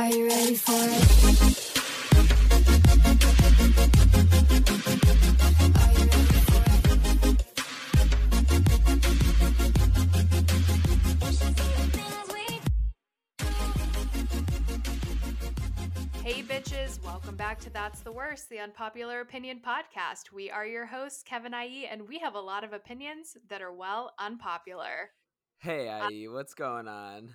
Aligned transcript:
Are 0.00 0.08
you 0.08 0.26
ready 0.26 0.54
for 0.54 0.72
it? 0.72 0.78
Are 5.76 5.92
you 5.92 6.04
ready 6.06 6.40
for 6.46 6.62
it? 6.64 7.04
Hey, 16.24 16.42
bitches, 16.44 17.04
welcome 17.04 17.36
back 17.36 17.60
to 17.60 17.68
That's 17.68 18.00
the 18.00 18.10
Worst, 18.10 18.48
the 18.48 18.58
unpopular 18.58 19.20
opinion 19.20 19.60
podcast. 19.62 20.32
We 20.32 20.50
are 20.50 20.64
your 20.64 20.86
hosts, 20.86 21.22
Kevin 21.22 21.52
IE, 21.52 21.86
and 21.86 22.08
we 22.08 22.18
have 22.20 22.36
a 22.36 22.40
lot 22.40 22.64
of 22.64 22.72
opinions 22.72 23.36
that 23.50 23.60
are, 23.60 23.70
well, 23.70 24.14
unpopular. 24.18 25.10
Hey, 25.58 25.90
uh, 25.90 26.08
IE, 26.08 26.28
what's 26.28 26.54
going 26.54 26.88
on? 26.88 27.34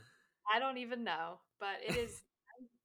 I 0.52 0.58
don't 0.58 0.80
even 0.80 1.04
know, 1.04 1.38
but 1.60 1.78
it 1.88 1.96
is 1.96 2.24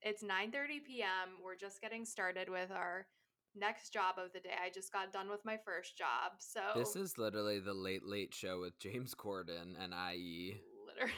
it's 0.02 0.22
9:30 0.22 0.80
p.m. 0.80 1.38
We're 1.44 1.56
just 1.56 1.80
getting 1.80 2.04
started 2.04 2.48
with 2.48 2.70
our 2.70 3.06
next 3.54 3.92
job 3.92 4.16
of 4.18 4.32
the 4.32 4.40
day. 4.40 4.54
I 4.64 4.70
just 4.70 4.92
got 4.92 5.12
done 5.12 5.28
with 5.28 5.44
my 5.44 5.58
first 5.64 5.96
job. 5.96 6.32
So 6.38 6.60
This 6.76 6.96
is 6.96 7.18
literally 7.18 7.58
the 7.58 7.74
late 7.74 8.04
late 8.04 8.32
show 8.34 8.60
with 8.60 8.78
James 8.78 9.14
Corden 9.14 9.74
and 9.82 9.92
IE. 9.94 10.60
literally 10.86 11.12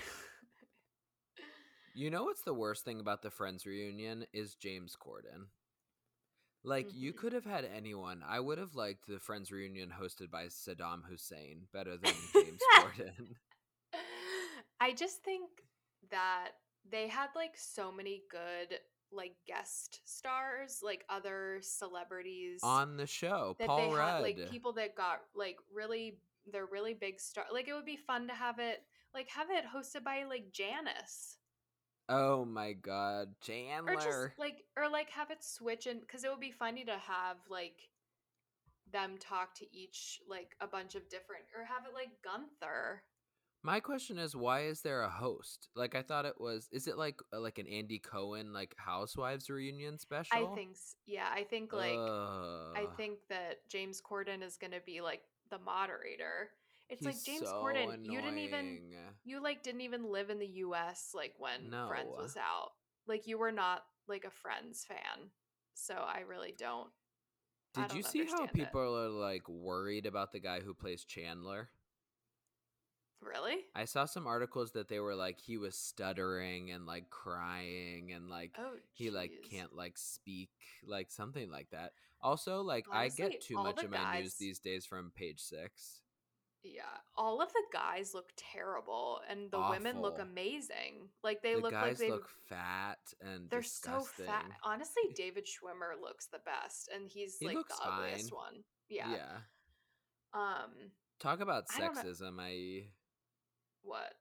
You 1.95 2.11
know 2.11 2.25
what's 2.25 2.43
the 2.43 2.55
worst 2.55 2.85
thing 2.85 3.01
about 3.01 3.23
the 3.23 3.31
Friends 3.31 3.67
reunion 3.67 4.25
is 4.33 4.55
James 4.55 4.97
Corden. 4.97 5.49
Like 6.65 6.95
you 6.95 7.13
Mhm. 7.13 7.17
could 7.19 7.33
have 7.35 7.45
had 7.45 7.65
anyone. 7.65 8.23
I 8.23 8.41
would 8.41 8.57
have 8.59 8.75
liked 8.75 9.07
the 9.07 9.19
Friends 9.19 9.51
reunion 9.53 9.91
hosted 9.91 10.31
by 10.31 10.47
Saddam 10.47 11.05
Hussein 11.05 11.69
better 11.73 11.97
than 11.99 12.15
James 12.33 12.63
Corden. 12.77 13.37
I 14.81 14.93
just 14.95 15.23
think 15.23 15.51
that 16.11 16.53
they 16.91 17.09
had 17.09 17.29
like 17.37 17.53
so 17.57 17.93
many 17.93 18.23
good 18.31 18.79
like 19.11 19.35
guest 19.47 20.01
stars, 20.05 20.81
like 20.83 21.05
other 21.11 21.59
celebrities 21.61 22.61
On 22.63 22.97
the 22.97 23.07
show, 23.07 23.55
that 23.59 23.69
Paul 23.69 23.91
they 23.91 23.95
Rudd. 23.97 24.09
had 24.15 24.23
like 24.23 24.51
people 24.51 24.73
that 24.75 24.95
got 24.95 25.21
like 25.35 25.59
really 25.73 26.19
they're 26.51 26.67
really 26.67 26.95
big 26.95 27.21
star 27.21 27.45
like 27.53 27.69
it 27.69 27.75
would 27.75 27.85
be 27.87 27.97
fun 27.97 28.27
to 28.27 28.35
have 28.35 28.59
it 28.59 28.83
like 29.15 29.29
have 29.29 29.47
it 29.51 29.65
hosted 29.65 30.03
by 30.03 30.25
like 30.25 30.51
Janice 30.53 31.37
oh 32.09 32.45
my 32.45 32.73
god, 32.73 33.29
or 33.29 33.47
Chandler. 33.47 33.95
just 33.97 34.39
like 34.39 34.65
or 34.77 34.89
like 34.89 35.09
have 35.11 35.31
it 35.31 35.45
switch 35.45 35.87
and 35.87 36.01
because 36.01 36.25
it 36.25 36.31
would 36.31 36.41
be 36.41 36.51
funny 36.51 36.85
to 36.85 36.93
have 36.93 37.37
like 37.49 37.89
them 38.93 39.13
talk 39.19 39.55
to 39.55 39.65
each 39.75 40.21
like 40.29 40.57
a 40.61 40.67
bunch 40.67 40.95
of 40.95 41.09
different 41.09 41.45
or 41.57 41.65
have 41.65 41.85
it 41.87 41.95
like 41.95 42.11
Gunther 42.25 43.03
My 43.65 43.79
question 43.79 44.19
is, 44.19 44.35
why 44.35 44.63
is 44.65 44.81
there 44.81 45.03
a 45.03 45.09
host? 45.09 45.69
Like, 45.77 45.95
I 45.95 46.03
thought 46.03 46.25
it 46.25 46.41
was. 46.41 46.69
Is 46.73 46.89
it 46.89 46.99
like 46.99 47.21
uh, 47.33 47.41
like 47.41 47.59
an 47.59 47.67
Andy 47.69 47.99
Cohen 47.99 48.53
like 48.53 48.75
Housewives 48.77 49.49
reunion 49.49 49.99
special? 49.99 50.53
I 50.53 50.55
think 50.57 50.73
s- 50.73 50.97
yeah 51.07 51.29
I 51.33 51.45
think 51.45 51.73
like 51.73 51.99
I 52.77 52.87
think 52.97 53.19
that 53.29 53.59
James 53.69 54.01
Corden 54.03 54.43
is 54.43 54.57
going 54.57 54.73
to 54.73 54.81
be 54.85 55.01
like 55.01 55.23
the 55.51 55.59
moderator. 55.59 56.51
It's 56.91 57.05
like 57.05 57.23
James 57.25 57.41
so 57.41 57.63
Corden, 57.63 58.05
you 58.05 58.21
didn't 58.21 58.39
even 58.39 58.81
you 59.25 59.43
like 59.43 59.63
didn't 59.63 59.83
even 59.83 60.11
live 60.11 60.31
in 60.31 60.39
the 60.39 60.47
US 60.47 61.13
like 61.15 61.35
when 61.39 61.71
Friends 61.89 62.09
was 62.19 62.37
out. 62.37 62.71
Like 63.07 63.27
you 63.27 63.39
were 63.39 63.53
not 63.53 63.85
like 64.09 64.25
a 64.25 64.31
Friends 64.31 64.85
fan. 64.87 65.31
So 65.75 65.95
I 65.95 66.21
really 66.29 66.55
don't 66.59 66.89
Did 67.75 67.93
you 67.95 68.03
don't 68.03 68.11
see 68.13 68.19
how 68.27 68.47
understand 68.47 68.49
it. 68.49 68.55
people 68.55 68.99
are 68.99 69.09
like 69.09 69.49
worried 69.49 70.07
about 70.07 70.33
the 70.33 70.41
guy 70.41 70.61
who 70.61 70.75
plays 70.75 71.05
Chandler? 71.05 71.71
Really? 73.27 73.57
I 73.75 73.85
saw 73.85 74.05
some 74.05 74.27
articles 74.27 74.73
that 74.73 74.89
they 74.89 75.01
were 75.01 75.15
like 75.15 75.39
he 75.41 75.57
was 75.59 75.77
stuttering 75.77 76.71
and 76.71 76.87
like 76.87 77.11
crying 77.11 78.13
and 78.13 78.29
like 78.29 78.53
Oh, 78.59 78.75
he 78.93 79.11
like 79.11 79.33
can't 79.51 79.75
like 79.75 79.97
speak 79.99 80.51
like 80.87 81.11
something 81.11 81.51
like 81.51 81.69
that. 81.71 81.93
Also, 82.21 82.63
like 82.63 82.87
I 82.93 83.09
get 83.09 83.41
too 83.41 83.55
much 83.57 83.83
of 83.83 83.91
my 83.91 84.21
news 84.21 84.35
these 84.35 84.59
days 84.59 84.87
from 84.87 85.11
Page 85.15 85.41
Six. 85.41 86.03
Yeah, 86.65 86.83
all 87.17 87.43
of 87.43 87.49
the 87.53 87.63
guys 87.73 88.15
look 88.15 88.31
terrible 88.37 89.21
and 89.29 89.51
the 89.51 89.59
women 89.59 90.01
look 90.01 90.21
amazing. 90.21 91.09
Like 91.25 91.43
they 91.43 91.55
the 91.55 91.61
look 91.61 91.73
like 91.73 91.97
they 91.99 92.11
look 92.11 92.29
fat 92.49 92.99
and 93.21 93.51
they're 93.51 93.63
disgusting. 93.63 94.27
so 94.27 94.33
fat. 94.33 94.45
Honestly, 94.63 95.03
David 95.17 95.45
Schwimmer 95.45 96.01
looks 96.01 96.27
the 96.27 96.39
best 96.47 96.89
and 96.95 97.09
he's 97.09 97.37
He 97.41 97.47
like 97.47 97.57
the 97.57 97.75
ugliest 97.85 98.31
fine. 98.31 98.37
one. 98.37 98.55
Yeah. 98.89 99.11
yeah. 99.11 99.37
Um 100.35 100.71
Talk 101.19 101.41
about 101.41 101.65
I 101.77 101.81
sexism, 101.81 102.37
I 102.41 102.85
what? 103.83 104.13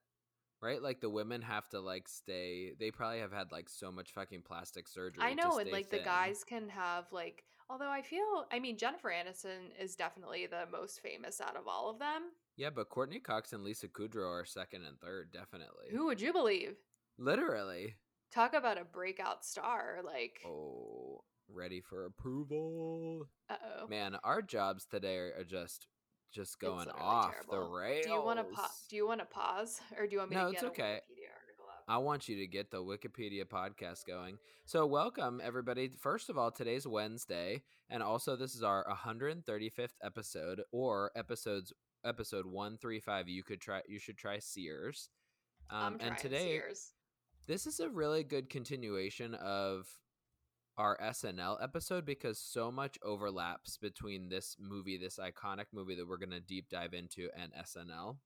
right? 0.62 0.82
Like 0.82 1.02
the 1.02 1.10
women 1.10 1.42
have 1.42 1.68
to 1.70 1.80
like 1.80 2.08
stay. 2.08 2.74
They 2.80 2.92
probably 2.92 3.20
have 3.20 3.32
had 3.34 3.52
like 3.52 3.68
so 3.68 3.92
much 3.92 4.12
fucking 4.14 4.44
plastic 4.44 4.88
surgery. 4.88 5.24
I 5.24 5.32
to 5.32 5.36
know, 5.36 5.58
and 5.58 5.72
like 5.72 5.90
the 5.90 6.00
guys 6.00 6.44
can 6.44 6.70
have 6.70 7.06
like. 7.12 7.44
Although 7.70 7.90
I 7.90 8.02
feel, 8.02 8.46
I 8.52 8.60
mean, 8.60 8.78
Jennifer 8.78 9.10
Aniston 9.10 9.72
is 9.82 9.96
definitely 9.96 10.46
the 10.46 10.66
most 10.70 11.00
famous 11.00 11.40
out 11.40 11.56
of 11.56 11.70
all 11.70 11.90
of 11.90 12.00
them. 12.00 12.24
Yeah, 12.58 12.70
but 12.70 12.90
Courteney 12.90 13.20
Cox 13.22 13.54
and 13.54 13.64
Lisa 13.64 13.88
Kudrow 13.88 14.30
are 14.30 14.46
second 14.46 14.84
and 14.84 15.00
third, 15.00 15.32
definitely. 15.32 15.86
Who 15.90 16.08
would 16.08 16.20
you 16.20 16.34
believe? 16.34 16.76
Literally. 17.18 17.96
Talk 18.34 18.54
about 18.54 18.78
a 18.78 18.84
breakout 18.84 19.46
star! 19.46 20.00
Like, 20.04 20.42
Oh, 20.46 21.24
ready 21.50 21.80
for 21.80 22.06
approval. 22.06 23.30
uh 23.50 23.56
oh. 23.80 23.88
Man, 23.88 24.18
our 24.22 24.42
jobs 24.42 24.86
today 24.86 25.16
are 25.16 25.46
just 25.48 25.88
just 26.32 26.60
going 26.60 26.88
off 26.90 27.34
the 27.46 27.52
terrible. 27.52 27.72
rails. 27.78 28.06
Do 28.06 28.12
you 28.12 28.22
want 28.24 28.40
to 28.40 28.44
pause? 28.56 28.86
Do 28.90 28.96
you 28.96 29.08
want 29.08 29.20
to 29.20 29.26
pause, 29.26 29.82
or 29.98 30.06
do 30.08 30.14
you 30.14 30.18
want 30.20 30.32
me 30.32 30.38
No, 30.38 30.48
to 30.50 30.54
it's 30.54 30.64
okay. 30.64 30.84
a 30.84 30.86
Wikipedia 30.96 31.30
article 31.42 31.66
up? 31.70 31.84
I 31.88 31.98
want 31.98 32.30
you 32.30 32.38
to 32.38 32.48
get 32.48 32.72
the 32.72 32.78
Wikipedia 32.84 33.44
podcast 33.46 34.06
going. 34.08 34.38
So, 34.66 34.86
welcome 34.86 35.42
everybody. 35.44 35.90
First 36.00 36.30
of 36.30 36.38
all, 36.38 36.52
today's 36.52 36.88
Wednesday, 36.88 37.64
and 37.90 38.02
also 38.02 38.36
this 38.36 38.56
is 38.56 38.64
our 38.64 38.86
135th 38.90 39.96
episode, 40.04 40.62
or 40.72 41.12
episodes 41.16 41.74
episode 42.06 42.46
135. 42.46 43.28
You 43.30 43.44
could 43.44 43.60
try. 43.62 43.82
You 43.88 44.00
should 44.00 44.18
try 44.18 44.40
Sears. 44.40 45.10
I'm 45.70 45.94
Um, 45.94 46.00
trying 46.00 46.10
and 46.12 46.18
today, 46.20 46.46
Sears. 46.60 46.94
this 47.48 47.68
is 47.68 47.80
a 47.80 47.90
really 47.90 48.24
good 48.24 48.50
continuation 48.50 49.36
of 49.36 49.88
our 50.78 50.98
SNL 50.98 51.62
episode 51.62 52.06
because 52.06 52.40
so 52.40 52.72
much 52.72 52.98
overlaps 53.04 53.78
between 53.78 54.30
this 54.30 54.56
movie, 54.60 54.98
this 54.98 55.18
iconic 55.18 55.66
movie 55.74 55.96
that 55.96 56.08
we're 56.08 56.18
going 56.18 56.32
to 56.32 56.40
deep 56.40 56.70
dive 56.70 56.94
into, 56.94 57.30
and 57.38 57.52
SNL. 57.54 58.18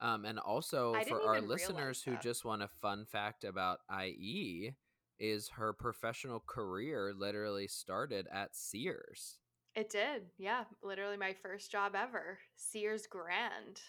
Um, 0.00 0.24
and 0.24 0.38
also 0.38 0.94
for 1.08 1.22
our 1.22 1.40
listeners 1.40 2.02
who 2.02 2.16
just 2.16 2.44
want 2.44 2.62
a 2.62 2.68
fun 2.68 3.04
fact 3.04 3.44
about 3.44 3.78
IE, 4.04 4.74
is 5.20 5.50
her 5.50 5.72
professional 5.72 6.42
career 6.44 7.12
literally 7.16 7.68
started 7.68 8.26
at 8.32 8.56
Sears. 8.56 9.38
It 9.76 9.88
did, 9.88 10.22
yeah. 10.36 10.64
Literally 10.82 11.16
my 11.16 11.32
first 11.32 11.70
job 11.70 11.94
ever, 11.94 12.38
Sears 12.56 13.06
Grand. 13.06 13.80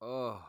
Oh, 0.00 0.42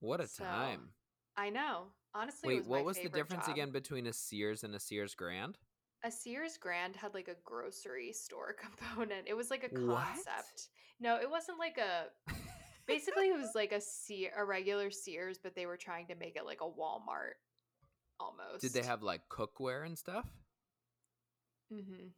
what 0.00 0.20
a 0.20 0.26
So, 0.26 0.44
time! 0.44 0.88
I 1.36 1.50
know. 1.50 1.88
Honestly, 2.14 2.56
it 2.56 2.58
Wait, 2.58 2.66
what 2.66 2.84
was 2.84 2.96
the 2.98 3.08
difference 3.08 3.46
job. 3.46 3.54
again 3.54 3.70
between 3.70 4.06
a 4.06 4.12
Sears 4.12 4.62
and 4.64 4.74
a 4.74 4.80
Sears 4.80 5.14
Grand? 5.14 5.58
a 6.04 6.10
Sears 6.10 6.58
Grand 6.58 6.94
had 6.96 7.14
like 7.14 7.28
a 7.28 7.36
grocery 7.44 8.12
store 8.12 8.52
component. 8.60 9.26
It 9.26 9.34
was 9.34 9.50
like 9.50 9.64
a 9.64 9.80
What? 9.80 10.04
concept. 10.04 10.68
No, 11.00 11.16
it 11.16 11.28
wasn't 11.30 11.58
like 11.58 11.78
a. 11.78 12.06
Basically, 12.86 13.28
it 13.30 13.36
was 13.38 13.54
like 13.54 13.72
a 13.72 13.80
Sear, 13.80 14.30
a 14.36 14.44
regular 14.44 14.90
Sears, 14.90 15.38
but 15.42 15.54
they 15.54 15.64
were 15.64 15.78
trying 15.78 16.06
to 16.08 16.14
make 16.14 16.36
it 16.36 16.44
like 16.44 16.60
a 16.60 16.64
Walmart, 16.64 17.36
almost. 18.20 18.60
Did 18.60 18.74
they 18.74 18.82
have 18.86 19.02
like 19.02 19.22
cookware 19.30 19.86
and 19.86 19.98
stuff? 19.98 20.26
Mm-hmm. 21.72 22.08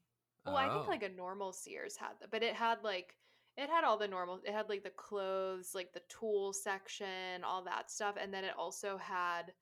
Well, 0.45 0.56
I 0.56 0.69
think 0.69 0.87
Oh. 0.87 0.91
like 0.91 1.05
a 1.05 1.09
normal 1.09 1.53
Sears 1.53 1.97
had 1.97 2.19
that, 2.21 2.31
but 2.33 2.43
it 2.43 2.55
had 2.55 2.83
like 2.83 3.15
it 3.56 3.71
had 3.71 3.85
all 3.85 3.97
the 3.97 4.09
normal. 4.09 4.41
It 4.45 4.53
had 4.53 4.69
like 4.69 4.83
the 4.83 4.91
clothes, 4.91 5.75
like 5.75 5.93
the 5.93 6.03
tool 6.09 6.53
section, 6.53 7.45
all 7.45 7.62
that 7.65 7.91
stuff, 7.91 8.17
and 8.21 8.35
then 8.35 8.45
it 8.45 8.55
also 8.59 8.97
had, 8.99 9.53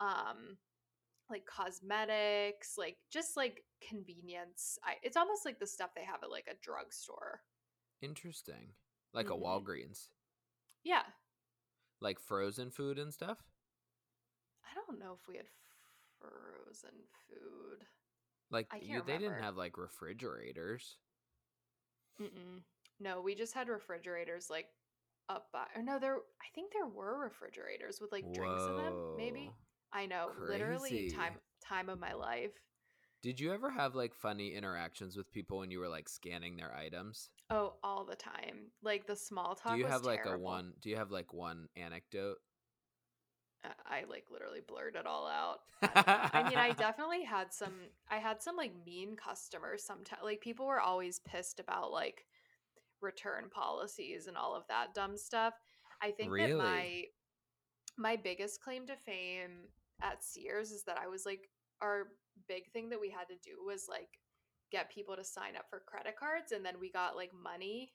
um, 0.00 0.58
like 1.30 1.44
cosmetics, 1.46 2.76
like 2.78 2.96
just 3.10 3.36
like 3.36 3.64
convenience. 3.86 4.78
I, 4.84 4.94
it's 5.02 5.16
almost 5.16 5.44
like 5.44 5.58
the 5.58 5.66
stuff 5.66 5.90
they 5.94 6.04
have 6.04 6.22
at 6.22 6.30
like 6.30 6.46
a 6.50 6.56
drugstore. 6.62 7.40
Interesting. 8.02 8.74
Like 9.12 9.26
Mhm. 9.26 9.36
a 9.36 9.38
Walgreens. 9.38 10.08
Yeah, 10.84 11.02
Like 12.00 12.20
frozen 12.20 12.70
food 12.70 12.98
and 12.98 13.12
stuff? 13.12 13.38
I 14.64 14.74
don't 14.74 14.98
know 14.98 15.14
if 15.20 15.26
we 15.26 15.36
had 15.36 15.46
frozen 16.20 16.94
food. 17.28 17.86
Like 18.50 18.68
you, 18.82 19.02
they 19.06 19.18
didn't 19.18 19.42
have 19.42 19.56
like 19.56 19.76
refrigerators. 19.78 20.98
Mm-mm. 22.20 22.62
No, 23.00 23.20
we 23.20 23.34
just 23.34 23.54
had 23.54 23.68
refrigerators 23.68 24.48
like 24.50 24.68
up 25.28 25.48
by. 25.52 25.66
Or 25.74 25.82
no, 25.82 25.98
there. 25.98 26.16
I 26.16 26.48
think 26.54 26.72
there 26.72 26.86
were 26.86 27.18
refrigerators 27.18 28.00
with 28.00 28.12
like 28.12 28.24
drinks 28.32 28.62
in 28.68 28.76
them. 28.76 28.92
Maybe 29.16 29.46
Whoa. 29.46 29.54
I 29.92 30.06
know. 30.06 30.30
Literally, 30.48 31.10
time 31.10 31.32
time 31.66 31.88
of 31.88 31.98
my 31.98 32.12
life. 32.12 32.52
Did 33.22 33.40
you 33.40 33.52
ever 33.52 33.70
have 33.70 33.94
like 33.94 34.14
funny 34.14 34.54
interactions 34.54 35.16
with 35.16 35.32
people 35.32 35.58
when 35.58 35.70
you 35.70 35.80
were 35.80 35.88
like 35.88 36.08
scanning 36.08 36.56
their 36.56 36.74
items? 36.74 37.30
Oh, 37.50 37.74
all 37.82 38.04
the 38.04 38.16
time. 38.16 38.70
Like 38.82 39.06
the 39.06 39.16
small 39.16 39.54
talk. 39.54 39.72
do 39.72 39.78
you 39.78 39.86
have 39.86 40.04
like 40.04 40.24
a 40.26 40.38
one 40.38 40.74
do 40.80 40.90
you 40.90 40.96
have 40.96 41.10
like 41.10 41.32
one 41.32 41.68
anecdote? 41.76 42.38
I- 43.64 44.00
I 44.00 44.04
like 44.08 44.24
literally 44.30 44.60
blurred 44.66 44.96
it 44.96 45.06
all 45.06 45.26
out. 45.26 45.60
I, 45.82 46.28
I 46.32 46.66
I 46.68 46.72
definitely 46.78 47.24
had 47.24 47.52
some 47.52 47.74
I 48.10 48.18
had 48.18 48.42
some 48.42 48.56
like 48.56 48.72
mean 48.84 49.16
customers 49.16 49.82
sometimes 49.84 50.22
like 50.22 50.40
people 50.40 50.66
were 50.66 50.80
always 50.80 51.18
pissed 51.20 51.60
about 51.60 51.90
like 51.92 52.26
return 53.00 53.48
policies 53.50 54.26
and 54.26 54.36
all 54.36 54.54
of 54.54 54.66
that 54.68 54.94
dumb 54.94 55.16
stuff. 55.16 55.54
I 56.02 56.10
think 56.10 56.30
Really? 56.30 56.50
that 56.50 56.58
my 56.58 57.02
my 57.98 58.16
biggest 58.16 58.62
claim 58.62 58.86
to 58.86 58.96
fame 58.96 59.68
at 60.02 60.22
Sears 60.22 60.70
is 60.70 60.84
that 60.84 60.98
I 61.02 61.08
was 61.08 61.24
like 61.24 61.48
our 61.82 62.08
big 62.48 62.70
thing 62.72 62.88
that 62.90 63.00
we 63.00 63.10
had 63.10 63.28
to 63.28 63.36
do 63.42 63.64
was 63.64 63.86
like 63.88 64.08
get 64.70 64.90
people 64.90 65.16
to 65.16 65.24
sign 65.24 65.56
up 65.56 65.66
for 65.70 65.82
credit 65.86 66.16
cards 66.18 66.52
and 66.52 66.64
then 66.64 66.74
we 66.80 66.90
got 66.90 67.16
like 67.16 67.30
money 67.32 67.92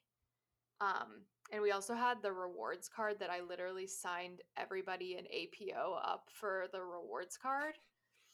um 0.80 1.22
and 1.52 1.62
we 1.62 1.70
also 1.70 1.94
had 1.94 2.22
the 2.22 2.32
rewards 2.32 2.88
card 2.88 3.16
that 3.20 3.30
I 3.30 3.40
literally 3.40 3.86
signed 3.86 4.40
everybody 4.56 5.16
in 5.18 5.26
APO 5.26 5.98
up 6.02 6.28
for 6.32 6.66
the 6.72 6.80
rewards 6.80 7.36
card 7.36 7.74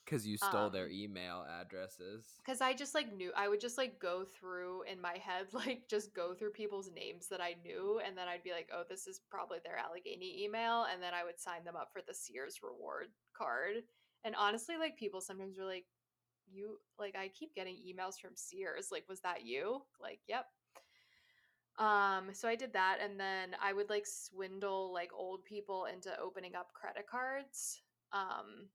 Because 0.09 0.27
you 0.27 0.39
stole 0.39 0.71
their 0.71 0.87
Um, 0.87 0.93
email 0.93 1.43
addresses. 1.61 2.25
because 2.39 2.63
I 2.63 2.73
just 2.73 2.95
like 2.95 3.13
knew 3.13 3.31
I 3.37 3.49
would 3.49 3.61
just 3.61 3.77
like 3.77 3.99
go 3.99 4.25
through 4.25 4.83
in 4.83 5.01
my 5.01 5.19
head, 5.19 5.53
like 5.53 5.87
just 5.89 6.15
go 6.15 6.35
through 6.35 6.53
people's 6.53 6.91
names 6.91 7.29
that 7.29 7.43
I 7.43 7.55
knew, 7.63 8.01
and 8.01 8.17
then 8.17 8.27
I'd 8.27 8.43
be 8.43 8.53
like, 8.53 8.71
oh, 8.73 8.85
this 8.89 9.07
is 9.07 9.21
probably 9.31 9.59
their 9.63 9.77
Allegheny 9.77 10.45
email, 10.45 10.85
and 10.85 11.03
then 11.03 11.13
I 11.13 11.25
would 11.25 11.39
sign 11.39 11.65
them 11.65 11.77
up 11.77 11.93
for 11.93 12.01
the 12.01 12.15
Sears 12.15 12.63
reward 12.63 13.09
card. 13.35 13.85
And 14.25 14.35
honestly, 14.35 14.77
like 14.79 14.97
people 14.97 15.21
sometimes 15.21 15.59
were 15.59 15.67
like, 15.67 15.87
you 16.51 16.81
like 16.99 17.15
I 17.17 17.29
keep 17.29 17.55
getting 17.55 17.77
emails 17.77 18.19
from 18.19 18.35
Sears, 18.35 18.91
like 18.91 19.07
was 19.09 19.21
that 19.21 19.45
you? 19.45 19.83
Like, 20.01 20.21
yep. 20.27 20.47
Um, 21.79 22.35
so 22.35 22.49
I 22.49 22.57
did 22.57 22.73
that, 22.73 22.99
and 23.01 23.21
then 23.21 23.55
I 23.61 23.73
would 23.73 23.91
like 23.91 24.07
swindle 24.07 24.93
like 24.93 25.13
old 25.13 25.45
people 25.45 25.85
into 25.85 26.19
opening 26.19 26.57
up 26.57 26.73
credit 26.73 27.07
cards. 27.07 27.83
Um, 28.13 28.71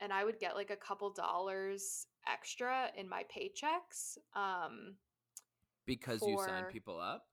and 0.00 0.12
I 0.12 0.24
would 0.24 0.38
get 0.38 0.54
like 0.54 0.70
a 0.70 0.76
couple 0.76 1.10
dollars 1.10 2.06
extra 2.30 2.88
in 2.96 3.08
my 3.08 3.24
paychecks 3.24 4.18
um, 4.34 4.94
Because 5.86 6.22
you 6.26 6.38
signed 6.38 6.66
for- 6.66 6.72
people 6.72 6.98
up? 7.00 7.24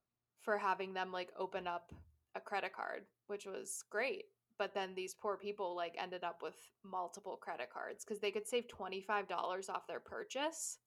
for 0.42 0.58
having 0.58 0.94
them 0.94 1.12
like 1.12 1.30
open 1.40 1.68
up 1.68 1.94
a 2.36 2.42
credit 2.42 2.74
card, 2.74 3.04
which 3.28 3.46
was 3.46 3.84
great. 3.90 4.26
But 4.60 4.74
then 4.74 4.94
these 4.94 5.16
poor 5.16 5.38
people 5.38 5.74
like 5.76 5.96
ended 5.98 6.24
up 6.24 6.40
with 6.44 6.56
multiple 6.84 7.38
credit 7.38 7.70
cards 7.72 8.04
because 8.04 8.20
they 8.20 8.30
could 8.32 8.48
save 8.48 8.66
$25 8.68 9.70
off 9.70 9.88
their 9.88 10.00
purchase 10.02 10.80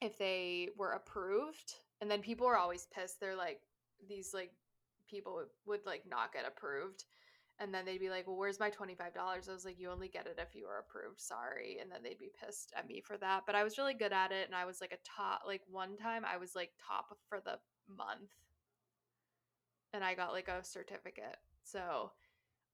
if 0.00 0.16
they 0.18 0.70
were 0.76 0.92
approved. 0.92 1.74
And 2.00 2.10
then 2.10 2.20
people 2.22 2.46
were 2.46 2.56
always 2.56 2.86
pissed. 2.92 3.20
They're 3.20 3.36
like, 3.36 3.60
these 4.08 4.32
like 4.34 4.52
people 5.08 5.34
would, 5.34 5.48
would 5.66 5.86
like 5.86 6.04
not 6.08 6.32
get 6.32 6.46
approved. 6.46 7.04
And 7.58 7.72
then 7.72 7.86
they'd 7.86 7.98
be 8.00 8.10
like, 8.10 8.26
well, 8.26 8.36
where's 8.36 8.60
my 8.60 8.70
$25? 8.70 8.98
I 9.16 9.38
was 9.52 9.64
like, 9.64 9.78
you 9.80 9.90
only 9.90 10.08
get 10.08 10.26
it 10.26 10.38
if 10.38 10.54
you 10.54 10.66
are 10.66 10.80
approved. 10.80 11.20
Sorry. 11.20 11.78
And 11.80 11.90
then 11.90 12.02
they'd 12.02 12.18
be 12.18 12.30
pissed 12.44 12.72
at 12.76 12.86
me 12.86 13.00
for 13.00 13.16
that. 13.16 13.44
But 13.46 13.54
I 13.54 13.64
was 13.64 13.78
really 13.78 13.94
good 13.94 14.12
at 14.12 14.30
it. 14.30 14.46
And 14.46 14.54
I 14.54 14.66
was 14.66 14.80
like 14.82 14.92
a 14.92 14.98
top, 15.04 15.42
like 15.46 15.62
one 15.70 15.96
time 15.96 16.24
I 16.26 16.36
was 16.36 16.54
like 16.54 16.72
top 16.86 17.16
for 17.28 17.40
the 17.40 17.58
month. 17.88 18.30
And 19.94 20.04
I 20.04 20.14
got 20.14 20.32
like 20.32 20.48
a 20.48 20.62
certificate. 20.62 21.38
So 21.64 22.10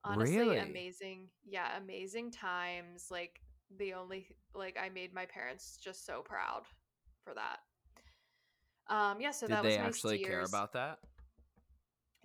honestly, 0.05 0.37
Really? 0.37 0.59
amazing. 0.59 1.29
Yeah, 1.45 1.77
amazing 1.79 2.33
times. 2.33 3.07
Like 3.09 3.41
the 3.79 3.95
only, 3.95 4.27
like 4.53 4.77
I 4.83 4.89
made 4.89 5.15
my 5.15 5.27
parents 5.27 5.79
just 5.83 6.05
so 6.05 6.23
proud 6.23 6.63
for 7.25 7.35
that. 7.35 7.59
Um, 8.93 9.21
yeah, 9.21 9.31
so 9.31 9.47
Did 9.47 9.57
that 9.57 9.63
they 9.63 9.69
was 9.69 9.79
my 9.79 9.85
actually 9.85 10.19
care 10.19 10.43
about 10.43 10.73
that? 10.73 10.99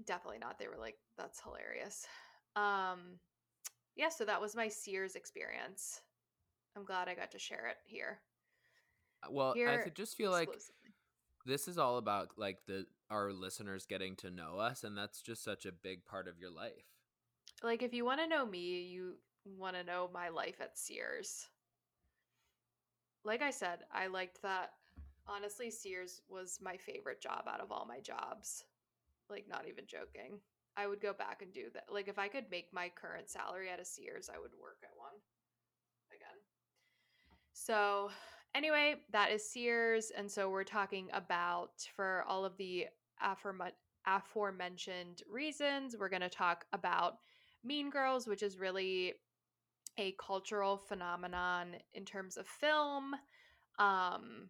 definitely 0.06 0.38
not 0.38 0.60
they 0.60 0.68
were 0.68 0.78
like 0.80 0.96
that's 1.18 1.42
hilarious 1.42 2.06
um 2.58 3.00
yeah 3.96 4.10
so 4.10 4.26
that 4.26 4.42
was 4.42 4.56
my 4.56 4.68
sears 4.68 5.16
experience. 5.16 6.02
I'm 6.76 6.86
glad 6.86 7.08
i 7.10 7.16
got 7.16 7.32
to 7.32 7.40
share 7.40 7.68
it 7.68 7.78
here. 7.86 8.20
Uh, 9.24 9.30
Well, 9.32 9.52
I 9.52 9.56
Here 9.56 9.84
th- 9.84 9.96
just 9.96 10.16
feel 10.16 10.32
like 10.32 10.50
this 11.46 11.68
is 11.68 11.78
all 11.78 11.98
about 11.98 12.30
like 12.38 12.60
the 12.68 12.86
our 13.10 13.32
listeners 13.32 13.86
getting 13.86 14.16
to 14.18 14.30
know 14.32 14.60
us, 14.60 14.84
and 14.84 14.98
that's 14.98 15.22
just 15.22 15.44
such 15.44 15.66
a 15.66 15.72
big 15.72 16.06
part 16.06 16.28
of 16.28 16.40
your 16.40 16.52
life. 16.52 16.86
like 17.64 17.82
if 17.82 17.94
you 17.94 18.06
want 18.06 18.20
to 18.22 18.28
know 18.28 18.46
me 18.46 18.82
you 18.84 19.16
want 19.58 19.76
to 19.76 19.84
know 19.84 20.10
my 20.14 20.30
life 20.30 20.62
at 20.62 20.78
sears. 20.78 21.48
Like 23.24 23.42
i 23.42 23.52
said 23.52 23.80
i 23.92 24.08
liked 24.08 24.42
that 24.42 24.72
honestly 25.28 25.70
sears 25.70 26.22
was 26.30 26.60
my 26.62 26.78
favorite 26.78 27.22
job 27.22 27.44
out 27.48 27.60
of 27.62 27.72
all 27.72 27.86
my 27.88 28.00
jobs. 28.00 28.64
Like 29.30 29.48
not 29.50 29.68
even 29.68 29.86
joking 29.88 30.40
i 30.78 30.88
would 30.88 31.02
go 31.02 31.14
back 31.14 31.42
and 31.42 31.52
do 31.54 31.66
that. 31.74 31.86
Like 31.92 32.08
if 32.08 32.20
i 32.20 32.28
could 32.28 32.46
make 32.50 32.68
my 32.72 32.90
current 32.90 33.30
salary 33.30 33.70
at 33.70 33.80
a 33.80 33.86
sears 33.86 34.30
i 34.34 34.38
would 34.38 34.52
work 34.62 34.78
at 34.84 34.96
one 34.96 35.16
again. 36.12 36.38
So 37.54 38.10
anyway 38.56 38.96
that 39.12 39.32
is 39.32 39.50
sears 39.50 40.12
and 40.16 40.32
so 40.32 40.50
we're 40.50 40.64
talking 40.64 41.10
about 41.14 41.72
for 41.96 42.24
all 42.28 42.46
of 42.46 42.56
the 42.58 42.86
aforem- 43.24 43.72
aforementioned 44.06 45.22
reasons 45.30 45.96
we're 46.00 46.10
going 46.10 46.22
to 46.22 46.30
talk 46.30 46.66
about 46.74 47.18
mean 47.64 47.90
girls 47.90 48.28
which 48.28 48.44
is 48.44 48.58
really 48.58 49.14
a 49.98 50.16
cultural 50.20 50.78
phenomenon 50.78 51.76
in 51.94 52.06
terms 52.06 52.38
of 52.38 52.48
film. 52.48 53.16
Um 53.80 54.50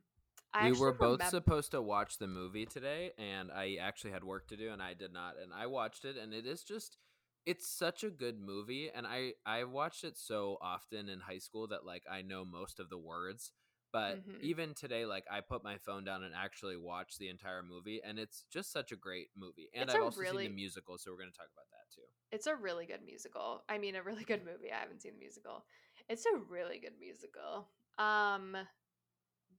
I 0.58 0.72
we 0.72 0.80
were 0.80 0.94
both 0.94 1.24
supposed 1.28 1.72
to 1.72 1.82
watch 1.82 2.18
the 2.18 2.28
movie 2.28 2.66
today, 2.66 3.12
and 3.18 3.52
I 3.52 3.76
actually 3.82 4.12
had 4.12 4.24
work 4.24 4.48
to 4.48 4.58
do, 4.58 4.72
and 4.72 4.82
I 4.82 4.94
did 4.94 5.14
not. 5.14 5.36
And 5.42 5.54
I 5.54 5.68
watched 5.68 6.06
it, 6.06 6.18
and 6.18 6.34
it 6.34 6.46
is 6.46 6.64
just, 6.64 6.98
it's 7.46 7.68
such 7.68 8.04
a 8.04 8.10
good 8.10 8.40
movie. 8.40 8.90
And 8.94 9.06
I 9.08 9.34
I 9.46 9.64
watched 9.66 10.04
it 10.04 10.18
so 10.18 10.58
often 10.62 11.10
in 11.10 11.20
high 11.20 11.38
school 11.40 11.68
that 11.68 11.86
like 11.86 12.04
I 12.10 12.22
know 12.22 12.44
most 12.46 12.80
of 12.80 12.90
the 12.90 12.98
words. 12.98 13.52
But 13.94 14.18
Mhm. 14.28 14.42
even 14.42 14.74
today, 14.74 15.06
like 15.06 15.24
I 15.32 15.40
put 15.40 15.64
my 15.64 15.78
phone 15.78 16.04
down 16.04 16.22
and 16.24 16.36
actually 16.36 16.76
watched 16.76 17.20
the 17.20 17.30
entire 17.30 17.64
movie, 17.64 18.02
and 18.04 18.20
it's 18.20 18.44
just 18.52 18.70
such 18.72 18.92
a 18.92 18.98
great 18.98 19.30
movie. 19.36 19.70
And 19.74 19.86
It's 19.86 19.96
I've 19.96 20.04
also 20.04 20.20
really- 20.20 20.44
seen 20.44 20.52
the 20.52 20.56
musical, 20.56 20.98
so 20.98 21.10
we're 21.12 21.18
going 21.20 21.32
to 21.32 21.38
talk 21.38 21.50
about 21.54 21.70
that 21.72 21.90
too. 21.96 22.02
it's 22.30 22.48
a 22.48 22.56
really 22.56 22.86
good 22.86 23.02
musical. 23.04 23.64
I 23.70 23.78
mean, 23.78 23.96
a 23.96 24.04
really 24.04 24.26
good 24.26 24.44
movie. 24.44 24.72
I 24.74 24.80
haven't 24.80 25.02
seen 25.02 25.14
the 25.14 25.20
musical. 25.20 25.66
It's 26.10 26.26
a 26.26 26.36
really 26.36 26.80
good 26.80 27.00
musical. 27.00 27.70
Um, 27.98 28.58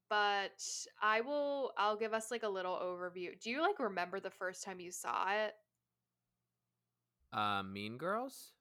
but 0.08 0.62
I 1.02 1.20
will. 1.20 1.72
I'll 1.76 1.96
give 1.96 2.14
us 2.14 2.30
like 2.30 2.42
a 2.42 2.48
little 2.48 2.76
overview. 2.76 3.38
Do 3.40 3.50
you 3.50 3.60
like 3.62 3.78
remember 3.78 4.20
the 4.20 4.30
first 4.30 4.64
time 4.64 4.80
you 4.80 4.90
saw 4.90 5.26
it? 5.32 5.54
Uh, 7.32 7.62
mean 7.62 7.98
Girls. 7.98 8.52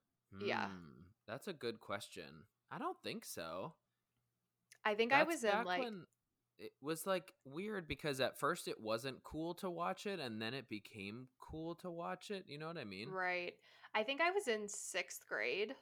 Yeah. 0.44 0.68
Hmm, 0.68 1.04
that's 1.28 1.48
a 1.48 1.54
good 1.54 1.80
question. 1.80 2.46
I 2.72 2.78
don't 2.78 2.98
think 3.04 3.26
so. 3.26 3.74
I 4.86 4.96
think 4.96 5.14
I 5.14 5.20
That's 5.20 5.28
was 5.28 5.44
in 5.44 5.63
like 5.66 5.88
it 6.60 6.72
was 6.82 7.06
like 7.06 7.34
weird 7.46 7.88
because 7.88 8.20
at 8.20 8.39
first 8.39 8.68
it 8.68 8.80
wasn't 8.82 9.24
cool 9.24 9.54
to 9.56 9.70
watch 9.70 10.06
it 10.06 10.20
and 10.20 10.42
then 10.42 10.54
it 10.54 10.70
became 10.70 11.27
cool 11.39 11.75
to 11.75 11.89
watch 11.89 12.32
it. 12.32 12.46
You 12.48 12.58
know 12.58 12.68
what 12.68 12.77
I 12.77 12.84
mean? 12.84 13.10
right. 13.10 13.54
I 13.96 14.04
think 14.04 14.22
I 14.22 14.32
was 14.32 14.48
in 14.48 14.68
sixth 14.68 15.22
grade, 15.27 15.74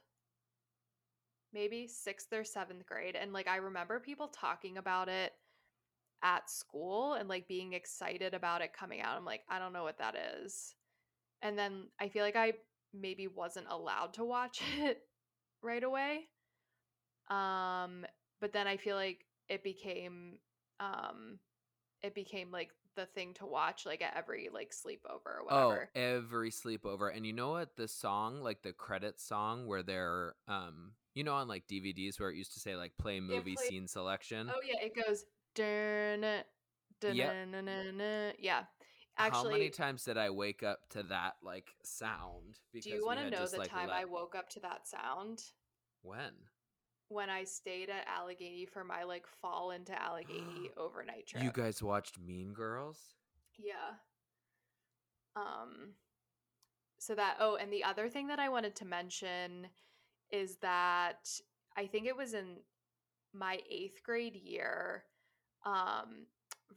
maybe 1.54 1.88
sixth 1.88 2.32
or 2.32 2.44
seventh 2.44 2.86
grade, 2.86 3.16
and 3.16 3.34
like 3.34 3.48
I 3.48 3.58
remember 3.58 4.00
people 4.00 4.28
talking 4.28 4.78
about 4.78 5.10
it 5.10 5.34
at 6.24 6.50
school 6.50 7.14
and 7.14 7.30
like 7.30 7.48
being 7.48 7.74
excited 7.74 8.34
about 8.34 8.62
it 8.62 8.74
coming 8.74 9.02
out. 9.02 9.18
I'm 9.18 9.26
like, 9.26 9.42
I 9.50 9.60
don't 9.60 9.74
know 9.74 9.84
what 9.84 10.00
that 10.00 10.16
is. 10.44 10.76
And 11.42 11.58
then 11.58 11.90
I 12.00 12.10
feel 12.10 12.24
like 12.24 12.36
I 12.36 12.54
maybe 12.94 13.28
wasn't 13.28 13.68
allowed 13.70 14.14
to 14.16 14.24
watch 14.24 14.62
it 14.80 15.00
right 15.62 15.84
away. 15.84 16.28
Um, 17.30 18.06
but 18.42 18.54
then 18.54 18.68
I 18.68 18.78
feel 18.78 18.96
like 18.96 19.26
it 19.50 19.64
became 19.64 20.40
um 20.80 21.40
it 22.04 22.14
became 22.16 22.52
like 22.52 22.70
the 22.96 23.06
thing 23.06 23.34
to 23.36 23.46
watch 23.46 23.86
like 23.86 24.02
at 24.02 24.16
every 24.16 24.50
like 24.54 24.72
sleepover 24.72 25.26
or 25.26 25.42
Oh, 25.50 25.68
whatever. 25.70 25.90
every 25.96 26.52
sleepover. 26.52 27.16
And 27.16 27.26
you 27.26 27.34
know 27.34 27.52
what? 27.52 27.76
The 27.76 27.88
song, 27.88 28.42
like 28.42 28.62
the 28.62 28.74
credit 28.74 29.20
song 29.20 29.68
where 29.68 29.84
they're 29.84 30.36
um 30.48 30.92
you 31.14 31.24
know 31.24 31.34
on 31.36 31.48
like 31.48 31.68
DVDs 31.68 32.20
where 32.20 32.30
it 32.30 32.38
used 32.38 32.54
to 32.54 32.60
say 32.60 32.76
like 32.76 32.94
play 32.98 33.20
movie 33.20 33.56
play- 33.56 33.68
scene 33.70 33.88
selection. 33.88 34.50
Oh 34.54 34.60
yeah, 34.66 34.86
it 34.86 34.94
goes 34.96 35.26
dun 35.56 36.44
dun 37.02 37.16
Yep. 37.16 37.52
dun 37.52 37.66
dun 37.66 37.98
dun. 37.98 38.34
Yeah. 38.40 38.66
Actually, 39.18 39.44
how 39.44 39.58
many 39.58 39.70
times 39.70 40.04
did 40.04 40.18
I 40.18 40.30
wake 40.30 40.62
up 40.62 40.90
to 40.90 41.04
that 41.04 41.36
like 41.42 41.70
sound? 41.84 42.60
do 42.74 42.90
you 42.90 43.06
want 43.06 43.20
to 43.20 43.30
know 43.30 43.48
the 43.48 43.58
like, 43.58 43.70
time 43.70 43.90
I 43.90 44.06
woke 44.06 44.36
up 44.36 44.50
to 44.52 44.60
that 44.62 44.88
sound? 44.88 45.42
When? 46.02 46.34
When 47.08 47.30
I 47.30 47.46
stayed 47.46 47.90
at 47.90 48.08
Allegheny 48.08 48.66
for 48.66 48.84
my 48.84 49.04
like 49.04 49.26
fall 49.26 49.72
into 49.72 50.00
Allegheny 50.00 50.70
overnight 50.78 51.28
trip. 51.28 51.44
You 51.44 51.52
guys 51.52 51.82
watched 51.82 52.20
Mean 52.20 52.54
Girls? 52.54 53.00
Yeah. 53.58 53.96
Um 55.36 55.94
so 57.00 57.16
that 57.16 57.38
oh 57.40 57.56
and 57.56 57.72
the 57.72 57.84
other 57.84 58.10
thing 58.10 58.28
that 58.28 58.40
I 58.40 58.50
wanted 58.50 58.76
to 58.78 58.86
mention 58.86 59.68
is 60.30 60.58
that 60.58 61.30
I 61.78 61.86
think 61.88 62.08
it 62.08 62.18
was 62.18 62.34
in 62.34 62.58
my 63.34 63.60
8th 63.72 64.02
grade 64.04 64.36
year 64.36 65.04
um 65.66 66.28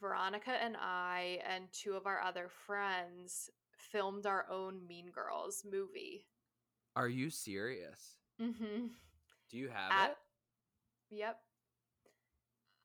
Veronica 0.01 0.51
and 0.53 0.77
I 0.79 1.41
and 1.49 1.65
two 1.73 1.95
of 1.95 2.07
our 2.07 2.21
other 2.21 2.49
friends 2.49 3.51
filmed 3.73 4.27
our 4.27 4.47
own 4.51 4.87
Mean 4.87 5.11
Girls 5.11 5.65
movie. 5.71 6.27
Are 6.97 7.09
you 7.09 7.31
serious? 7.31 8.17
Mhm. 8.41 8.91
Do 9.51 9.57
you 9.59 9.69
have 9.69 9.91
At- 9.93 10.11
it? 10.11 10.19
Yep. 11.11 11.41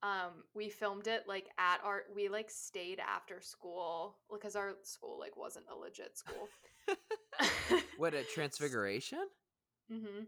Um, 0.04 0.44
we 0.54 0.70
filmed 0.70 1.08
it 1.08 1.28
like 1.28 1.50
at 1.58 1.80
our 1.84 2.04
we 2.14 2.28
like 2.28 2.50
stayed 2.50 3.00
after 3.00 3.40
school 3.42 4.18
because 4.32 4.56
our 4.56 4.76
school 4.84 5.18
like 5.20 5.38
wasn't 5.38 5.66
a 5.72 5.76
legit 5.76 6.18
school. 6.18 6.50
what 7.98 8.14
at 8.14 8.30
transfiguration? 8.34 9.28
hmm 9.90 10.24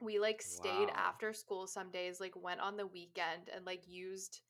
We 0.00 0.18
like 0.18 0.42
stayed 0.42 0.88
Wow. 0.88 0.94
after 0.94 1.32
school 1.32 1.66
some 1.66 1.90
days, 1.90 2.20
like 2.20 2.34
went 2.36 2.60
on 2.60 2.76
the 2.76 2.86
weekend 2.86 3.48
and 3.54 3.64
like 3.64 3.86
used 3.88 4.40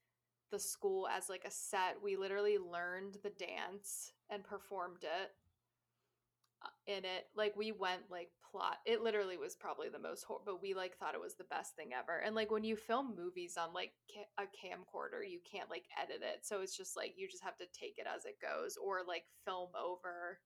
the 0.51 0.59
school 0.59 1.09
as 1.09 1.29
like 1.29 1.45
a 1.45 1.51
set. 1.51 1.97
We 2.03 2.17
literally 2.17 2.59
learned 2.59 3.19
the 3.23 3.31
dance 3.31 4.13
and 4.31 4.45
performed 4.45 5.03
it 5.03 5.31
uh, 6.65 6.69
in 6.87 7.05
it. 7.05 7.27
Like 7.35 7.55
we 7.57 7.73
went 7.73 8.03
like 8.11 8.31
plot. 8.51 8.79
It 8.87 9.03
literally 9.03 9.37
was 9.37 9.57
probably 9.57 9.89
the 9.89 9.99
most 9.99 10.25
hor- 10.25 10.41
but 10.45 10.63
we 10.63 10.75
like 10.75 10.97
thought 10.97 11.15
it 11.15 11.21
was 11.21 11.35
the 11.35 11.45
best 11.51 11.75
thing 11.77 11.91
ever. 11.97 12.19
And 12.19 12.35
like 12.35 12.51
when 12.51 12.65
you 12.65 12.77
film 12.77 13.15
movies 13.17 13.57
on 13.59 13.75
like 13.75 13.93
ca- 14.13 14.45
a 14.45 14.47
camcorder, 14.47 15.29
you 15.29 15.41
can't 15.51 15.71
like 15.71 15.85
edit 16.01 16.23
it. 16.23 16.47
So 16.47 16.61
it's 16.61 16.77
just 16.77 16.97
like 16.97 17.15
you 17.17 17.29
just 17.29 17.45
have 17.45 17.59
to 17.59 17.67
take 17.79 17.99
it 17.99 18.07
as 18.07 18.25
it 18.25 18.37
goes 18.41 18.77
or 18.77 19.01
like 19.07 19.25
film 19.45 19.71
over 19.77 20.39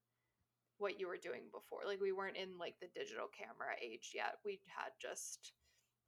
what 0.77 0.99
you 0.99 1.07
were 1.07 1.21
doing 1.21 1.43
before. 1.53 1.81
Like 1.85 2.01
we 2.01 2.11
weren't 2.11 2.37
in 2.37 2.57
like 2.57 2.75
the 2.81 2.89
digital 2.93 3.29
camera 3.29 3.77
age 3.77 4.11
yet. 4.13 4.41
We 4.43 4.59
had 4.65 4.91
just 4.99 5.53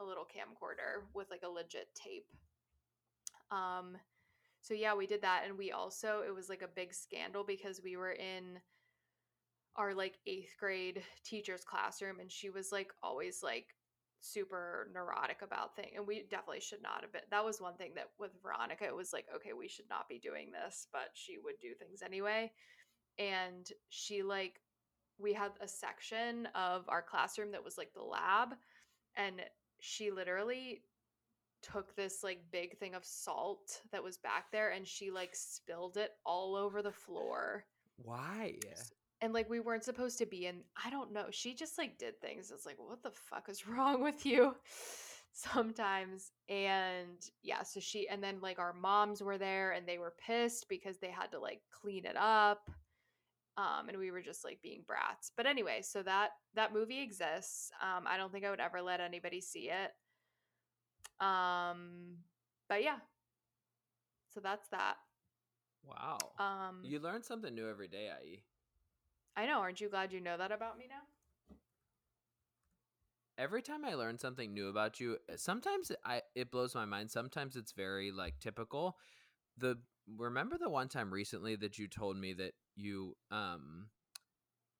a 0.01 0.03
little 0.03 0.25
camcorder 0.25 1.05
with 1.13 1.29
like 1.29 1.43
a 1.45 1.49
legit 1.49 1.93
tape. 1.93 2.25
Um 3.53 3.97
so 4.61 4.73
yeah, 4.73 4.95
we 4.95 5.07
did 5.07 5.21
that 5.23 5.43
and 5.47 5.57
we 5.57 5.71
also 5.71 6.23
it 6.25 6.33
was 6.33 6.49
like 6.49 6.61
a 6.61 6.67
big 6.67 6.93
scandal 6.93 7.43
because 7.43 7.81
we 7.83 7.97
were 7.97 8.11
in 8.13 8.59
our 9.75 9.93
like 9.93 10.19
8th 10.27 10.55
grade 10.59 11.03
teacher's 11.23 11.63
classroom 11.65 12.19
and 12.19 12.31
she 12.31 12.49
was 12.49 12.71
like 12.71 12.91
always 13.01 13.41
like 13.43 13.75
super 14.19 14.89
neurotic 14.93 15.41
about 15.41 15.75
things 15.75 15.91
and 15.97 16.07
we 16.07 16.23
definitely 16.29 16.61
should 16.61 16.81
not 16.81 17.01
have 17.01 17.11
been 17.11 17.21
that 17.29 17.43
was 17.43 17.59
one 17.59 17.75
thing 17.75 17.91
that 17.95 18.09
with 18.19 18.31
veronica 18.41 18.85
it 18.85 18.95
was 18.95 19.11
like 19.11 19.25
okay 19.35 19.51
we 19.51 19.67
should 19.67 19.89
not 19.89 20.07
be 20.07 20.17
doing 20.19 20.49
this 20.51 20.87
but 20.93 21.09
she 21.13 21.37
would 21.43 21.55
do 21.61 21.73
things 21.73 22.01
anyway 22.01 22.49
and 23.19 23.69
she 23.89 24.23
like 24.23 24.61
we 25.19 25.33
had 25.33 25.51
a 25.61 25.67
section 25.67 26.47
of 26.55 26.85
our 26.89 27.01
classroom 27.01 27.51
that 27.51 27.63
was 27.63 27.77
like 27.77 27.93
the 27.93 28.01
lab 28.03 28.49
and 29.17 29.41
she 29.79 30.11
literally 30.11 30.83
took 31.63 31.95
this 31.95 32.23
like 32.23 32.39
big 32.51 32.77
thing 32.77 32.93
of 32.93 33.05
salt 33.05 33.81
that 33.91 34.03
was 34.03 34.17
back 34.17 34.51
there 34.51 34.71
and 34.71 34.87
she 34.87 35.09
like 35.09 35.31
spilled 35.33 35.97
it 35.97 36.11
all 36.25 36.55
over 36.55 36.81
the 36.81 36.91
floor. 36.91 37.65
Why? 37.97 38.55
and 39.23 39.33
like 39.33 39.49
we 39.49 39.61
weren't 39.61 39.85
supposed 39.85 40.17
to 40.17 40.25
be 40.25 40.47
in 40.47 40.57
i 40.85 40.89
don't 40.89 41.13
know 41.13 41.25
she 41.31 41.55
just 41.55 41.77
like 41.77 41.97
did 41.97 42.19
things. 42.19 42.51
It's 42.51 42.65
like 42.65 42.77
what 42.77 43.01
the 43.01 43.11
fuck 43.11 43.47
is 43.49 43.67
wrong 43.67 44.03
with 44.03 44.25
you? 44.25 44.55
Sometimes 45.31 46.31
and 46.49 47.17
yeah 47.41 47.63
so 47.63 47.79
she 47.79 48.07
and 48.07 48.21
then 48.21 48.39
like 48.41 48.59
our 48.59 48.73
moms 48.73 49.23
were 49.23 49.37
there 49.37 49.71
and 49.71 49.87
they 49.87 49.97
were 49.97 50.13
pissed 50.23 50.67
because 50.69 50.97
they 50.99 51.09
had 51.09 51.31
to 51.31 51.39
like 51.39 51.61
clean 51.71 52.05
it 52.05 52.17
up 52.17 52.69
um 53.57 53.87
and 53.87 53.97
we 53.97 54.11
were 54.11 54.21
just 54.21 54.43
like 54.43 54.61
being 54.61 54.83
brats. 54.85 55.31
But 55.35 55.47
anyway 55.47 55.79
so 55.81 56.03
that 56.03 56.31
that 56.53 56.73
movie 56.73 57.01
exists. 57.01 57.71
Um 57.81 58.05
i 58.05 58.17
don't 58.17 58.31
think 58.31 58.45
i 58.45 58.49
would 58.49 58.59
ever 58.59 58.81
let 58.81 58.99
anybody 58.99 59.39
see 59.41 59.69
it 59.71 59.91
um 61.19 62.17
but 62.69 62.83
yeah 62.83 62.97
so 64.33 64.39
that's 64.39 64.67
that 64.69 64.95
Wow. 65.83 66.17
um 66.39 66.79
you 66.83 66.99
learn 66.99 67.23
something 67.23 67.53
new 67.53 67.69
every 67.69 67.87
day, 67.87 68.09
IE. 68.09 68.43
i 69.35 69.45
know 69.45 69.59
aren't 69.59 69.81
you 69.81 69.89
glad 69.89 70.11
you 70.11 70.19
know 70.21 70.37
that 70.37 70.51
about 70.51 70.77
me 70.77 70.85
now 70.89 71.03
Every 73.37 73.61
time 73.61 73.83
I 73.83 73.95
learn 73.95 74.19
something 74.19 74.53
new 74.53 74.67
about 74.67 74.99
you, 74.99 75.17
uh, 75.31 75.37
sometimes 75.37 75.91
I 76.05 76.21
it 76.35 76.51
blows 76.51 76.75
my 76.75 76.85
mind. 76.85 77.09
Sometimes 77.09 77.55
it's 77.55 77.71
very 77.71 78.11
like 78.11 78.39
typical. 78.39 78.97
The 79.57 79.79
remember 80.17 80.57
the 80.57 80.69
one 80.69 80.87
time 80.89 81.13
recently 81.13 81.55
that 81.57 81.77
you 81.79 81.87
told 81.87 82.17
me 82.17 82.33
that 82.33 82.53
you 82.75 83.15
um 83.31 83.87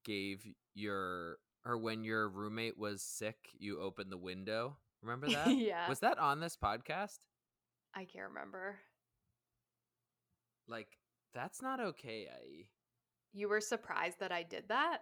gave 0.06 0.46
your 0.76 1.38
or 1.66 1.78
when 1.78 2.04
your 2.04 2.30
roommate 2.30 2.78
was 2.78 3.02
sick, 3.02 3.38
you 3.58 3.80
opened 3.80 4.12
the 4.12 4.18
window. 4.18 4.78
Remember 5.04 5.28
that? 5.32 5.56
yeah 5.56 5.88
Was 5.90 6.00
that 6.00 6.18
on 6.18 6.40
this 6.40 6.58
podcast? 6.58 7.20
i 7.94 8.06
can't 8.06 8.30
remember 8.30 8.80
Like 10.68 10.98
that's 11.34 11.62
not 11.62 11.80
okay, 11.80 12.28
IE. 12.46 12.70
You 13.34 13.50
were 13.50 13.62
surprised 13.62 14.20
that 14.20 14.32
I 14.32 14.44
did 14.44 14.70
that? 14.70 15.00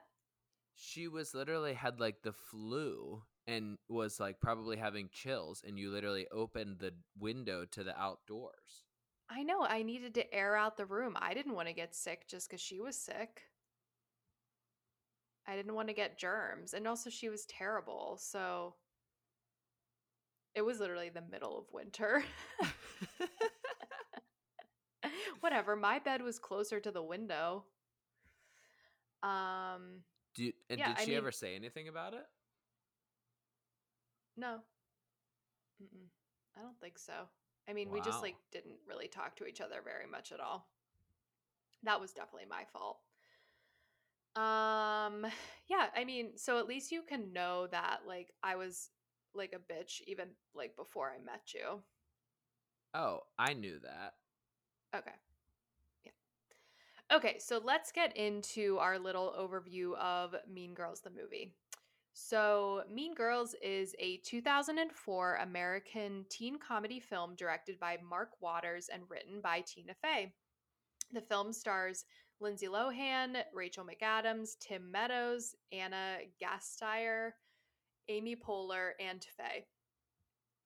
She 0.75 1.07
was 1.09 1.33
literally 1.33 1.73
had 1.73 1.99
like 1.99 2.21
the 2.23 2.31
flu 2.31 3.23
and 3.47 3.77
was 3.89 4.19
like 4.19 4.39
probably 4.39 4.77
having 4.77 5.09
chills 5.11 5.61
and 5.67 5.77
you 5.77 5.91
literally 5.91 6.27
opened 6.31 6.79
the 6.79 6.93
window 7.19 7.65
to 7.71 7.83
the 7.83 7.97
outdoors. 7.99 8.85
I 9.29 9.43
know. 9.43 9.63
I 9.63 9.83
needed 9.83 10.13
to 10.15 10.33
air 10.33 10.55
out 10.55 10.77
the 10.77 10.85
room. 10.85 11.17
I 11.19 11.33
didn't 11.33 11.55
want 11.55 11.67
to 11.67 11.73
get 11.73 11.93
sick 11.95 12.27
just 12.29 12.49
because 12.49 12.61
she 12.61 12.79
was 12.79 12.95
sick. 12.97 13.41
I 15.47 15.55
didn't 15.55 15.75
want 15.75 15.87
to 15.89 15.93
get 15.93 16.17
germs. 16.17 16.73
And 16.73 16.87
also, 16.87 17.09
she 17.09 17.29
was 17.29 17.45
terrible. 17.45 18.17
So 18.21 18.75
it 20.55 20.61
was 20.61 20.79
literally 20.79 21.09
the 21.09 21.23
middle 21.31 21.57
of 21.57 21.65
winter. 21.71 22.23
Whatever. 25.39 25.75
My 25.75 25.99
bed 25.99 26.21
was 26.21 26.39
closer 26.39 26.79
to 26.79 26.91
the 26.91 27.01
window. 27.01 27.63
Um, 29.23 30.01
Do 30.35 30.45
you, 30.45 30.53
and 30.69 30.79
Yeah, 30.79 30.89
did 30.89 30.97
I 30.97 31.01
she 31.03 31.09
mean- 31.11 31.17
ever 31.17 31.31
say 31.31 31.55
anything 31.55 31.87
about 31.87 32.13
it? 32.13 32.25
no. 34.37 34.59
Mm-mm. 35.83 36.07
I 36.57 36.61
don't 36.61 36.79
think 36.79 36.97
so. 36.97 37.13
I 37.67 37.73
mean, 37.73 37.91
we 37.91 38.01
just 38.01 38.21
like 38.21 38.35
didn't 38.51 38.75
really 38.87 39.07
talk 39.07 39.35
to 39.37 39.45
each 39.45 39.61
other 39.61 39.81
very 39.83 40.05
much 40.09 40.31
at 40.31 40.39
all. 40.39 40.67
That 41.83 41.99
was 41.99 42.11
definitely 42.11 42.47
my 42.49 42.63
fault. 42.71 42.99
Um, 44.35 45.25
yeah, 45.67 45.87
I 45.95 46.05
mean, 46.05 46.37
so 46.37 46.59
at 46.59 46.67
least 46.67 46.91
you 46.91 47.01
can 47.01 47.33
know 47.33 47.67
that 47.67 47.99
like 48.07 48.31
I 48.43 48.55
was 48.55 48.89
like 49.35 49.53
a 49.53 49.73
bitch 49.73 50.01
even 50.07 50.27
like 50.55 50.75
before 50.75 51.11
I 51.11 51.23
met 51.23 51.53
you. 51.53 51.81
Oh, 52.93 53.19
I 53.39 53.53
knew 53.53 53.79
that. 53.79 54.13
Okay. 54.95 55.15
Yeah. 56.03 57.15
Okay, 57.17 57.37
so 57.39 57.61
let's 57.63 57.91
get 57.91 58.15
into 58.17 58.77
our 58.79 58.99
little 58.99 59.33
overview 59.39 59.95
of 59.97 60.35
Mean 60.51 60.73
Girls 60.73 61.01
the 61.01 61.09
movie. 61.09 61.53
So, 62.13 62.83
Mean 62.93 63.13
Girls 63.15 63.55
is 63.61 63.95
a 63.97 64.17
2004 64.17 65.35
American 65.35 66.25
teen 66.29 66.59
comedy 66.59 66.99
film 66.99 67.35
directed 67.35 67.79
by 67.79 67.97
Mark 68.07 68.31
Waters 68.41 68.89
and 68.93 69.03
written 69.09 69.39
by 69.41 69.61
Tina 69.61 69.93
Fey. 70.01 70.33
The 71.13 71.21
film 71.21 71.53
stars 71.53 72.03
Lindsay 72.41 72.67
Lohan, 72.67 73.37
Rachel 73.53 73.85
McAdams, 73.85 74.57
Tim 74.59 74.91
Meadows, 74.91 75.55
Ana 75.71 76.17
Gasteyer, 76.41 77.31
Amy 78.11 78.35
Poehler, 78.35 78.91
and 78.99 79.25
Fey. 79.37 79.65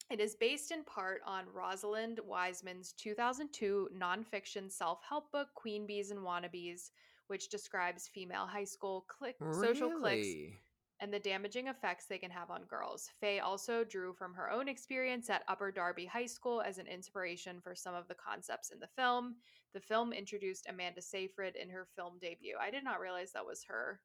It 0.09 0.19
is 0.19 0.35
based 0.35 0.71
in 0.71 0.83
part 0.83 1.21
on 1.25 1.45
Rosalind 1.53 2.19
Wiseman's 2.25 2.93
2002 2.93 3.89
nonfiction 3.95 4.71
self 4.71 4.99
help 5.07 5.31
book, 5.31 5.49
Queen 5.53 5.85
Bees 5.85 6.09
and 6.09 6.21
Wannabes, 6.21 6.89
which 7.27 7.49
describes 7.49 8.07
female 8.07 8.47
high 8.47 8.63
school 8.63 9.05
clique, 9.07 9.35
social 9.61 9.91
cliques 9.91 10.57
and 11.01 11.13
the 11.13 11.19
damaging 11.19 11.67
effects 11.67 12.05
they 12.05 12.17
can 12.17 12.31
have 12.31 12.49
on 12.49 12.63
girls. 12.63 13.09
Fey 13.19 13.39
also 13.39 13.83
drew 13.83 14.13
from 14.13 14.33
her 14.33 14.49
own 14.49 14.67
experience 14.67 15.29
at 15.29 15.43
Upper 15.47 15.71
Darby 15.71 16.05
High 16.05 16.25
School 16.25 16.61
as 16.61 16.77
an 16.77 16.87
inspiration 16.87 17.59
for 17.61 17.75
some 17.75 17.93
of 17.93 18.07
the 18.07 18.15
concepts 18.15 18.71
in 18.71 18.79
the 18.79 18.87
film. 18.95 19.35
The 19.73 19.81
film 19.81 20.13
introduced 20.13 20.67
Amanda 20.69 21.01
Seyfried 21.01 21.57
in 21.57 21.69
her 21.69 21.87
film 21.95 22.13
debut. 22.19 22.55
I 22.59 22.71
did 22.71 22.83
not 22.83 23.01
realize 23.01 23.33
that 23.33 23.45
was 23.45 23.63
her 23.67 23.99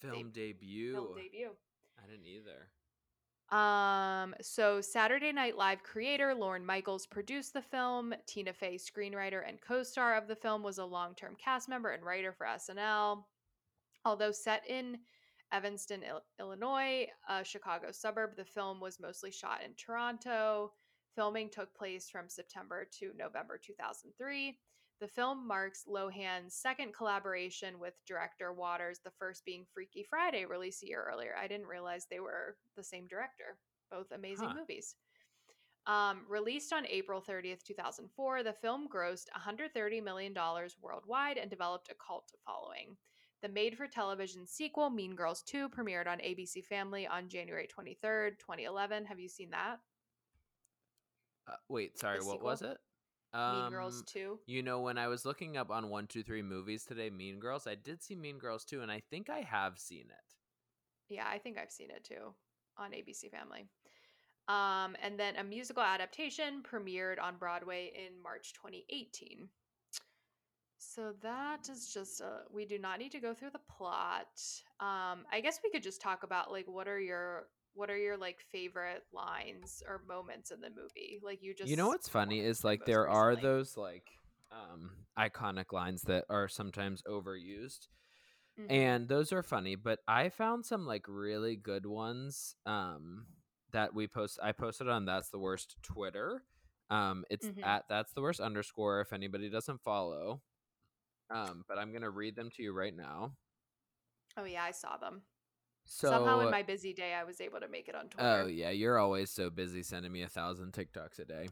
Film 0.00 0.30
debut. 0.32 0.92
film 0.92 1.14
debut. 1.16 1.50
I 2.02 2.06
didn't 2.08 2.26
either. 2.26 2.68
Um, 3.50 4.34
so 4.40 4.80
Saturday 4.80 5.32
Night 5.32 5.56
Live 5.56 5.82
creator 5.84 6.34
Lorne 6.34 6.66
Michaels 6.66 7.06
produced 7.06 7.52
the 7.52 7.62
film. 7.62 8.12
Tina 8.26 8.52
Fey, 8.52 8.76
screenwriter 8.76 9.42
and 9.46 9.60
co-star 9.60 10.16
of 10.16 10.26
the 10.26 10.34
film, 10.34 10.62
was 10.62 10.78
a 10.78 10.84
long-term 10.84 11.36
cast 11.42 11.68
member 11.68 11.90
and 11.90 12.04
writer 12.04 12.32
for 12.32 12.46
SNL. 12.46 13.22
Although 14.04 14.32
set 14.32 14.62
in 14.68 14.98
Evanston, 15.52 16.02
Illinois, 16.40 17.06
a 17.28 17.44
Chicago 17.44 17.92
suburb, 17.92 18.36
the 18.36 18.44
film 18.44 18.80
was 18.80 18.98
mostly 18.98 19.30
shot 19.30 19.60
in 19.64 19.72
Toronto. 19.74 20.72
Filming 21.14 21.48
took 21.48 21.72
place 21.74 22.10
from 22.10 22.28
September 22.28 22.86
to 22.98 23.12
November 23.16 23.58
2003. 23.64 24.58
The 24.98 25.08
film 25.08 25.46
marks 25.46 25.84
Lohan's 25.86 26.54
second 26.54 26.94
collaboration 26.94 27.78
with 27.78 27.94
director 28.06 28.52
Waters, 28.52 29.00
the 29.04 29.10
first 29.10 29.44
being 29.44 29.66
Freaky 29.74 30.02
Friday, 30.02 30.46
released 30.46 30.82
a 30.82 30.86
year 30.86 31.04
earlier. 31.10 31.34
I 31.38 31.46
didn't 31.46 31.66
realize 31.66 32.06
they 32.06 32.20
were 32.20 32.56
the 32.76 32.82
same 32.82 33.06
director. 33.06 33.58
Both 33.90 34.10
amazing 34.12 34.48
Huh. 34.48 34.54
movies. 34.54 34.96
Um, 35.86 36.24
released 36.28 36.72
on 36.72 36.86
April 36.86 37.20
30th, 37.20 37.62
2004, 37.62 38.42
the 38.42 38.52
film 38.54 38.88
grossed 38.88 39.28
$130 39.36 40.02
million 40.02 40.34
worldwide 40.80 41.38
and 41.38 41.48
developed 41.48 41.90
a 41.90 41.94
cult 41.94 42.32
following. 42.44 42.96
The 43.42 43.48
made 43.48 43.76
for 43.76 43.86
television 43.86 44.46
sequel, 44.46 44.90
Mean 44.90 45.14
Girls 45.14 45.42
2, 45.42 45.68
premiered 45.68 46.08
on 46.08 46.18
ABC 46.18 46.64
Family 46.64 47.06
on 47.06 47.28
January 47.28 47.68
23rd, 47.68 48.38
2011. 48.38 49.04
Have 49.04 49.20
you 49.20 49.28
seen 49.28 49.50
that? 49.50 49.78
wait, 51.68 51.96
sorry, 51.98 52.18
what 52.18 52.32
sequel? 52.32 52.40
was 52.40 52.62
it? 52.62 52.78
Mean 53.36 53.70
Girls 53.70 53.98
Um, 54.00 54.04
2. 54.06 54.40
You 54.46 54.62
know, 54.62 54.80
when 54.80 54.98
I 54.98 55.08
was 55.08 55.24
looking 55.24 55.56
up 55.56 55.70
on 55.70 55.88
one, 55.88 56.06
two, 56.06 56.22
three 56.22 56.42
movies 56.42 56.84
today, 56.84 57.10
Mean 57.10 57.38
Girls, 57.38 57.66
I 57.66 57.74
did 57.74 58.02
see 58.02 58.14
Mean 58.14 58.38
Girls 58.38 58.64
too, 58.64 58.82
and 58.82 58.90
I 58.90 59.00
think 59.10 59.28
I 59.30 59.40
have 59.40 59.78
seen 59.78 60.06
it. 60.10 60.34
Yeah, 61.08 61.26
I 61.28 61.38
think 61.38 61.58
I've 61.58 61.70
seen 61.70 61.90
it 61.90 62.04
too 62.04 62.34
on 62.78 62.92
ABC 62.92 63.30
Family. 63.30 63.66
Um, 64.48 64.96
and 65.02 65.18
then 65.18 65.36
a 65.36 65.44
musical 65.44 65.82
adaptation 65.82 66.62
premiered 66.62 67.20
on 67.20 67.36
Broadway 67.36 67.92
in 67.94 68.20
March 68.22 68.52
2018. 68.54 69.48
So 70.78 71.14
that 71.22 71.68
is 71.68 71.92
just 71.92 72.20
a 72.20 72.42
we 72.52 72.64
do 72.64 72.78
not 72.78 72.98
need 72.98 73.12
to 73.12 73.20
go 73.20 73.34
through 73.34 73.50
the 73.50 73.60
plot. 73.76 74.40
Um, 74.80 75.24
I 75.32 75.40
guess 75.42 75.60
we 75.64 75.70
could 75.70 75.82
just 75.82 76.00
talk 76.00 76.22
about 76.22 76.52
like 76.52 76.66
what 76.66 76.86
are 76.86 77.00
your 77.00 77.48
what 77.76 77.90
are 77.90 77.98
your 77.98 78.16
like 78.16 78.40
favorite 78.52 79.04
lines 79.12 79.82
or 79.88 80.00
moments 80.08 80.50
in 80.50 80.60
the 80.60 80.70
movie? 80.70 81.20
Like 81.22 81.42
you 81.42 81.54
just 81.54 81.70
you 81.70 81.76
know 81.76 81.88
what's 81.88 82.08
funny 82.08 82.40
is 82.40 82.64
like 82.64 82.84
there 82.86 83.08
are 83.08 83.36
those 83.36 83.76
like 83.76 84.04
um 84.52 84.90
iconic 85.18 85.72
lines 85.72 86.02
that 86.02 86.24
are 86.30 86.48
sometimes 86.48 87.02
overused 87.08 87.88
Mhm. 88.58 88.70
and 88.70 89.08
those 89.08 89.32
are 89.32 89.42
funny 89.42 89.74
but 89.76 90.00
i 90.08 90.28
found 90.28 90.64
some 90.64 90.86
like 90.86 91.04
really 91.08 91.56
good 91.56 91.84
ones 91.86 92.54
um 92.66 93.26
that 93.72 93.94
we 93.94 94.06
post 94.06 94.38
i 94.42 94.52
posted 94.52 94.88
on 94.88 95.04
that's 95.04 95.28
the 95.30 95.38
worst 95.38 95.76
twitter 95.82 96.42
um 96.90 97.24
it's 97.30 97.46
Mhm. 97.48 97.64
at 97.64 97.84
that's 97.88 98.12
the 98.14 98.22
worst 98.22 98.40
underscore 98.40 99.00
if 99.00 99.12
anybody 99.12 99.50
doesn't 99.50 99.80
follow 99.82 100.40
um 101.30 101.64
but 101.68 101.78
i'm 101.78 101.92
gonna 101.92 102.10
read 102.10 102.36
them 102.36 102.50
to 102.50 102.62
you 102.62 102.72
right 102.72 102.96
now 102.96 103.32
Oh 104.36 104.44
yeah, 104.44 104.64
I 104.64 104.70
saw 104.70 104.96
them. 104.96 105.22
So 105.86 106.08
Somehow 106.08 106.40
in 106.40 106.50
my 106.50 106.62
busy 106.62 106.92
day 106.92 107.14
I 107.14 107.24
was 107.24 107.40
able 107.40 107.60
to 107.60 107.68
make 107.68 107.88
it 107.88 107.94
on 107.94 108.08
Twitter. 108.08 108.42
Oh 108.44 108.46
yeah, 108.46 108.70
you're 108.70 108.98
always 108.98 109.30
so 109.30 109.50
busy 109.50 109.82
sending 109.82 110.12
me 110.12 110.22
a 110.22 110.28
thousand 110.28 110.72
TikToks 110.72 111.18
a 111.20 111.24
day. 111.24 111.48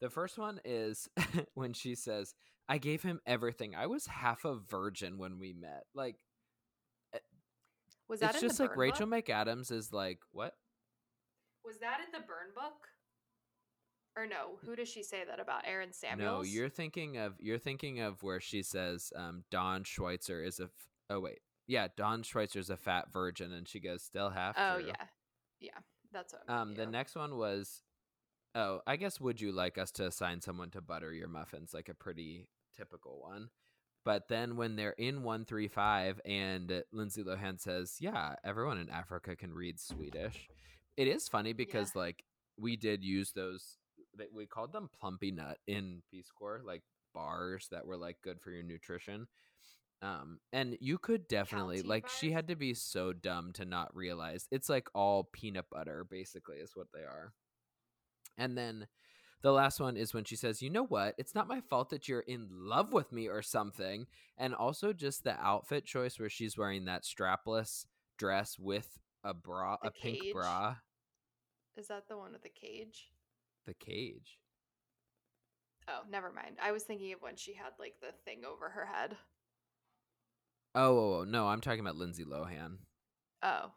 The 0.00 0.10
first 0.10 0.38
one 0.38 0.60
is 0.64 1.08
when 1.54 1.72
she 1.72 1.94
says, 1.94 2.34
"I 2.68 2.78
gave 2.78 3.02
him 3.02 3.20
everything. 3.26 3.74
I 3.74 3.86
was 3.86 4.06
half 4.06 4.44
a 4.44 4.56
virgin 4.56 5.18
when 5.18 5.38
we 5.38 5.52
met." 5.52 5.84
Like 5.94 6.16
Was 8.08 8.20
that 8.20 8.32
it's 8.34 8.40
just 8.40 8.60
like 8.60 8.76
Rachel 8.76 9.06
book? 9.06 9.24
McAdams 9.26 9.72
is 9.72 9.92
like, 9.92 10.20
"What? 10.32 10.54
Was 11.64 11.78
that 11.78 12.00
in 12.04 12.12
the 12.12 12.24
burn 12.26 12.52
book? 12.54 12.88
Or 14.16 14.26
no? 14.26 14.58
Who 14.64 14.76
does 14.76 14.88
she 14.88 15.02
say 15.02 15.24
that 15.26 15.40
about? 15.40 15.62
Aaron 15.66 15.92
Samuels. 15.92 16.46
No, 16.46 16.50
you're 16.50 16.70
thinking 16.70 17.18
of 17.18 17.34
you're 17.38 17.58
thinking 17.58 18.00
of 18.00 18.22
where 18.22 18.40
she 18.40 18.62
says 18.62 19.12
um, 19.14 19.44
Dawn 19.50 19.84
Schweitzer 19.84 20.42
is 20.42 20.60
a. 20.60 20.64
F- 20.64 20.70
oh 21.10 21.20
wait, 21.20 21.40
yeah, 21.66 21.88
Dawn 21.96 22.22
Schweitzer 22.22 22.58
is 22.58 22.70
a 22.70 22.76
fat 22.76 23.12
virgin, 23.12 23.52
and 23.52 23.68
she 23.68 23.80
goes, 23.80 24.02
"Still 24.02 24.30
half." 24.30 24.56
Oh 24.58 24.78
yeah, 24.78 25.06
yeah. 25.60 25.78
That's 26.12 26.32
what. 26.32 26.42
I'm 26.48 26.58
Um, 26.58 26.68
the 26.70 26.76
thinking 26.76 26.92
next 26.92 27.16
one 27.16 27.36
was, 27.36 27.82
oh, 28.54 28.80
I 28.86 28.96
guess 28.96 29.20
would 29.20 29.40
you 29.40 29.52
like 29.52 29.76
us 29.78 29.90
to 29.92 30.06
assign 30.06 30.40
someone 30.40 30.70
to 30.70 30.80
butter 30.80 31.12
your 31.12 31.28
muffins? 31.28 31.74
Like 31.74 31.88
a 31.88 31.94
pretty 31.94 32.48
typical 32.76 33.20
one. 33.20 33.50
But 34.04 34.28
then 34.28 34.56
when 34.56 34.76
they're 34.76 34.92
in 34.92 35.24
one 35.24 35.44
three 35.44 35.68
five, 35.68 36.20
and 36.24 36.84
Lindsay 36.92 37.24
Lohan 37.24 37.60
says, 37.60 37.96
"Yeah, 38.00 38.36
everyone 38.44 38.78
in 38.78 38.88
Africa 38.88 39.34
can 39.34 39.52
read 39.52 39.80
Swedish," 39.80 40.48
it 40.96 41.08
is 41.08 41.28
funny 41.28 41.52
because 41.52 41.96
like 41.96 42.24
we 42.56 42.76
did 42.76 43.04
use 43.04 43.32
those. 43.32 43.78
That 44.14 44.32
we 44.32 44.46
called 44.46 44.72
them 44.72 44.88
Plumpy'Nut 45.02 45.56
in 45.66 46.02
Peace 46.10 46.30
Corps, 46.30 46.62
like 46.64 46.82
bars 47.12 47.68
that 47.70 47.84
were 47.84 47.98
like 47.98 48.16
good 48.22 48.40
for 48.40 48.50
your 48.50 48.62
nutrition. 48.62 49.26
Um, 50.02 50.40
and 50.52 50.76
you 50.80 50.98
could 50.98 51.26
definitely 51.26 51.76
Cady 51.76 51.88
like 51.88 52.08
she 52.08 52.30
had 52.30 52.48
to 52.48 52.56
be 52.56 52.74
so 52.74 53.12
dumb 53.12 53.52
to 53.54 53.64
not 53.64 53.94
realize 53.96 54.46
it's 54.50 54.68
like 54.68 54.88
all 54.94 55.24
peanut 55.32 55.70
butter, 55.70 56.04
basically, 56.08 56.56
is 56.58 56.76
what 56.76 56.88
they 56.92 57.00
are. 57.00 57.32
And 58.36 58.56
then 58.58 58.86
the 59.42 59.52
last 59.52 59.80
one 59.80 59.96
is 59.96 60.12
when 60.12 60.24
she 60.24 60.36
says, 60.36 60.60
"You 60.60 60.68
know 60.70 60.84
what? 60.84 61.14
It's 61.18 61.34
not 61.34 61.48
my 61.48 61.60
fault 61.62 61.90
that 61.90 62.08
you're 62.08 62.20
in 62.20 62.48
love 62.50 62.92
with 62.92 63.10
me 63.12 63.28
or 63.28 63.40
something." 63.42 64.06
And 64.36 64.54
also 64.54 64.92
just 64.92 65.24
the 65.24 65.38
outfit 65.40 65.86
choice 65.86 66.18
where 66.18 66.28
she's 66.28 66.58
wearing 66.58 66.84
that 66.84 67.04
strapless 67.04 67.86
dress 68.18 68.58
with 68.58 68.98
a 69.24 69.32
bra, 69.34 69.76
The 69.82 69.88
a 69.88 69.90
pink 69.92 70.32
bra, 70.32 70.76
Is 71.76 71.88
that 71.88 72.08
the 72.08 72.16
one 72.16 72.32
with 72.32 72.42
the 72.42 72.48
cage? 72.50 73.10
the 73.64 73.74
cage. 73.74 74.38
Oh, 75.88 76.02
never 76.08 76.32
mind. 76.32 76.58
I 76.60 76.72
was 76.72 76.82
thinking 76.84 77.12
of 77.12 77.22
when 77.22 77.36
she 77.36 77.54
had 77.54 77.72
like 77.78 77.94
the 78.00 78.12
thing 78.24 78.44
over 78.44 78.68
her 78.68 78.86
head. 78.86 79.16
Oh, 80.76 80.98
oh, 80.98 81.20
oh, 81.20 81.24
no, 81.24 81.48
I'm 81.48 81.62
talking 81.62 81.80
about 81.80 81.96
Lindsay 81.96 82.24
Lohan. 82.24 82.76
Oh, 83.42 83.72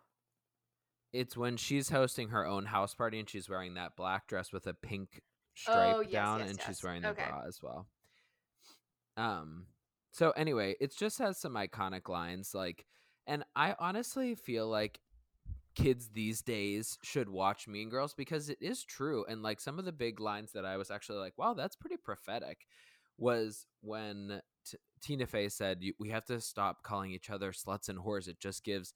It's 1.12 1.36
when 1.36 1.58
she's 1.58 1.90
hosting 1.90 2.30
her 2.30 2.46
own 2.46 2.66
house 2.66 2.94
party 2.94 3.20
and 3.20 3.30
she's 3.30 3.50
wearing 3.50 3.74
that 3.76 3.96
black 3.96 4.28
dress 4.28 4.52
with 4.52 4.68
a 4.68 4.74
pink 4.74 5.22
stripe 5.56 5.96
Oh, 5.96 6.02
yes, 6.02 6.12
down 6.12 6.40
yes, 6.40 6.50
and 6.50 6.60
yes. 6.60 6.68
she's 6.68 6.84
wearing 6.84 7.02
the 7.02 7.10
Okay. 7.10 7.24
bra 7.24 7.42
as 7.48 7.60
well. 7.64 7.88
Um 9.18 9.66
so 10.12 10.32
anyway, 10.32 10.76
it 10.80 10.96
just 10.96 11.18
has 11.20 11.38
some 11.38 11.54
iconic 11.54 12.10
lines 12.10 12.54
like 12.54 12.86
and 13.28 13.44
I 13.56 13.76
honestly 13.80 14.36
feel 14.36 14.68
like 14.68 15.00
kids 15.76 16.10
these 16.14 16.42
days 16.42 16.98
should 17.04 17.30
watch 17.30 17.68
Mean 17.68 17.90
Girls 17.90 18.14
because 18.14 18.50
it 18.50 18.58
is 18.62 18.84
true 18.84 19.26
and 19.30 19.42
like 19.42 19.60
some 19.60 19.80
of 19.80 19.86
the 19.86 19.92
big 19.92 20.20
lines 20.20 20.52
that 20.52 20.66
I 20.66 20.78
was 20.78 20.92
actually 20.92 21.20
like, 21.20 21.38
wow, 21.38 21.54
that's 21.54 21.76
pretty 21.76 21.98
prophetic 21.98 22.66
was 23.18 23.66
when 23.82 24.42
T- 24.70 24.78
Tina 25.02 25.26
Fey 25.26 25.50
said 25.50 25.82
we 26.00 26.10
have 26.10 26.26
to 26.26 26.40
stop 26.42 26.84
calling 26.84 27.12
each 27.12 27.30
other 27.30 27.52
sluts 27.52 27.90
and 27.90 28.00
whores. 28.00 28.28
It 28.28 28.40
just 28.40 28.64
gives 28.64 28.94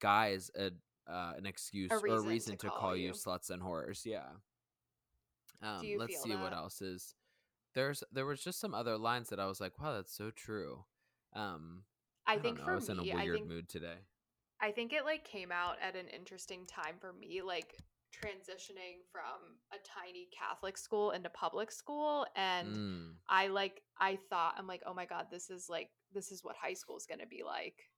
guys 0.00 0.50
a 0.56 0.70
uh, 1.10 1.32
an 1.36 1.46
excuse 1.46 1.90
or 1.90 1.98
a 1.98 2.20
reason 2.20 2.56
to 2.58 2.68
call 2.68 2.78
call 2.78 2.96
you 2.96 3.08
you. 3.08 3.12
sluts 3.12 3.50
and 3.50 3.62
whores. 3.62 4.04
Yeah. 4.04 4.26
Um, 5.62 5.82
let's 5.98 6.22
see 6.22 6.34
what 6.34 6.52
else 6.52 6.82
is 6.82 7.14
there's 7.76 8.02
there 8.10 8.26
was 8.26 8.42
just 8.42 8.58
some 8.58 8.74
other 8.74 8.98
lines 8.98 9.28
that 9.28 9.38
I 9.38 9.46
was 9.46 9.60
like, 9.60 9.78
wow, 9.78 9.94
that's 9.94 10.16
so 10.16 10.30
true. 10.30 10.84
Um, 11.34 11.82
I, 12.26 12.34
don't 12.34 12.42
think 12.42 12.58
know, 12.58 12.64
for 12.64 12.72
I 12.72 12.74
was 12.74 12.88
in 12.88 12.96
me, 12.96 13.10
a 13.12 13.16
I 13.16 13.22
weird 13.22 13.36
think 13.36 13.48
mood 13.48 13.68
today. 13.68 13.98
I 14.60 14.72
think 14.72 14.92
it 14.92 15.04
like 15.04 15.24
came 15.24 15.52
out 15.52 15.76
at 15.80 15.94
an 15.94 16.06
interesting 16.08 16.66
time 16.66 16.96
for 16.98 17.12
me, 17.12 17.42
like 17.46 17.76
transitioning 18.12 19.04
from 19.10 19.58
a 19.72 19.76
tiny 19.84 20.28
Catholic 20.36 20.78
school 20.78 21.10
into 21.10 21.28
public 21.30 21.70
school 21.70 22.26
and 22.34 22.76
Mm. 22.76 23.14
I 23.28 23.48
like 23.48 23.82
I 23.98 24.18
thought 24.30 24.54
I'm 24.56 24.66
like, 24.66 24.82
"Oh 24.86 24.94
my 24.94 25.06
god, 25.06 25.26
this 25.30 25.50
is 25.50 25.68
like 25.68 25.90
this 26.12 26.30
is 26.32 26.44
what 26.44 26.56
high 26.56 26.74
school 26.74 26.96
is 26.96 27.06
going 27.06 27.20
to 27.20 27.26
be 27.26 27.42
like." 27.42 27.90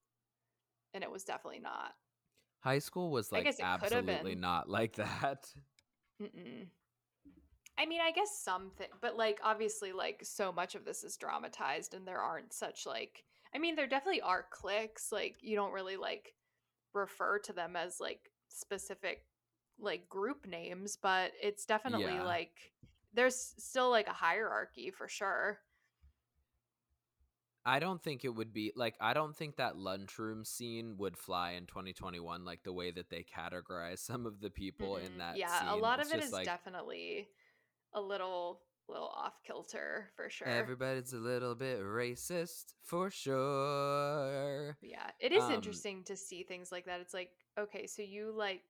And 0.95 1.05
it 1.05 1.11
was 1.11 1.25
definitely 1.25 1.61
not. 1.61 1.95
High 2.61 2.79
school 2.81 3.11
was 3.11 3.31
like 3.31 3.45
guess 3.45 3.59
it 3.59 3.63
could 3.81 3.93
have 3.93 4.09
absolutely 4.09 4.35
not 4.35 4.69
like 4.69 4.97
that. 4.97 5.53
Mm-mm. 6.21 6.69
I 7.79 7.87
mean, 7.87 8.01
I 8.01 8.11
guess 8.11 8.37
something, 8.43 8.89
but 9.01 9.17
like 9.17 9.39
obviously 9.45 9.93
like 9.93 10.21
so 10.25 10.51
much 10.51 10.75
of 10.75 10.85
this 10.85 11.05
is 11.05 11.17
dramatized 11.17 11.95
and 11.95 12.07
there 12.07 12.21
aren't 12.21 12.53
such 12.53 12.87
like 12.87 13.25
I 13.55 13.59
mean, 13.59 13.77
there 13.77 13.87
definitely 13.87 14.21
are 14.21 14.47
cliques, 14.51 15.13
like 15.13 15.37
you 15.41 15.57
don't 15.57 15.73
really 15.73 15.97
like 15.97 16.35
refer 16.95 17.39
to 17.41 17.53
them 17.53 17.77
as 17.77 18.01
like 18.01 18.31
specific 18.49 19.23
like 19.81 20.09
group 20.09 20.47
names, 20.47 20.97
but 21.01 21.33
it's 21.43 21.65
definitely 21.67 22.21
Yeah. 22.21 22.23
like 22.23 22.73
there's 23.15 23.55
still 23.59 23.91
like 23.91 24.09
a 24.09 24.13
hierarchy 24.13 24.91
for 24.91 25.09
sure. 25.09 25.59
I 27.65 27.81
don't 27.81 28.03
think 28.03 28.25
it 28.25 28.35
would 28.35 28.53
be 28.53 28.73
like 28.75 28.97
I 29.01 29.13
don't 29.15 29.37
think 29.37 29.57
that 29.57 29.77
lunchroom 29.77 30.45
scene 30.45 30.97
would 30.97 31.17
fly 31.17 31.53
in 31.53 31.67
2021 31.67 32.45
like 32.45 32.63
the 32.63 32.73
way 32.73 32.91
that 32.93 33.11
they 33.11 33.25
categorize 33.25 33.99
some 34.05 34.27
of 34.27 34.41
the 34.41 34.51
people 34.51 34.97
in 34.97 35.19
Mm-mm. 35.19 35.19
that 35.19 35.41
yeah, 35.41 35.63
a 35.67 35.77
lot 35.77 35.99
It's 35.99 36.13
of 36.13 36.13
it 36.13 36.21
is 36.21 36.33
like 36.33 36.53
definitely 36.53 37.29
a 37.95 38.01
little 38.01 38.63
little 38.89 39.09
off 39.09 39.43
kilter 39.47 40.11
for 40.17 40.31
sure. 40.31 40.73
everybody's 40.73 41.13
a 41.13 41.19
little 41.19 41.55
bit 41.55 41.81
racist 41.81 42.75
for 42.83 43.11
sure. 43.11 44.77
Yeah, 44.81 45.11
it 45.19 45.33
is 45.33 45.49
Um, 45.49 45.51
interesting 45.51 46.05
to 46.05 46.17
see 46.17 46.43
things 46.45 46.71
like 46.71 46.87
that. 46.87 47.01
It's 47.01 47.15
like, 47.15 47.31
okay, 47.59 47.87
so 47.87 48.03
you 48.03 48.33
like, 48.37 48.63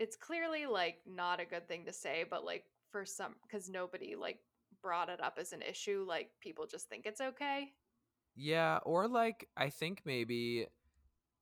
it's 0.00 0.16
clearly 0.16 0.66
like 0.66 0.96
not 1.06 1.40
a 1.40 1.44
good 1.44 1.68
thing 1.68 1.84
to 1.84 1.92
say, 1.92 2.24
but 2.28 2.44
like 2.44 2.64
for 2.90 3.04
some, 3.04 3.36
because 3.42 3.68
nobody 3.68 4.16
like 4.16 4.40
brought 4.82 5.10
it 5.10 5.22
up 5.22 5.38
as 5.38 5.52
an 5.52 5.62
issue, 5.62 6.04
like 6.08 6.30
people 6.40 6.66
just 6.66 6.88
think 6.88 7.06
it's 7.06 7.20
okay. 7.20 7.72
Yeah, 8.34 8.78
or 8.84 9.08
like 9.08 9.48
I 9.56 9.70
think 9.70 10.02
maybe 10.04 10.66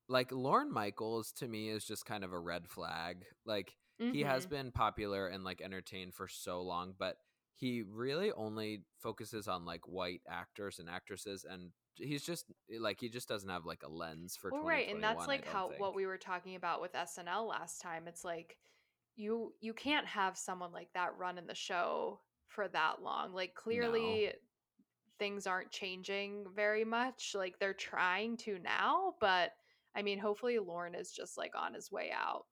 like 0.09 0.33
Lorne 0.33 0.73
Michaels 0.73 1.33
to 1.33 1.47
me 1.49 1.69
is 1.69 1.85
just 1.85 2.07
kind 2.07 2.25
of 2.25 2.33
a 2.33 2.39
red 2.39 2.69
flag. 2.69 3.25
Like 3.47 3.77
he 4.11 4.23
has 4.23 4.45
Mhm. 4.45 4.51
been 4.51 4.73
popular 4.73 5.29
and 5.29 5.45
like 5.45 5.61
entertained 5.61 6.15
for 6.15 6.29
so 6.29 6.63
long, 6.63 6.95
but 6.99 7.19
he 7.55 7.83
really 7.83 8.33
only 8.33 8.83
focuses 8.99 9.49
on 9.49 9.65
like 9.65 9.87
white 9.87 10.23
actors 10.29 10.79
and 10.79 10.89
actresses 10.89 11.45
and 11.49 11.71
he's 11.99 12.23
just 12.23 12.47
like 12.81 13.01
he 13.01 13.09
just 13.09 13.29
doesn't 13.29 13.49
have 13.49 13.67
like 13.67 13.83
a 13.83 13.89
lens 13.89 14.37
for 14.37 14.51
Well, 14.51 14.63
right, 14.63 14.89
and 14.89 15.03
that's 15.03 15.27
like 15.27 15.47
how 15.47 15.73
what 15.79 15.95
we 15.95 16.07
were 16.07 16.19
talking 16.19 16.57
about 16.57 16.81
with 16.81 16.93
SNL 16.93 17.49
last 17.49 17.81
time. 17.81 18.09
It's 18.09 18.25
like 18.25 18.57
you 19.17 19.53
you 19.61 19.75
can't 19.75 20.07
have 20.07 20.37
someone 20.39 20.73
like 20.73 20.93
that 20.95 21.17
run 21.19 21.39
in 21.39 21.47
the 21.47 21.55
show 21.55 22.21
for 22.47 22.69
that 22.69 23.03
long. 23.03 23.35
Like 23.35 23.55
clearly 23.55 24.33
things 25.19 25.47
aren't 25.47 25.71
changing 25.71 26.47
very 26.55 26.85
much. 26.85 27.35
Like 27.35 27.59
they're 27.59 27.75
trying 27.75 28.37
to 28.39 28.59
now, 28.59 29.15
but 29.21 29.53
I 29.95 30.03
mean, 30.03 30.19
hopefully 30.19 30.59
Lorne 30.59 30.95
is 30.95 31.11
just 31.11 31.37
like 31.37 31.53
on 31.57 31.75
his 31.75 31.91
way 31.91 32.11
out. 32.15 32.45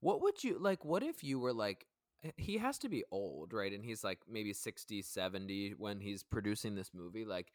What 0.00 0.22
would 0.22 0.42
you 0.42 0.58
like 0.58 0.84
what 0.84 1.02
if 1.02 1.24
you 1.24 1.38
were 1.38 1.52
like 1.52 1.86
eh, 2.24 2.30
he 2.36 2.58
has 2.58 2.78
to 2.78 2.88
be 2.88 3.04
old, 3.10 3.52
right? 3.52 3.72
And 3.72 3.84
he's 3.84 4.04
like 4.04 4.20
maybe 4.28 4.52
60, 4.52 5.02
70 5.02 5.74
when 5.78 6.00
he's 6.00 6.22
producing 6.22 6.74
this 6.74 6.90
movie. 6.94 7.24
Like 7.24 7.52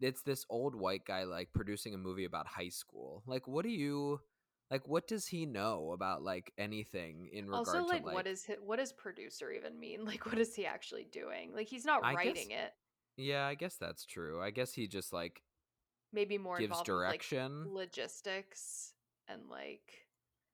it's 0.00 0.22
this 0.22 0.44
old 0.50 0.74
white 0.74 1.04
guy 1.04 1.24
like 1.24 1.52
producing 1.54 1.94
a 1.94 1.98
movie 1.98 2.24
about 2.24 2.46
high 2.46 2.68
school. 2.68 3.22
Like 3.26 3.46
what 3.48 3.62
do 3.64 3.70
you 3.70 4.20
like 4.70 4.86
what 4.88 5.06
does 5.06 5.26
he 5.28 5.46
know 5.46 5.92
about 5.92 6.22
like 6.22 6.52
anything 6.58 7.28
in 7.32 7.46
regard 7.46 7.68
Also, 7.68 7.78
to 7.80 7.84
like, 7.86 8.04
like 8.04 8.14
what 8.14 8.26
is 8.26 8.44
hi- 8.46 8.56
what 8.64 8.78
does 8.78 8.92
producer 8.92 9.50
even 9.50 9.78
mean? 9.78 10.00
Like, 10.04 10.26
what 10.26 10.38
is 10.38 10.54
he 10.54 10.66
actually 10.66 11.06
doing? 11.10 11.52
Like, 11.54 11.68
he's 11.68 11.84
not 11.84 12.04
I 12.04 12.10
guess- 12.12 12.16
writing 12.26 12.50
it. 12.50 12.72
Yeah, 13.16 13.46
I 13.46 13.54
guess 13.54 13.76
that's 13.76 14.04
true. 14.04 14.42
I 14.42 14.50
guess 14.50 14.72
he 14.74 14.86
just 14.88 15.12
like 15.12 15.40
Maybe 16.12 16.36
more 16.38 16.58
gives 16.58 16.66
involved 16.70 16.88
with, 16.88 16.96
like, 16.98 17.10
direction. 17.12 17.64
logistics 17.68 18.92
and 19.28 19.42
like. 19.50 19.80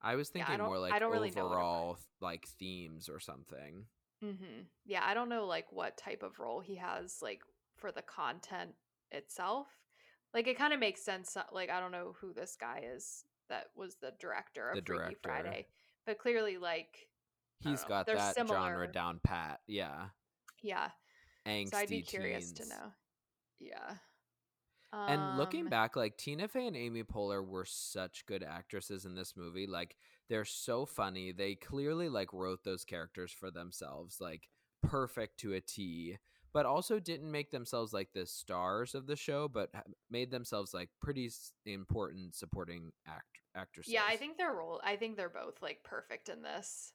I 0.01 0.15
was 0.15 0.31
Yeah, 0.35 0.43
I 0.43 0.47
thinking 0.47 0.65
more 0.65 0.75
I 0.75 0.79
like 0.79 0.99
don't 0.99 1.11
really 1.11 1.31
know 1.31 1.43
what 1.45 1.51
a 1.51 1.55
pro- 1.55 1.57
overall 1.65 1.97
like 2.21 2.45
themes 2.59 3.09
or 3.09 3.19
something. 3.19 3.85
Mm-hmm. 4.23 4.61
Yeah, 4.85 5.01
I 5.05 5.13
don't 5.13 5.29
know 5.29 5.45
like 5.45 5.71
what 5.71 5.97
type 5.97 6.23
of 6.23 6.39
role 6.39 6.59
he 6.61 6.75
has 6.75 7.19
like 7.21 7.41
for 7.77 7.91
the 7.91 8.01
content 8.01 8.71
itself. 9.13 9.67
Like, 10.33 10.47
it 10.47 10.57
kind 10.57 10.73
of 10.73 10.79
makes 10.79 11.01
sense. 11.03 11.37
uh, 11.37 11.43
Like, 11.51 11.69
I 11.69 11.79
don't 11.79 11.91
know 11.91 12.15
who 12.19 12.33
this 12.33 12.57
guy 12.59 12.81
is 12.95 13.23
that 13.49 13.67
was 13.75 13.95
the 14.01 14.13
director 14.19 14.69
of 14.69 14.75
The 14.75 14.81
Freaky 14.81 14.99
director. 15.01 15.19
Friday, 15.23 15.67
but 16.05 16.17
clearly, 16.17 16.57
like, 16.57 17.07
He's 17.59 17.83
got 17.85 18.05
they're 18.05 18.15
that 18.15 18.35
similar. 18.35 18.57
genre 18.57 18.91
down 18.91 19.19
pat. 19.23 19.61
Yeah. 19.67 20.07
yeah. 20.61 20.89
Angsty 21.47 21.69
so 21.71 21.77
I'd 21.77 21.89
be 21.89 22.01
curious 22.01 22.51
to 22.53 22.67
know. 22.67 22.91
Yeah. 23.59 23.95
And 24.91 25.37
looking 25.37 25.63
Um, 25.63 25.69
back, 25.69 25.95
like 25.95 26.17
Tina 26.17 26.47
Fey 26.47 26.67
and 26.67 26.75
Amy 26.77 27.03
Poehler 27.03 27.45
were 27.45 27.65
such 27.65 28.25
good 28.27 28.43
actresses 28.43 29.05
in 29.05 29.15
this 29.15 29.35
movie. 29.35 29.65
Like 29.65 29.95
they're 30.29 30.45
so 30.45 30.85
funny. 30.85 31.31
They 31.31 31.55
clearly 31.55 32.09
like 32.09 32.31
wrote 32.31 32.63
those 32.63 32.83
characters 32.85 33.31
for 33.31 33.49
themselves, 33.49 34.17
like 34.21 34.49
perfect 34.83 35.39
to 35.39 35.53
a 35.53 35.61
T. 35.61 36.17
But 36.53 36.65
also 36.67 36.99
didn't 36.99 37.31
make 37.31 37.49
themselves 37.51 37.93
like 37.93 38.09
the 38.13 38.27
stars 38.27 38.93
of 38.93 39.07
the 39.07 39.15
show, 39.15 39.47
but 39.47 39.71
made 40.11 40.29
themselves 40.29 40.73
like 40.73 40.89
pretty 41.01 41.31
important 41.65 42.35
supporting 42.35 42.91
act- 43.07 43.39
actresses. 43.55 43.91
Yeah, 43.91 44.03
I 44.07 44.17
think 44.17 44.37
their 44.37 44.53
role. 44.53 44.79
I 44.83 44.95
think 44.95 45.17
they're 45.17 45.29
both 45.29 45.61
like 45.61 45.83
perfect 45.83 46.29
in 46.29 46.43
this. 46.43 46.93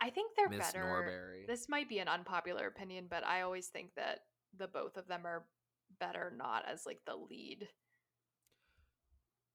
I 0.00 0.10
think 0.10 0.32
they're 0.36 0.48
Miss 0.48 0.72
better. 0.72 0.86
Norbury. 0.86 1.44
This 1.46 1.68
might 1.68 1.88
be 1.88 1.98
an 1.98 2.08
unpopular 2.08 2.66
opinion, 2.66 3.06
but 3.08 3.24
I 3.24 3.42
always 3.42 3.66
think 3.66 3.94
that 3.96 4.20
the 4.56 4.66
both 4.68 4.96
of 4.96 5.08
them 5.08 5.22
are 5.24 5.44
better 6.00 6.32
not 6.36 6.64
as 6.70 6.86
like 6.86 7.00
the 7.06 7.14
lead. 7.14 7.68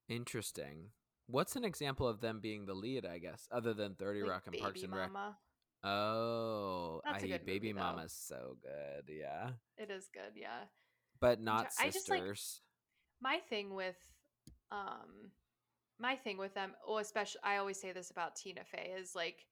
Interesting. 0.09 0.91
What's 1.27 1.57
an 1.57 1.65
example 1.65 2.07
of 2.07 2.21
them 2.21 2.39
being 2.41 2.65
the 2.65 2.73
lead? 2.73 3.05
I 3.05 3.17
guess 3.17 3.47
other 3.51 3.73
than 3.73 3.95
Thirty 3.95 4.21
like 4.21 4.31
Rock 4.31 4.43
and 4.47 4.57
Parks 4.57 4.83
and 4.83 4.95
Rec. 4.95 5.11
Oh, 5.83 7.01
That's 7.05 7.23
I 7.23 7.27
Baby 7.37 7.73
movie. 7.73 7.73
Mama's 7.73 8.13
so 8.13 8.57
good. 8.61 9.13
Yeah, 9.13 9.51
It 9.77 9.89
is 9.91 10.09
good, 10.13 10.33
yeah. 10.35 10.65
but 11.19 11.41
not 11.41 11.67
I 11.79 11.89
just, 11.89 12.09
like, 12.09 12.19
sisters. 12.21 12.61
My 13.21 13.39
thing 13.49 13.73
with 13.73 13.97
um 14.71 15.31
my 15.99 16.15
thing 16.15 16.37
with 16.37 16.53
them, 16.53 16.73
oh 16.85 16.97
especially 16.97 17.41
I 17.43 17.57
always 17.57 17.79
say 17.79 17.91
this 17.91 18.11
about 18.11 18.35
Tina 18.35 18.61
Fey 18.63 18.93
is 18.99 19.15
like 19.15 19.45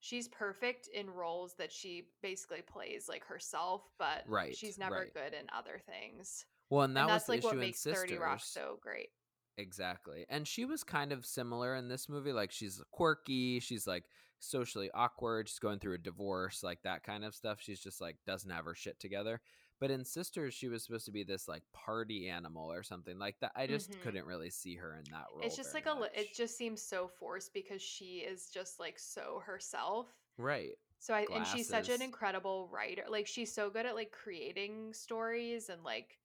she's 0.00 0.28
perfect 0.28 0.88
in 0.94 1.10
roles 1.10 1.54
that 1.58 1.72
she 1.72 2.08
basically 2.22 2.62
plays 2.62 3.08
like 3.08 3.24
herself, 3.24 3.82
but 3.98 4.24
Right, 4.26 4.56
she's 4.56 4.78
never 4.78 4.94
right. 5.00 5.14
good 5.14 5.34
in 5.34 5.46
other 5.56 5.80
things. 5.86 6.44
Well, 6.70 6.82
and 6.82 6.96
that 6.96 7.02
and 7.02 7.08
was 7.08 7.14
that's 7.14 7.26
the 7.26 7.32
like 7.32 7.38
issue 7.40 7.46
what 7.48 7.56
makes 7.56 7.80
Sisters. 7.80 8.02
30 8.10 8.18
Rock 8.18 8.40
so 8.42 8.78
great. 8.82 9.08
Exactly. 9.56 10.24
And 10.28 10.46
she 10.46 10.64
was 10.64 10.84
kind 10.84 11.12
of 11.12 11.26
similar 11.26 11.74
in 11.74 11.88
this 11.88 12.08
movie. 12.08 12.32
Like 12.32 12.52
she's 12.52 12.80
quirky, 12.92 13.58
she's 13.60 13.86
like 13.86 14.04
socially 14.40 14.90
awkward, 14.94 15.48
she's 15.48 15.58
going 15.58 15.78
through 15.78 15.94
a 15.94 15.98
divorce, 15.98 16.62
like 16.62 16.82
that 16.82 17.02
kind 17.02 17.24
of 17.24 17.34
stuff. 17.34 17.58
She's 17.60 17.80
just 17.80 18.00
like 18.00 18.16
doesn't 18.26 18.50
have 18.50 18.64
her 18.64 18.74
shit 18.74 18.98
together. 19.00 19.40
But 19.80 19.92
in 19.92 20.04
Sisters, 20.04 20.54
she 20.54 20.66
was 20.68 20.84
supposed 20.84 21.06
to 21.06 21.12
be 21.12 21.22
this 21.22 21.46
like 21.46 21.62
party 21.72 22.28
animal 22.28 22.72
or 22.72 22.82
something 22.82 23.16
like 23.18 23.36
that. 23.40 23.52
I 23.54 23.68
just 23.68 23.92
Mhm. 23.92 24.00
couldn't 24.02 24.26
really 24.26 24.50
see 24.50 24.74
her 24.74 24.94
in 24.96 25.04
that 25.12 25.26
role. 25.32 25.42
It's 25.46 25.56
just 25.56 25.72
like 25.72 25.86
a 25.86 25.92
li- 25.94 26.08
it 26.14 26.34
just 26.34 26.56
seems 26.56 26.82
so 26.82 27.06
forced 27.06 27.52
because 27.54 27.80
she 27.80 28.18
is 28.18 28.50
just 28.50 28.80
like 28.80 28.98
so 28.98 29.40
herself. 29.46 30.08
right. 30.36 30.76
So 31.00 31.14
I 31.14 31.26
and 31.32 31.46
she's 31.46 31.68
such 31.68 31.88
an 31.90 32.02
incredible 32.02 32.68
writer. 32.72 33.04
Like 33.08 33.28
she's 33.28 33.52
so 33.54 33.70
good 33.70 33.86
at 33.86 33.94
like 33.94 34.10
creating 34.10 34.92
stories 34.92 35.68
and 35.68 35.84
like 35.84 36.18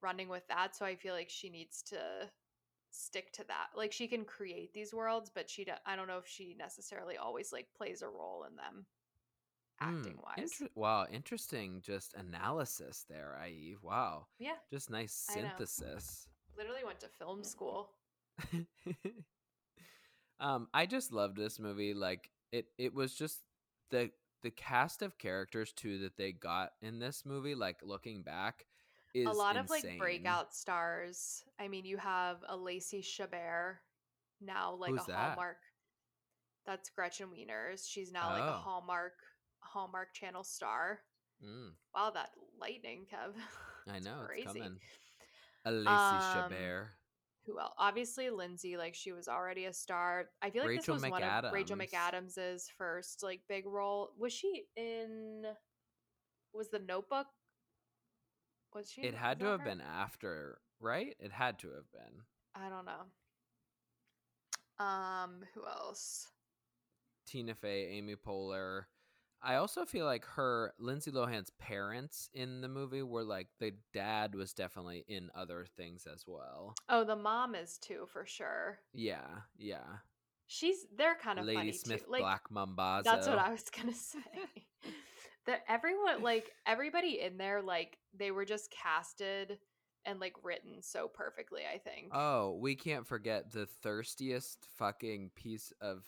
running 0.00 0.28
with 0.28 0.46
that. 0.46 0.76
So 0.76 0.84
I 0.86 0.94
feel 0.94 1.12
like 1.12 1.28
she 1.28 1.50
needs 1.50 1.82
to 1.84 2.30
stick 2.92 3.32
to 3.34 3.44
that. 3.48 3.68
Like 3.76 3.92
she 3.92 4.08
can 4.08 4.24
create 4.24 4.72
these 4.74 4.94
worlds, 4.94 5.30
but 5.34 5.50
she 5.50 5.64
do- 5.64 5.72
I 5.86 5.96
don't 5.96 6.08
know 6.08 6.18
if 6.18 6.26
she 6.28 6.54
necessarily 6.58 7.16
always 7.16 7.52
like 7.52 7.68
plays 7.76 8.02
a 8.02 8.08
role 8.08 8.44
in 8.48 8.56
them 8.56 8.86
acting 9.80 10.14
Mm, 10.14 10.22
wise. 10.24 10.60
inter- 10.60 10.70
wow, 10.74 11.06
interesting. 11.10 11.80
Just 11.82 12.14
analysis 12.14 13.04
there, 13.08 13.36
i.e. 13.42 13.76
Wow, 13.82 14.26
yeah, 14.38 14.56
just 14.70 14.90
nice 14.90 15.12
synthesis. 15.12 16.28
literally 16.56 16.84
went 16.84 17.00
to 17.00 17.08
film 17.08 17.42
school. 17.44 17.90
um, 20.40 20.68
I 20.74 20.86
just 20.86 21.12
loved 21.12 21.36
this 21.36 21.58
movie. 21.58 21.94
Like 21.94 22.30
it, 22.52 22.66
it 22.78 22.94
was 22.94 23.14
just 23.14 23.40
the 23.90 24.10
the 24.42 24.50
cast 24.50 25.02
of 25.02 25.18
characters 25.18 25.72
too 25.72 25.98
that 26.00 26.16
they 26.16 26.32
got 26.32 26.72
in 26.82 26.98
this 26.98 27.24
movie. 27.24 27.54
Like 27.54 27.78
looking 27.82 28.22
back, 28.22 28.66
is 29.14 29.26
a 29.26 29.30
lot 29.32 29.56
of 29.56 29.68
like 29.70 29.84
breakout 29.98 30.54
stars. 30.54 31.42
I 31.60 31.68
mean, 31.68 31.84
you 31.84 31.96
have 31.98 32.38
a 32.48 32.56
Lacey 32.56 33.02
Chabert 33.02 33.76
now, 34.40 34.74
like 34.74 34.90
Who's 34.92 35.02
a 35.04 35.06
that? 35.08 35.16
Hallmark. 35.18 35.56
That's 36.66 36.90
Gretchen 36.90 37.28
Wieners. 37.28 37.86
She's 37.88 38.12
now 38.12 38.30
like 38.30 38.42
a 38.42 38.54
Oh. 38.54 38.60
Hallmark 38.64 39.14
Hallmark 39.60 40.12
Channel 40.14 40.44
star. 40.44 41.00
Mm, 41.44 41.72
Wow, 41.94 42.10
that 42.10 42.30
lightning, 42.60 43.06
Kev. 43.12 43.34
I 43.92 43.96
It's 43.96 44.06
know 44.06 44.20
it's 44.20 44.26
crazy. 44.28 44.44
coming. 44.60 44.78
A 45.64 45.72
Lacey 45.72 45.88
Um, 45.88 46.50
Chabert. 46.50 46.86
Who 47.46 47.58
else? 47.58 47.74
Obviously, 47.78 48.30
Lindsay. 48.30 48.76
Like 48.76 48.94
she 48.94 49.10
was 49.12 49.26
already 49.28 49.64
a 49.64 49.72
star. 49.72 50.30
I 50.40 50.50
feel 50.50 50.62
like 50.62 50.68
Rachel 50.70 50.94
this 50.94 51.02
was 51.02 51.10
one 51.10 51.22
of 51.24 51.52
Rachel 51.52 51.76
McAdams's 51.76 52.70
first 52.78 53.22
like 53.24 53.40
big 53.48 53.66
role. 53.66 54.10
Was 54.18 54.32
she 54.32 54.64
in? 54.76 55.42
Was 56.54 56.70
the 56.70 56.78
Notebook? 56.78 57.26
Was 58.74 58.90
she? 58.90 59.02
It 59.02 59.14
had 59.14 59.40
to 59.40 59.46
have 59.46 59.60
her? 59.60 59.66
been 59.66 59.80
after, 59.80 60.58
right? 60.80 61.14
It 61.18 61.32
had 61.32 61.58
to 61.60 61.68
have 61.68 61.90
been. 61.92 62.22
I 62.54 62.68
don't 62.68 62.84
know. 62.86 63.04
Um, 64.84 65.44
who 65.54 65.66
else? 65.66 66.28
Tina 67.26 67.54
Fey, 67.54 67.88
Amy 67.92 68.16
Poehler. 68.16 68.84
I 69.44 69.56
also 69.56 69.84
feel 69.84 70.06
like 70.06 70.24
her 70.24 70.72
Lindsay 70.78 71.10
Lohan's 71.10 71.50
parents 71.58 72.30
in 72.32 72.60
the 72.60 72.68
movie 72.68 73.02
were 73.02 73.24
like 73.24 73.48
the 73.58 73.72
dad 73.92 74.34
was 74.36 74.52
definitely 74.52 75.04
in 75.08 75.30
other 75.34 75.66
things 75.76 76.06
as 76.12 76.24
well. 76.26 76.74
Oh, 76.88 77.02
the 77.04 77.16
mom 77.16 77.54
is 77.56 77.76
too 77.78 78.06
for 78.12 78.24
sure. 78.24 78.78
Yeah, 78.94 79.26
yeah. 79.58 79.80
She's 80.46 80.86
they're 80.96 81.16
kind 81.16 81.38
of 81.40 81.46
Lady 81.46 81.58
funny 81.58 81.72
Smith 81.72 82.04
too. 82.04 82.12
Like 82.12 82.20
Black 82.22 82.50
Mambazo. 82.50 83.04
that's 83.04 83.26
what 83.26 83.38
I 83.38 83.50
was 83.50 83.64
gonna 83.76 83.94
say. 83.94 84.20
that 85.46 85.62
everyone 85.68 86.22
like 86.22 86.50
everybody 86.64 87.20
in 87.20 87.36
there 87.36 87.62
like 87.62 87.98
they 88.16 88.30
were 88.30 88.44
just 88.44 88.70
casted 88.70 89.58
and 90.04 90.20
like 90.20 90.34
written 90.42 90.82
so 90.82 91.08
perfectly. 91.08 91.62
I 91.72 91.78
think. 91.78 92.08
Oh, 92.12 92.58
we 92.60 92.74
can't 92.74 93.06
forget 93.06 93.52
the 93.52 93.66
thirstiest 93.66 94.66
fucking 94.76 95.30
piece 95.34 95.72
of 95.80 96.04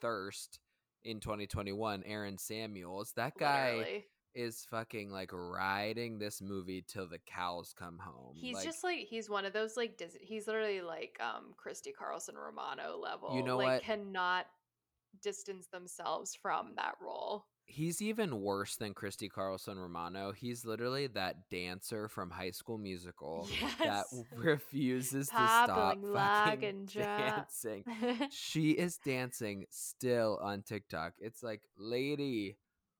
thirst 0.00 0.60
in 1.04 1.20
2021, 1.20 2.02
Aaron 2.06 2.38
Samuels. 2.38 3.12
That 3.16 3.36
guy 3.38 3.76
Literally. 3.76 4.04
is 4.34 4.66
fucking 4.70 5.10
like 5.10 5.30
riding 5.32 6.18
this 6.18 6.40
movie 6.42 6.84
till 6.86 7.06
the 7.06 7.20
cows 7.26 7.74
come 7.76 7.98
home. 7.98 8.34
He's 8.36 8.56
Like, 8.56 8.64
just 8.64 8.84
like 8.84 9.06
he's 9.08 9.30
one 9.30 9.44
of 9.44 9.52
those 9.52 9.76
like 9.76 9.96
Disney. 9.96 10.20
He's 10.22 10.46
literally 10.46 10.80
like 10.80 11.18
um 11.20 11.54
Christy 11.56 11.92
Carlson 11.92 12.34
Romano 12.36 12.98
level. 12.98 13.34
You 13.34 13.42
know 13.42 13.56
like, 13.56 13.66
what? 13.66 13.82
Cannot 13.82 14.46
distance 15.22 15.68
themselves 15.68 16.36
from 16.40 16.72
that 16.76 16.94
role. 17.00 17.46
He's 17.70 18.00
even 18.00 18.40
worse 18.40 18.76
than 18.76 18.94
Christy 18.94 19.28
Carlson 19.28 19.78
Romano. 19.78 20.32
He's 20.32 20.64
literally 20.64 21.06
that 21.08 21.50
dancer 21.50 22.08
from 22.08 22.30
High 22.30 22.50
School 22.52 22.78
Musical 22.78 23.46
that 23.78 24.04
Yes. 24.10 24.22
refuses 24.34 25.28
to 25.28 25.34
stop 25.34 25.98
fucking 26.14 26.86
dancing. 26.92 27.84
She 28.30 28.70
is 28.70 28.96
dancing 28.98 29.66
still 29.70 30.38
on 30.42 30.62
TikTok. 30.62 31.12
It's 31.20 31.42
like, 31.42 31.60
lady, 31.76 32.56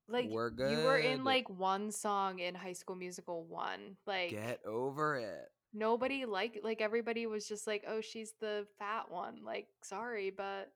like 0.06 0.28
We're 0.28 0.50
good. 0.50 0.72
you 0.78 0.84
were 0.84 0.98
in 0.98 1.24
like 1.24 1.48
one 1.48 1.90
song 1.90 2.38
in 2.38 2.54
High 2.54 2.74
School 2.74 2.96
Musical 2.96 3.44
one. 3.44 3.96
Like 4.06 4.30
get 4.30 4.60
over 4.66 5.16
it. 5.16 5.48
nobody 5.72 6.24
like 6.26 6.60
like 6.62 6.80
everybody 6.82 7.26
was 7.26 7.48
just 7.48 7.66
like, 7.66 7.84
oh, 7.88 8.00
she's 8.02 8.34
the 8.40 8.66
fat 8.78 9.10
one. 9.10 9.40
Like 9.44 9.66
sorry, 9.82 10.30
but 10.30 10.70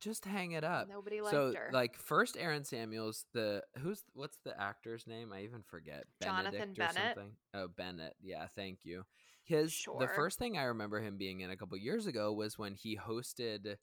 Just 0.00 0.24
hang 0.24 0.52
it 0.52 0.62
up. 0.64 0.88
nobody 0.88 1.20
liked 1.20 1.32
so, 1.34 1.52
her. 1.54 1.70
like, 1.72 1.96
first 1.96 2.36
Aaron 2.38 2.64
Samuels, 2.64 3.24
the 3.34 3.62
who's 3.78 4.02
what's 4.14 4.38
the 4.44 4.58
actor's 4.60 5.06
name? 5.06 5.32
I 5.32 5.42
even 5.42 5.62
forget. 5.62 6.04
Jonathan 6.22 6.72
Benedict 6.74 6.78
or 6.78 6.82
Bennett? 6.94 7.14
something. 7.16 7.32
Oh, 7.54 7.68
Bennett. 7.76 8.14
Yeah, 8.22 8.46
thank 8.54 8.84
you. 8.84 9.04
His 9.44 9.84
the 9.98 10.06
first 10.08 10.38
thing 10.38 10.56
I 10.58 10.64
remember 10.64 11.00
him 11.00 11.16
being 11.16 11.40
in 11.40 11.50
a 11.50 11.56
couple 11.56 11.76
years 11.78 12.06
ago 12.06 12.32
was 12.32 12.58
when 12.58 12.74
he 12.74 12.96
hosted 12.96 13.76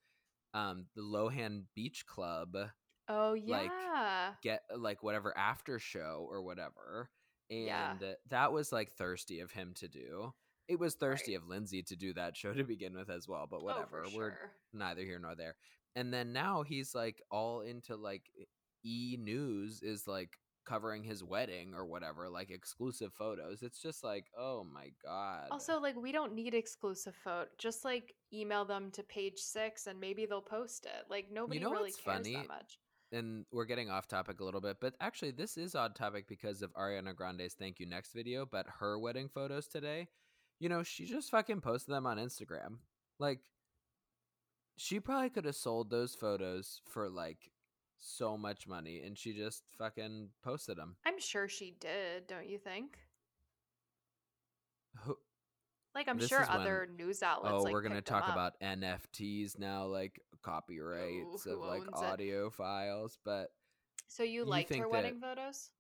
um 0.54 0.86
the 0.96 1.02
Lohan 1.02 1.64
Beach 1.76 2.06
Club 2.06 2.56
Oh 3.10 3.34
yeah. 3.34 3.58
like, 3.58 4.42
get 4.42 4.62
like 4.76 5.04
whatever 5.04 5.36
after 5.38 5.80
show 5.80 6.26
or 6.30 6.42
whatever. 6.44 7.10
And 7.50 7.66
Yeah. 7.66 7.96
that 8.30 8.54
was 8.54 8.72
like 8.72 8.94
thirsty 8.94 9.40
of 9.42 9.52
him 9.52 9.74
to 9.76 9.88
do. 9.88 10.34
It 10.68 10.80
was 10.80 10.96
thirsty 10.96 11.34
Right. 11.36 11.42
of 11.44 11.48
Lindsay 11.48 11.84
to 11.84 11.96
do 11.96 12.14
that 12.14 12.36
show 12.38 12.54
to 12.54 12.64
begin 12.64 12.96
with 12.96 13.10
as 13.10 13.28
well, 13.28 13.46
but 13.50 13.62
whatever. 13.64 14.04
Oh, 14.06 14.10
for 14.10 14.18
We're 14.18 14.38
neither 14.74 15.02
here 15.04 15.20
nor 15.20 15.36
there. 15.36 15.56
And 15.96 16.14
then 16.14 16.34
now 16.34 16.64
he's 16.64 16.94
like 16.94 17.22
all 17.32 17.62
into 17.62 17.96
like 17.96 18.24
E 18.84 19.18
News 19.20 19.82
is 19.82 20.08
like 20.08 20.32
covering 20.66 21.04
his 21.04 21.24
wedding 21.24 21.74
or 21.76 21.86
whatever, 21.86 22.28
like 22.28 22.50
exclusive 22.50 23.14
photos. 23.14 23.62
It's 23.62 23.80
just 23.82 24.04
like, 24.04 24.26
oh 24.38 24.66
my 24.74 24.90
god. 25.04 25.48
Also, 25.52 25.80
like 25.80 25.96
we 25.96 26.12
don't 26.12 26.34
need 26.34 26.54
exclusive 26.54 27.16
photo. 27.24 27.48
Just 27.58 27.86
like 27.86 28.14
email 28.34 28.66
them 28.66 28.90
to 28.92 29.04
page 29.04 29.38
six 29.40 29.88
and 29.88 30.00
maybe 30.00 30.26
they'll 30.26 30.42
post 30.42 30.86
it. 30.86 31.06
Like 31.10 31.28
nobody 31.32 31.60
know 31.60 31.72
really 31.72 31.92
cares 31.92 32.18
funny? 32.18 32.34
that 32.34 32.48
much. 32.48 32.80
and 33.12 33.46
we're 33.52 33.66
getting 33.66 33.90
off 33.90 34.08
topic 34.08 34.40
a 34.40 34.44
little 34.44 34.62
bit, 34.62 34.78
but 34.82 34.96
actually 35.00 35.32
this 35.32 35.56
is 35.58 35.76
odd 35.76 35.96
topic 35.96 36.28
because 36.28 36.62
of 36.62 36.74
Ariana 36.74 37.16
Grande's 37.16 37.54
thank 37.54 37.80
you 37.80 37.86
next 37.86 38.14
video, 38.14 38.46
but 38.46 38.66
her 38.80 39.00
wedding 39.00 39.30
photos 39.30 39.68
today, 39.68 40.08
you 40.60 40.68
know, 40.68 40.84
she 40.84 41.06
just 41.06 41.30
fucking 41.32 41.62
posted 41.62 41.94
them 41.94 42.06
on 42.08 42.18
Instagram. 42.18 42.80
Like 43.20 43.40
she 44.78 45.00
probably 45.00 45.30
could 45.30 45.46
have 45.46 45.56
sold 45.56 45.90
those 45.90 46.16
photos 46.16 46.82
for 46.86 47.10
like 47.10 47.52
so 47.98 48.38
much 48.38 48.68
money 48.68 49.02
and 49.06 49.18
she 49.18 49.34
just 49.34 49.64
fucking 49.78 50.30
posted 50.44 50.78
them. 50.78 50.96
I'm 51.06 51.20
sure 51.20 51.48
she 51.48 51.76
did, 51.80 52.28
don't 52.28 52.48
you 52.50 52.58
think? 52.58 52.98
Who, 55.04 55.18
Like 55.94 56.08
I'm 56.08 56.18
This 56.18 56.30
sure 56.30 56.42
is 56.42 56.50
when- 56.50 56.60
other 56.62 56.88
news 56.98 57.24
outlets. 57.24 57.54
oh, 57.56 57.62
like, 57.64 57.74
we're 57.74 57.82
going 57.82 57.94
to 57.96 58.02
talk 58.02 58.28
about 58.30 58.60
NFTs 58.62 59.58
now 59.58 59.86
like 59.86 60.20
copyrights 60.44 61.44
who 61.46 61.54
of 61.54 61.60
like 61.60 61.82
owns 61.82 62.02
it? 62.02 62.06
audio 62.06 62.50
files, 62.50 63.18
but 63.24 63.50
So 64.08 64.24
you 64.24 64.32
you 64.42 64.46
liked 64.46 64.74
her 64.76 64.88
wedding 64.90 65.20
photos? 65.20 65.72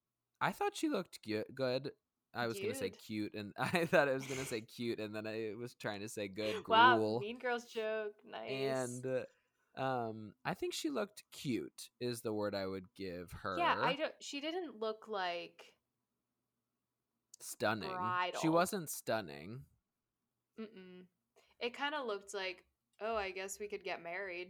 I 0.41 0.51
thought 0.51 0.75
she 0.75 0.89
looked 0.89 1.19
good. 1.55 1.91
I 2.35 2.47
was 2.47 2.59
gonna 2.59 2.75
say 2.75 2.89
Cute. 2.89 3.33
and 3.33 3.53
I 3.59 3.85
thought 3.85 4.09
I 4.09 4.13
was 4.13 4.25
gonna 4.25 4.45
say 4.45 4.61
cute, 4.61 4.99
and 4.99 5.15
then 5.15 5.25
I 5.25 5.51
was 5.59 5.73
trying 5.75 6.01
to 6.01 6.09
say 6.09 6.27
good. 6.27 6.67
Wow, 6.67 6.97
grool. 6.97 7.19
Mean 7.21 7.39
Girls 7.39 7.65
joke. 7.65 8.13
Nice. 8.29 8.51
and 8.51 9.05
uh, 9.05 9.81
um, 9.81 10.33
I 10.43 10.53
think 10.53 10.73
she 10.73 10.89
looked 10.89 11.23
cute. 11.31 11.89
Is 11.99 12.21
the 12.21 12.33
word 12.33 12.53
I 12.53 12.65
would 12.65 12.85
give 12.97 13.31
her. 13.43 13.57
yeah, 13.57 13.75
I 13.81 13.95
don't. 13.95 14.13
She 14.21 14.41
didn't 14.41 14.79
look 14.79 15.07
like. 15.07 15.73
stunning. 17.41 17.91
She 18.41 18.49
wasn't 18.49 18.89
stunning. 18.89 19.61
Mm-mm. 20.59 21.05
It 21.59 21.75
kind 21.75 21.95
of 21.95 22.05
looked 22.05 22.33
like, 22.33 22.63
oh, 23.01 23.15
I 23.15 23.31
guess 23.31 23.59
we 23.59 23.67
could 23.67 23.83
get 23.83 24.01
married. 24.03 24.49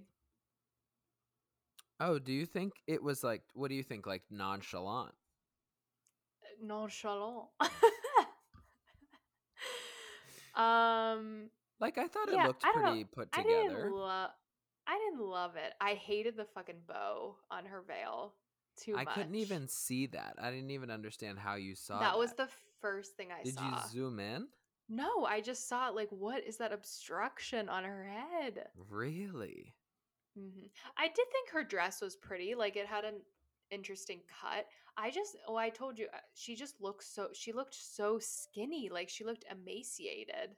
Oh, 2.00 2.20
do 2.20 2.34
you 2.34 2.46
think 2.46 2.74
it 2.88 3.02
was 3.02 3.24
like? 3.24 3.42
What 3.54 3.70
do 3.70 3.76
you 3.76 3.84
think? 3.84 4.06
Like 4.06 4.24
nonchalant? 4.30 5.14
Nonchalant. 6.64 7.48
um, 10.56 11.50
Like 11.80 11.98
I 11.98 12.08
thought 12.08 12.30
it 12.30 12.36
Yeah, 12.36 12.48
looked 12.48 12.64
I 12.64 12.72
don't 12.74 12.84
know. 12.84 12.90
pretty 12.90 13.04
put 13.06 13.32
I 13.34 13.42
together. 13.42 13.68
didn't 13.68 13.92
love. 13.92 14.32
I 14.88 14.98
didn't 15.10 15.26
love 15.28 15.56
it. 15.56 15.74
I 15.82 15.94
hated 15.96 16.38
the 16.38 16.46
fucking 16.46 16.82
bow 16.88 17.36
on 17.50 17.66
her 17.66 17.82
veil. 17.88 18.34
Too 18.78 18.96
I 18.96 19.04
much. 19.06 19.16
couldn't 19.16 19.36
even 19.36 19.68
see 19.68 20.06
that. 20.08 20.36
I 20.40 20.52
didn't 20.52 20.72
even 20.72 20.92
understand 20.92 21.40
how 21.40 21.56
you 21.56 21.76
saw 21.76 22.00
That 22.00 22.18
was 22.18 22.34
the 22.34 22.48
first 22.82 23.16
thing 23.16 23.30
I 23.32 23.44
Did 23.44 23.56
saw. 23.56 23.62
Did 23.62 23.72
you 23.72 23.90
zoom 23.92 24.20
in? 24.20 24.48
No, 24.90 25.26
I 25.26 25.42
just 25.42 25.68
saw 25.68 25.90
it 25.90 25.96
like, 25.96 26.10
what 26.12 26.44
is 26.44 26.58
that 26.58 26.72
obstruction 26.72 27.70
on 27.70 27.84
her 27.84 28.04
head? 28.06 28.68
Really? 28.90 29.74
hmm 30.38 30.68
I 30.98 31.08
did 31.08 31.16
think 31.32 31.50
her 31.54 31.64
dress 31.64 32.02
was 32.02 32.16
pretty. 32.16 32.54
Like 32.56 32.76
it 32.76 32.86
had 32.86 33.06
an 33.06 33.16
interesting 33.72 34.20
cut. 34.42 34.66
I 34.98 35.12
just, 35.12 35.36
oh, 35.48 35.56
I 35.56 35.70
told 35.70 36.00
you, 36.00 36.08
uh, 36.14 36.18
she 36.34 36.56
just 36.56 36.82
looked 36.82 37.04
so. 37.04 37.30
She 37.34 37.52
looked 37.52 37.76
so 37.76 38.20
skinny. 38.20 38.90
Like 38.90 39.10
she 39.10 39.24
looked 39.24 39.46
emaciated. 39.52 40.56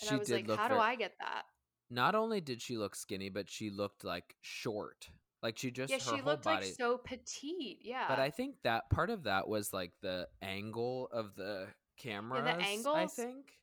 And 0.00 0.08
she 0.08 0.14
I 0.14 0.18
was 0.18 0.28
did 0.28 0.48
like, 0.48 0.58
how 0.58 0.68
do 0.68 0.76
I 0.76 0.96
get 0.96 1.12
that? 1.20 1.42
not 1.90 2.14
only 2.14 2.40
did 2.40 2.62
she 2.62 2.78
look 2.78 2.94
skinny, 2.96 3.28
but 3.28 3.50
she 3.50 3.68
looked 3.70 4.02
like 4.04 4.34
short. 4.40 5.08
Like 5.42 5.58
she 5.58 5.70
just 5.70 5.90
yeah, 5.90 5.98
she 5.98 6.22
looked 6.22 6.44
body. 6.44 6.66
like 6.66 6.74
so 6.74 6.96
petite. 6.98 7.80
Yeah. 7.82 8.06
But 8.08 8.18
I 8.18 8.30
think 8.30 8.56
that 8.64 8.88
part 8.90 9.10
of 9.10 9.24
that 9.24 9.48
was 9.48 9.72
like 9.72 9.92
the 10.00 10.26
angle 10.40 11.08
of 11.12 11.34
the 11.36 11.66
cameras. 11.98 12.44
the 12.44 12.64
angles- 12.64 12.96
I 12.96 13.06
think. 13.06 13.58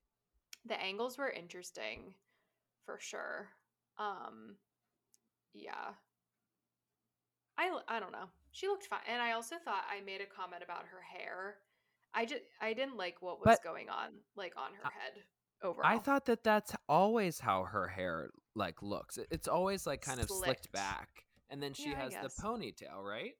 the 0.65 0.79
angles 0.82 1.17
were 1.17 1.29
interesting 1.29 2.13
for 2.86 2.99
sure 2.99 3.47
um 3.97 4.55
yeah 5.53 5.93
I, 7.58 7.77
I 7.88 7.99
don't 7.99 8.12
know 8.12 8.29
she 8.60 8.67
looked 8.67 8.86
fine 8.86 9.00
and 9.08 9.22
i 9.22 9.32
also 9.32 9.56
thought 9.63 9.84
i 9.89 10.04
made 10.06 10.22
a 10.22 10.26
comment 10.26 10.63
about 10.63 10.84
her 10.91 11.02
hair 11.17 11.56
i 12.13 12.26
just 12.26 12.41
i 12.62 12.74
didn't 12.74 12.98
like 12.98 13.22
what 13.22 13.39
was 13.39 13.45
But- 13.45 13.63
going 13.63 13.89
on 13.89 14.10
like 14.36 14.54
on 14.58 14.72
her 14.82 14.89
head 14.89 15.13
overall 15.63 15.86
I 15.86 15.98
thought 16.00 16.26
that 16.26 16.43
that's 16.43 16.74
always 16.88 17.39
how 17.39 17.63
her 17.65 17.88
hair 17.88 18.30
like 18.56 18.82
looks. 18.82 19.17
It's 19.30 19.48
always 19.48 19.86
like 19.86 20.02
kind 20.02 20.19
of 20.22 20.28
slicked 20.30 20.63
Slicked. 20.63 20.72
back, 20.72 21.10
and 21.50 21.62
then 21.62 21.74
she 21.74 21.89
Yeah, 21.89 22.00
has 22.02 22.13
the 22.13 22.41
ponytail, 22.43 23.04
right? 23.04 23.34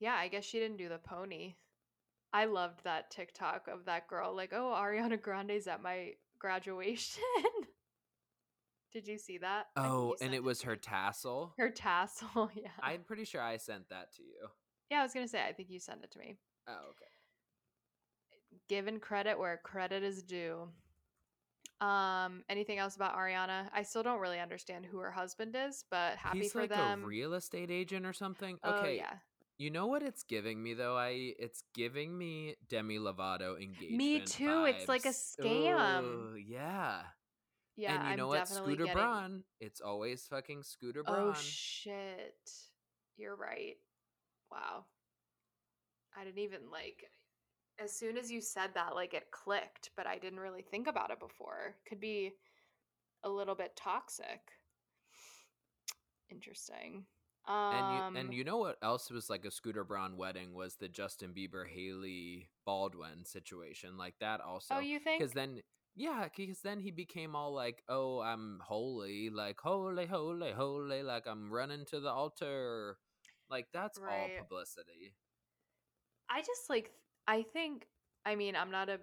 yeah 0.00 0.14
i 0.16 0.26
guess 0.28 0.44
she 0.44 0.58
didn't 0.58 0.76
do 0.78 0.88
the 0.88 0.98
pony 0.98 1.54
i 2.32 2.44
loved 2.46 2.82
that 2.82 3.10
tiktok 3.12 3.68
of 3.72 3.84
that 3.86 4.08
girl 4.08 4.34
like 4.34 4.52
oh 4.52 4.74
ariana 4.76 5.20
grande's 5.20 5.68
at 5.68 5.80
my 5.82 6.10
graduation 6.40 7.22
did 8.94 9.06
you 9.06 9.18
see 9.18 9.36
that 9.38 9.66
I 9.76 9.82
think 9.82 9.92
you 9.92 9.98
Oh, 10.00 10.16
and 10.22 10.32
it 10.34 10.42
was 10.42 10.62
her 10.62 10.76
tassel. 10.76 11.52
her 11.58 11.68
tassel 11.70 12.50
yeah 12.54 12.70
I'm 12.80 13.02
pretty 13.02 13.24
sure 13.24 13.42
I 13.42 13.58
sent 13.58 13.88
that 13.90 14.14
to 14.16 14.22
you. 14.22 14.48
yeah 14.90 15.00
i 15.00 15.02
was 15.02 15.12
gonna 15.12 15.28
say 15.28 15.42
i 15.46 15.52
think 15.52 15.68
you 15.70 15.78
sent 15.80 16.02
it 16.04 16.10
to 16.12 16.18
me 16.18 16.36
Oh, 16.66 16.90
okay. 16.90 17.10
given 18.68 18.98
credit 19.00 19.38
where 19.38 19.58
credit 19.62 20.02
is 20.02 20.22
due. 20.22 20.68
Um, 21.80 22.42
anything 22.48 22.78
else 22.78 22.96
about 22.96 23.14
Ariana? 23.16 23.68
I 23.74 23.82
still 23.82 24.02
don't 24.02 24.20
really 24.20 24.40
understand 24.40 24.86
who 24.86 24.98
her 24.98 25.10
husband 25.10 25.54
is, 25.58 25.84
but 25.90 26.16
happy 26.16 26.38
He's 26.42 26.52
for 26.52 26.62
like 26.62 26.70
them. 26.70 27.02
a 27.02 27.06
real 27.06 27.34
estate 27.34 27.70
agent 27.70 28.06
or 28.06 28.12
something. 28.14 28.58
oh 28.64 28.78
Okay, 28.78 28.96
yeah, 28.96 29.12
You 29.58 29.70
know 29.70 29.86
what 29.88 30.02
it's 30.02 30.22
giving 30.22 30.62
me 30.62 30.72
though? 30.72 30.96
I 30.96 31.34
it's 31.38 31.62
giving 31.74 32.16
me 32.16 32.54
Demi 32.70 32.98
Lovato 32.98 33.60
engagement. 33.60 33.98
Me 33.98 34.20
too, 34.20 34.64
it's 34.66 34.88
like 34.88 35.04
a 35.04 35.08
scam. 35.08 36.04
Ooh, 36.04 36.36
yeah. 36.36 37.02
Yeah. 37.76 37.94
and 37.94 38.04
you 38.04 38.10
I'm 38.10 38.18
know 38.18 38.28
what? 38.28 38.48
Scooter 38.48 38.84
getting... 38.84 38.92
Braun. 38.94 39.44
It's 39.60 39.80
always 39.80 40.26
fucking 40.26 40.62
Scooter 40.62 41.02
Braun. 41.02 41.30
Oh 41.30 41.40
shit, 41.40 42.50
you're 43.16 43.36
right. 43.36 43.76
Wow, 44.50 44.84
I 46.16 46.24
didn't 46.24 46.40
even 46.40 46.70
like. 46.70 47.10
As 47.82 47.92
soon 47.92 48.16
as 48.16 48.30
you 48.30 48.40
said 48.40 48.70
that, 48.74 48.94
like 48.94 49.14
it 49.14 49.32
clicked, 49.32 49.90
but 49.96 50.06
I 50.06 50.18
didn't 50.18 50.38
really 50.38 50.62
think 50.62 50.86
about 50.86 51.10
it 51.10 51.18
before. 51.18 51.74
Could 51.88 51.98
be 51.98 52.32
a 53.24 53.28
little 53.28 53.56
bit 53.56 53.74
toxic. 53.74 54.40
Interesting. 56.30 57.04
Um, 57.46 57.74
and 57.74 58.14
you 58.14 58.20
and 58.20 58.34
you 58.34 58.44
know 58.44 58.56
what 58.56 58.78
else 58.82 59.10
was 59.10 59.28
like 59.28 59.44
a 59.44 59.50
Scooter 59.50 59.84
Braun 59.84 60.16
wedding 60.16 60.54
was 60.54 60.76
the 60.76 60.88
Justin 60.88 61.32
Bieber 61.36 61.68
Hailey 61.68 62.48
Baldwin 62.64 63.24
situation. 63.24 63.98
Like 63.98 64.14
that 64.20 64.40
also. 64.40 64.76
oh, 64.76 64.80
you 64.80 64.98
think? 64.98 65.20
Because 65.20 65.34
then 65.34 65.60
yeah, 65.96 66.26
because 66.34 66.60
then 66.60 66.80
he 66.80 66.90
became 66.90 67.36
all 67.36 67.52
like, 67.54 67.82
"Oh, 67.88 68.20
I'm 68.20 68.60
holy, 68.62 69.30
like 69.30 69.60
holy, 69.60 70.06
holy, 70.06 70.52
holy, 70.52 71.02
like 71.02 71.26
I'm 71.26 71.52
running 71.52 71.84
to 71.86 72.00
the 72.00 72.10
altar." 72.10 72.98
Like 73.50 73.66
that's 73.72 73.98
all 73.98 74.28
publicity. 74.38 75.14
I 76.30 76.40
just 76.40 76.68
like 76.68 76.92
I 77.26 77.42
think 77.42 77.86
I 78.24 78.34
mean 78.34 78.56
I'm 78.56 78.70
not 78.70 78.88
a 78.88 78.98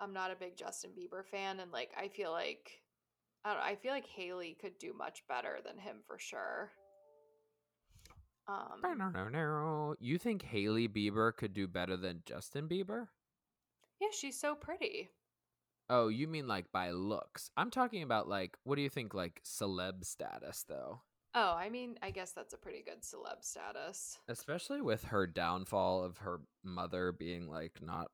I'm 0.00 0.12
not 0.12 0.30
a 0.30 0.36
big 0.36 0.56
Justin 0.56 0.90
Bieber 0.90 1.24
fan 1.26 1.60
and 1.60 1.72
like 1.72 1.90
I 1.98 2.08
feel 2.08 2.30
like 2.30 2.82
I 3.44 3.50
don't 3.50 3.58
know, 3.58 3.64
I 3.64 3.76
feel 3.76 3.92
like 3.92 4.06
Hailey 4.06 4.56
could 4.60 4.78
do 4.78 4.92
much 4.92 5.22
better 5.28 5.58
than 5.64 5.78
him 5.78 5.96
for 6.06 6.18
sure. 6.18 6.70
Um 8.48 8.82
No 8.82 8.94
no 8.94 9.08
no 9.10 9.28
no 9.28 9.96
You 10.00 10.18
think 10.18 10.42
Hailey 10.42 10.88
Bieber 10.88 11.34
could 11.34 11.52
do 11.54 11.66
better 11.66 11.96
than 11.96 12.22
Justin 12.26 12.68
Bieber? 12.68 13.08
yeah, 14.00 14.08
she's 14.12 14.38
so 14.38 14.54
pretty. 14.54 15.10
Oh, 15.92 16.06
you 16.06 16.28
mean 16.28 16.46
like 16.46 16.70
by 16.70 16.92
looks? 16.92 17.50
I'm 17.56 17.70
talking 17.70 18.04
about 18.04 18.28
like, 18.28 18.56
what 18.62 18.76
do 18.76 18.82
you 18.82 18.88
think, 18.88 19.12
like 19.12 19.42
celeb 19.44 20.04
status 20.04 20.64
though? 20.68 21.00
Oh, 21.34 21.54
I 21.56 21.68
mean, 21.68 21.96
I 22.00 22.10
guess 22.12 22.30
that's 22.30 22.54
a 22.54 22.58
pretty 22.58 22.82
good 22.82 23.02
celeb 23.02 23.42
status. 23.42 24.18
Especially 24.28 24.80
with 24.80 25.04
her 25.06 25.26
downfall 25.26 26.04
of 26.04 26.18
her 26.18 26.40
mother 26.64 27.10
being 27.10 27.48
like 27.48 27.80
not 27.82 28.06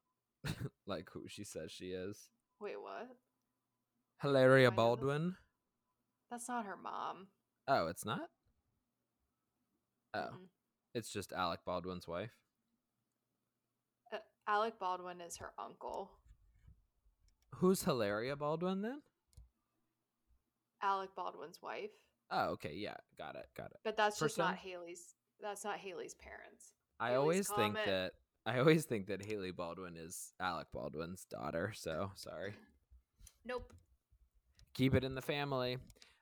like 0.86 1.10
who 1.12 1.24
she 1.28 1.44
says 1.44 1.70
she 1.70 1.88
is. 1.90 2.30
Wait, 2.60 2.80
what? 2.80 3.08
Hilaria 4.22 4.70
this? 4.70 4.76
Baldwin. 4.76 5.36
That's 6.30 6.48
not 6.48 6.64
her 6.64 6.76
mom. 6.82 7.26
Oh, 7.68 7.88
it's 7.88 8.06
not? 8.06 8.30
Oh, 10.14 10.18
Mm-mm. 10.20 10.48
it's 10.94 11.10
just 11.12 11.32
Alec 11.32 11.60
Baldwin's 11.66 12.08
wife. 12.08 12.32
Uh, 14.12 14.18
Alec 14.48 14.78
Baldwin 14.78 15.20
is 15.20 15.36
her 15.36 15.52
uncle. 15.58 16.10
Who's 17.54 17.82
Hilaria 17.82 18.36
Baldwin 18.36 18.82
then? 18.82 19.00
Alec 20.82 21.10
Baldwin's 21.16 21.60
wife. 21.62 21.90
Oh, 22.30 22.50
okay, 22.50 22.74
yeah, 22.74 22.96
got 23.16 23.36
it, 23.36 23.46
got 23.56 23.70
it. 23.70 23.78
But 23.84 23.96
that's 23.96 24.18
just 24.18 24.36
not 24.36 24.56
Hailey's 24.56 25.14
That's 25.40 25.64
not 25.64 25.78
Hailey's 25.78 26.14
parents. 26.14 26.72
I 26.98 27.10
Hailey's 27.10 27.48
always 27.48 27.48
think 27.48 27.74
that 27.86 28.12
I 28.44 28.58
always 28.58 28.84
think 28.84 29.06
that 29.08 29.24
Hailey 29.24 29.52
Baldwin 29.52 29.96
is 29.96 30.32
Alec 30.40 30.68
Baldwin's 30.72 31.24
daughter. 31.24 31.72
So 31.74 32.12
sorry. 32.14 32.54
Nope. 33.44 33.72
Keep 34.74 34.94
it 34.94 35.04
in 35.04 35.14
the 35.14 35.22
family. 35.22 35.78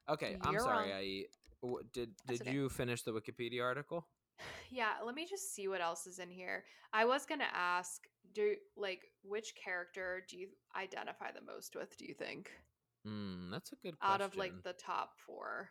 Okay, 0.09 0.37
I'm 0.43 0.59
sorry. 0.59 0.91
wrong. 0.91 0.99
I 0.99 1.25
did. 1.93 2.11
That's 2.27 2.41
Did 2.41 2.49
okay. 2.49 2.57
you 2.57 2.69
finish 2.69 3.03
the 3.03 3.13
Wikipedia 3.13 3.63
article? 3.63 4.07
Yeah, 4.71 4.95
let 5.05 5.15
me 5.15 5.27
just 5.27 5.55
see 5.55 5.69
what 5.69 5.81
else 5.81 6.07
is 6.07 6.19
in 6.19 6.31
here. 6.31 6.65
I 6.93 7.05
was 7.05 7.27
gonna 7.27 7.49
ask, 7.53 8.03
do 8.35 8.55
like 8.77 9.03
which 9.23 9.55
character 9.55 10.25
do 10.29 10.37
you 10.37 10.49
identify 10.77 11.31
the 11.33 11.41
most 11.43 11.77
with? 11.77 11.97
Do 11.97 12.05
you 12.07 12.15
think 12.15 12.51
Mm, 13.07 13.51
that's 13.51 13.73
a 13.73 13.77
good 13.77 13.99
question. 13.99 14.13
out 14.13 14.21
of 14.21 14.37
like 14.37 14.63
the 14.63 14.73
top 14.73 15.13
four? 15.27 15.71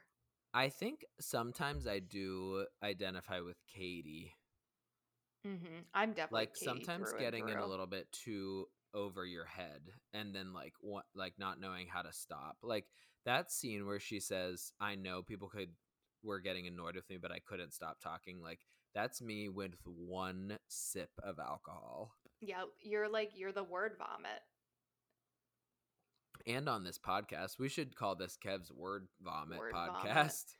I 0.53 0.69
think 0.69 1.05
sometimes 1.19 1.87
I 1.87 1.99
do 1.99 2.65
identify 2.83 3.39
with 3.39 3.57
Katie. 3.67 4.33
Mm-hmm. 5.45 5.79
I'm 5.93 6.13
definitely 6.13 6.39
like 6.39 6.53
Katie 6.53 6.65
sometimes 6.65 7.13
getting 7.19 7.49
in 7.49 7.57
a 7.57 7.65
little 7.65 7.87
bit 7.87 8.11
too 8.11 8.67
over 8.93 9.25
your 9.25 9.45
head 9.45 9.81
and 10.13 10.33
then 10.35 10.53
like 10.53 10.73
what 10.79 11.05
like 11.15 11.33
not 11.39 11.59
knowing 11.59 11.87
how 11.87 12.01
to 12.01 12.13
stop 12.13 12.57
like 12.61 12.85
that 13.25 13.51
scene 13.51 13.87
where 13.87 13.99
she 13.99 14.19
says 14.19 14.71
i 14.79 14.93
know 14.93 15.23
people 15.23 15.49
could 15.49 15.69
were 16.23 16.39
getting 16.39 16.67
annoyed 16.67 16.95
with 16.95 17.09
me 17.09 17.17
but 17.21 17.31
i 17.31 17.39
couldn't 17.45 17.73
stop 17.73 17.99
talking 18.01 18.41
like 18.41 18.59
that's 18.95 19.21
me 19.21 19.49
with 19.49 19.73
one 19.83 20.57
sip 20.67 21.09
of 21.23 21.39
alcohol 21.39 22.11
Yeah, 22.41 22.63
you're 22.81 23.09
like 23.09 23.31
you're 23.35 23.51
the 23.51 23.63
word 23.63 23.93
vomit. 23.97 24.41
and 26.45 26.67
on 26.69 26.83
this 26.83 26.99
podcast 26.99 27.57
we 27.59 27.69
should 27.69 27.95
call 27.95 28.15
this 28.15 28.37
kev's 28.37 28.71
word 28.71 29.07
vomit 29.21 29.59
Word 29.59 29.73
vomit. 29.73 29.93
podcast 30.03 30.55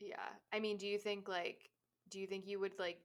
Yeah. 0.00 0.16
I 0.52 0.58
mean, 0.60 0.78
do 0.78 0.86
you 0.86 0.98
think 0.98 1.28
like 1.28 1.70
do 2.10 2.18
you 2.18 2.26
think 2.26 2.46
you 2.46 2.58
would 2.60 2.78
like 2.78 2.98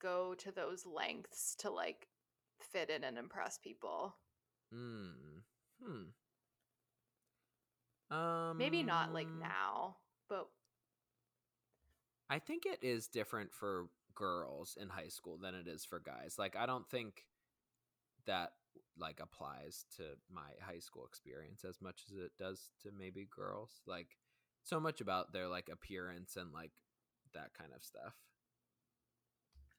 go 0.00 0.34
to 0.38 0.52
those 0.52 0.84
lengths 0.86 1.54
to 1.58 1.70
like 1.70 2.06
fit 2.72 2.90
in 2.90 3.02
and 3.04 3.18
impress 3.18 3.58
people? 3.58 4.14
hmm 4.72 5.40
hmm 5.82 6.02
um 8.16 8.58
Maybe 8.58 8.82
not 8.82 9.12
like 9.12 9.26
now, 9.28 9.96
but 10.28 10.48
I 12.30 12.38
think 12.38 12.64
it 12.66 12.78
is 12.82 13.08
different 13.08 13.52
for 13.52 13.86
girls 14.14 14.76
in 14.80 14.88
high 14.88 15.08
school 15.08 15.38
than 15.38 15.54
it 15.54 15.66
is 15.66 15.84
for 15.84 16.00
guys. 16.00 16.36
Like 16.38 16.56
I 16.56 16.66
don't 16.66 16.88
think 16.88 17.24
that 18.26 18.52
like 18.98 19.20
applies 19.20 19.84
to 19.96 20.02
my 20.32 20.50
high 20.60 20.78
school 20.78 21.04
experience 21.06 21.64
as 21.64 21.80
much 21.80 22.02
as 22.10 22.16
it 22.16 22.32
does 22.38 22.70
to 22.82 22.90
maybe 22.96 23.28
girls. 23.34 23.82
Like 23.86 24.16
so 24.62 24.80
much 24.80 25.00
about 25.00 25.32
their 25.32 25.48
like 25.48 25.68
appearance 25.70 26.36
and 26.36 26.52
like 26.52 26.72
that 27.34 27.50
kind 27.58 27.70
of 27.74 27.82
stuff. 27.82 28.14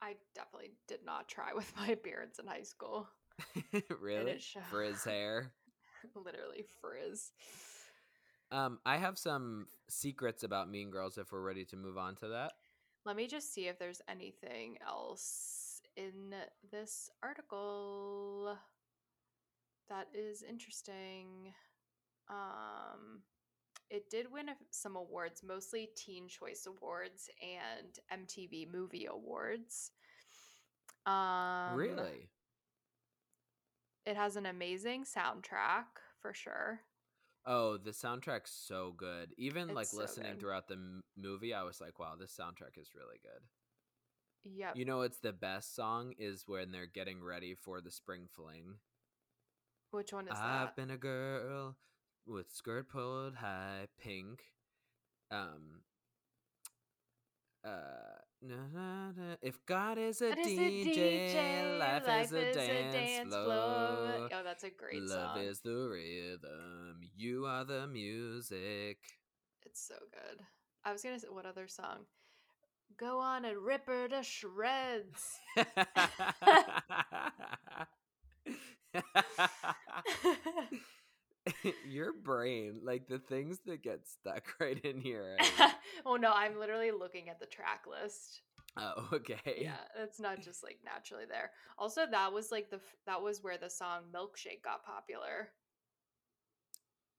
I 0.02 0.16
definitely 0.36 0.72
did 0.88 1.00
not 1.06 1.28
try 1.28 1.54
with 1.56 1.72
my 1.78 1.88
appearance 1.88 2.40
in 2.40 2.48
high 2.48 2.64
school. 2.64 3.08
really? 4.02 4.40
Frizz 4.70 5.04
hair. 5.04 5.52
Literally 6.16 6.66
frizz. 6.82 7.32
Um 8.56 8.80
I 8.86 8.98
have 8.98 9.18
some 9.18 9.68
secrets 9.90 10.44
about 10.44 10.70
Mean 10.70 10.90
Girls 10.90 11.18
if 11.18 11.32
we're 11.32 11.42
ready 11.42 11.66
to 11.66 11.76
move 11.76 11.98
on 11.98 12.16
to 12.18 12.30
that. 12.30 12.54
Let 13.06 13.18
me 13.18 13.28
just 13.28 13.54
see 13.54 13.68
if 13.68 13.78
there's 13.78 14.02
anything 14.10 14.78
else 14.88 15.82
in 15.98 16.34
this 16.72 17.10
article 17.22 18.58
that 19.90 20.08
is 20.14 20.42
interesting. 20.42 21.54
Um, 22.30 23.22
it 23.92 24.10
did 24.10 24.32
win 24.32 24.48
some 24.72 24.96
awards, 24.96 25.44
mostly 25.44 25.90
Teen 25.96 26.28
Choice 26.28 26.66
Awards 26.68 27.30
and 27.42 28.26
MTV 28.26 28.72
Movie 28.74 29.06
Awards. 29.06 29.92
Um, 31.06 31.76
really? 31.76 32.30
It 34.06 34.16
has 34.16 34.36
an 34.36 34.48
amazing 34.48 35.04
soundtrack 35.04 35.86
for 36.20 36.34
sure. 36.34 36.82
Oh, 37.46 37.78
the 37.78 37.92
soundtrack's 37.92 38.52
so 38.52 38.94
good. 38.98 39.34
Even 39.38 39.74
like 39.74 39.88
so 39.88 39.98
listening 39.98 40.32
good. 40.34 40.40
throughout 40.40 40.68
the 40.68 40.76
m- 40.76 41.04
movie, 41.16 41.54
I 41.54 41.64
was 41.64 41.80
like, 41.80 42.00
"Wow, 42.00 42.16
this 42.16 42.36
soundtrack 42.36 42.78
is 42.78 42.96
really 42.96 43.20
good." 43.22 43.42
Yep. 44.44 44.76
You 44.78 44.86
know, 44.86 45.02
it's 45.02 45.20
the 45.20 45.34
best 45.34 45.76
song 45.76 46.14
is 46.18 46.48
when 46.48 46.72
they're 46.72 46.86
getting 46.86 47.24
ready 47.24 47.56
for 47.56 47.82
the 47.82 47.92
spring 47.92 48.28
fling. 48.32 48.80
Which 49.92 50.14
one 50.14 50.28
is 50.28 50.34
I've 50.36 50.68
that? 50.68 50.76
been 50.76 50.92
a 50.92 50.98
girl 50.98 51.76
with 52.26 52.52
skirt 52.52 52.90
pulled 52.90 53.36
high, 53.36 53.88
pink. 53.98 54.44
Um. 55.32 55.82
Uh, 57.64 58.22
na, 58.42 58.56
na, 58.74 59.12
na. 59.12 59.36
if 59.42 59.66
God 59.66 59.98
is 59.98 60.22
a 60.22 60.30
That 60.30 60.40
is 60.40 60.58
DJ, 60.58 61.80
life, 61.80 62.04
is 62.08 62.32
a 62.32 62.54
dance, 62.54 63.34
floor. 63.34 64.30
Oh, 64.32 64.42
that's 64.44 64.64
a 64.64 64.70
great 64.70 65.02
Love 65.02 65.10
song. 65.10 65.38
Love 65.38 65.46
is 65.46 65.60
the 65.62 65.72
rhythm. 65.72 67.00
You 67.16 67.46
are 67.46 67.66
the 67.66 67.88
music. 67.88 68.98
It's 69.66 69.88
so 69.88 69.96
good. 70.12 70.42
I 70.84 70.92
was 70.92 71.02
gonna 71.02 71.20
say 71.20 71.28
what 71.30 71.46
other 71.46 71.68
song? 71.68 72.06
Go 72.98 73.20
on 73.20 73.46
and 73.46 73.58
rip 73.58 73.88
her 73.88 74.08
to 74.08 74.24
shreds. 74.24 75.40
Your 81.88 82.14
brain, 82.14 82.80
like 82.84 83.08
the 83.08 83.20
things 83.20 83.60
that 83.66 83.84
get 83.84 84.08
stuck 84.08 84.44
right 84.60 84.80
in 84.84 85.00
here. 85.00 85.38
oh 86.06 86.16
no, 86.20 86.32
I'm 86.32 86.60
literally 86.60 86.92
looking 86.92 87.30
at 87.30 87.40
the 87.40 87.46
track 87.46 87.86
list. 87.90 88.42
oh, 88.78 89.08
okay. 89.14 89.60
Yeah, 89.62 89.78
it's 90.02 90.20
not 90.20 90.42
just 90.42 90.64
like 90.64 90.80
naturally 90.84 91.26
there. 91.30 91.52
Also, 91.78 92.06
that 92.10 92.34
was 92.34 92.52
like 92.52 92.70
the 92.70 92.80
that 93.06 93.22
was 93.22 93.44
where 93.44 93.58
the 93.58 93.70
song 93.70 94.04
Milkshake 94.14 94.64
got 94.64 94.84
popular. 94.84 95.50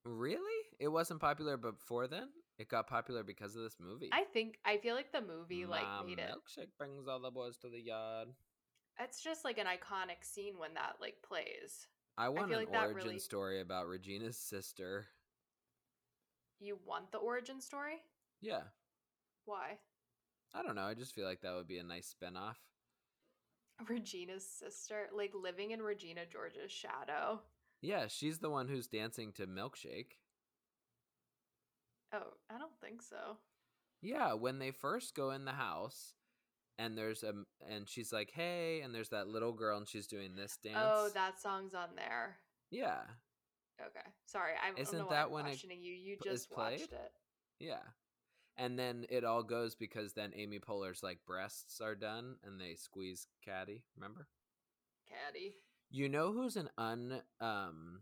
Really? 0.04 0.62
It 0.78 0.88
wasn't 0.88 1.20
popular 1.20 1.56
before 1.56 2.06
then? 2.06 2.28
It 2.58 2.68
got 2.68 2.86
popular 2.86 3.22
because 3.22 3.54
of 3.56 3.62
this 3.62 3.76
movie. 3.80 4.08
I 4.12 4.24
think 4.32 4.58
I 4.64 4.78
feel 4.78 4.94
like 4.94 5.12
the 5.12 5.20
movie 5.20 5.66
like 5.66 5.82
My 5.82 6.04
made 6.06 6.18
it. 6.18 6.30
milkshake 6.30 6.70
brings 6.78 7.06
all 7.08 7.20
the 7.20 7.30
boys 7.30 7.56
to 7.58 7.68
the 7.68 7.80
yard. 7.80 8.28
It's 8.98 9.22
just 9.22 9.44
like 9.44 9.58
an 9.58 9.66
iconic 9.66 10.22
scene 10.24 10.54
when 10.58 10.74
that 10.74 10.94
like 11.00 11.16
plays. 11.26 11.86
I 12.18 12.28
want 12.30 12.48
feel 12.48 12.58
an 12.60 12.66
like 12.70 12.82
origin 12.82 13.08
really- 13.08 13.18
story 13.18 13.60
about 13.60 13.88
Regina's 13.88 14.36
sister. 14.36 15.06
You 16.60 16.78
want 16.86 17.12
the 17.12 17.18
origin 17.18 17.60
story? 17.60 18.02
Yeah. 18.40 18.62
Why? 19.44 19.78
I 20.54 20.62
don't 20.62 20.74
know. 20.74 20.84
I 20.86 20.94
just 20.94 21.14
feel 21.14 21.26
like 21.26 21.42
that 21.42 21.54
would 21.54 21.68
be 21.68 21.78
a 21.78 21.82
nice 21.84 22.14
spinoff. 22.14 22.56
Regina's 23.88 24.46
sister, 24.46 25.08
like 25.14 25.32
living 25.34 25.72
in 25.72 25.82
Regina 25.82 26.22
George's 26.24 26.72
shadow. 26.72 27.42
Yeah, 27.82 28.06
she's 28.06 28.38
the 28.38 28.48
one 28.48 28.68
who's 28.68 28.86
dancing 28.86 29.32
to 29.32 29.46
Milkshake. 29.46 30.16
Oh, 32.14 32.32
I 32.48 32.56
don't 32.56 32.78
think 32.80 33.02
so. 33.02 33.36
Yeah, 34.00 34.32
when 34.32 34.58
they 34.58 34.70
first 34.70 35.14
go 35.14 35.30
in 35.30 35.44
the 35.44 35.52
house 35.52 36.14
and 36.78 36.96
there's 36.96 37.22
a 37.22 37.32
and 37.68 37.88
she's 37.88 38.12
like, 38.12 38.30
"Hey," 38.34 38.80
and 38.82 38.94
there's 38.94 39.10
that 39.10 39.28
little 39.28 39.52
girl 39.52 39.78
and 39.78 39.88
she's 39.88 40.06
doing 40.06 40.36
this 40.36 40.58
dance. 40.62 40.78
Oh, 40.80 41.08
that 41.14 41.40
song's 41.40 41.74
on 41.74 41.88
there. 41.96 42.36
Yeah. 42.70 43.00
Okay, 43.80 44.06
sorry. 44.26 44.52
I 44.62 44.68
don't 44.68 44.78
Isn't 44.78 45.10
that 45.10 45.26
I'm 45.26 45.30
when 45.30 45.46
it 45.46 45.62
you. 45.64 45.92
You 45.92 46.16
just 46.22 46.50
watched 46.56 46.92
it. 46.92 47.12
Yeah. 47.60 47.82
And 48.58 48.78
then 48.78 49.04
it 49.10 49.24
all 49.24 49.42
goes 49.42 49.74
because 49.74 50.14
then 50.14 50.32
Amy 50.34 50.58
Poehler's 50.58 51.02
like 51.02 51.18
breasts 51.26 51.80
are 51.80 51.94
done 51.94 52.36
and 52.42 52.58
they 52.58 52.74
squeeze 52.74 53.26
Cady, 53.44 53.82
remember? 53.96 54.28
Cady. 55.06 55.56
You 55.90 56.08
know 56.08 56.32
who's 56.32 56.56
an 56.56 56.70
un 56.78 57.20
um 57.40 58.00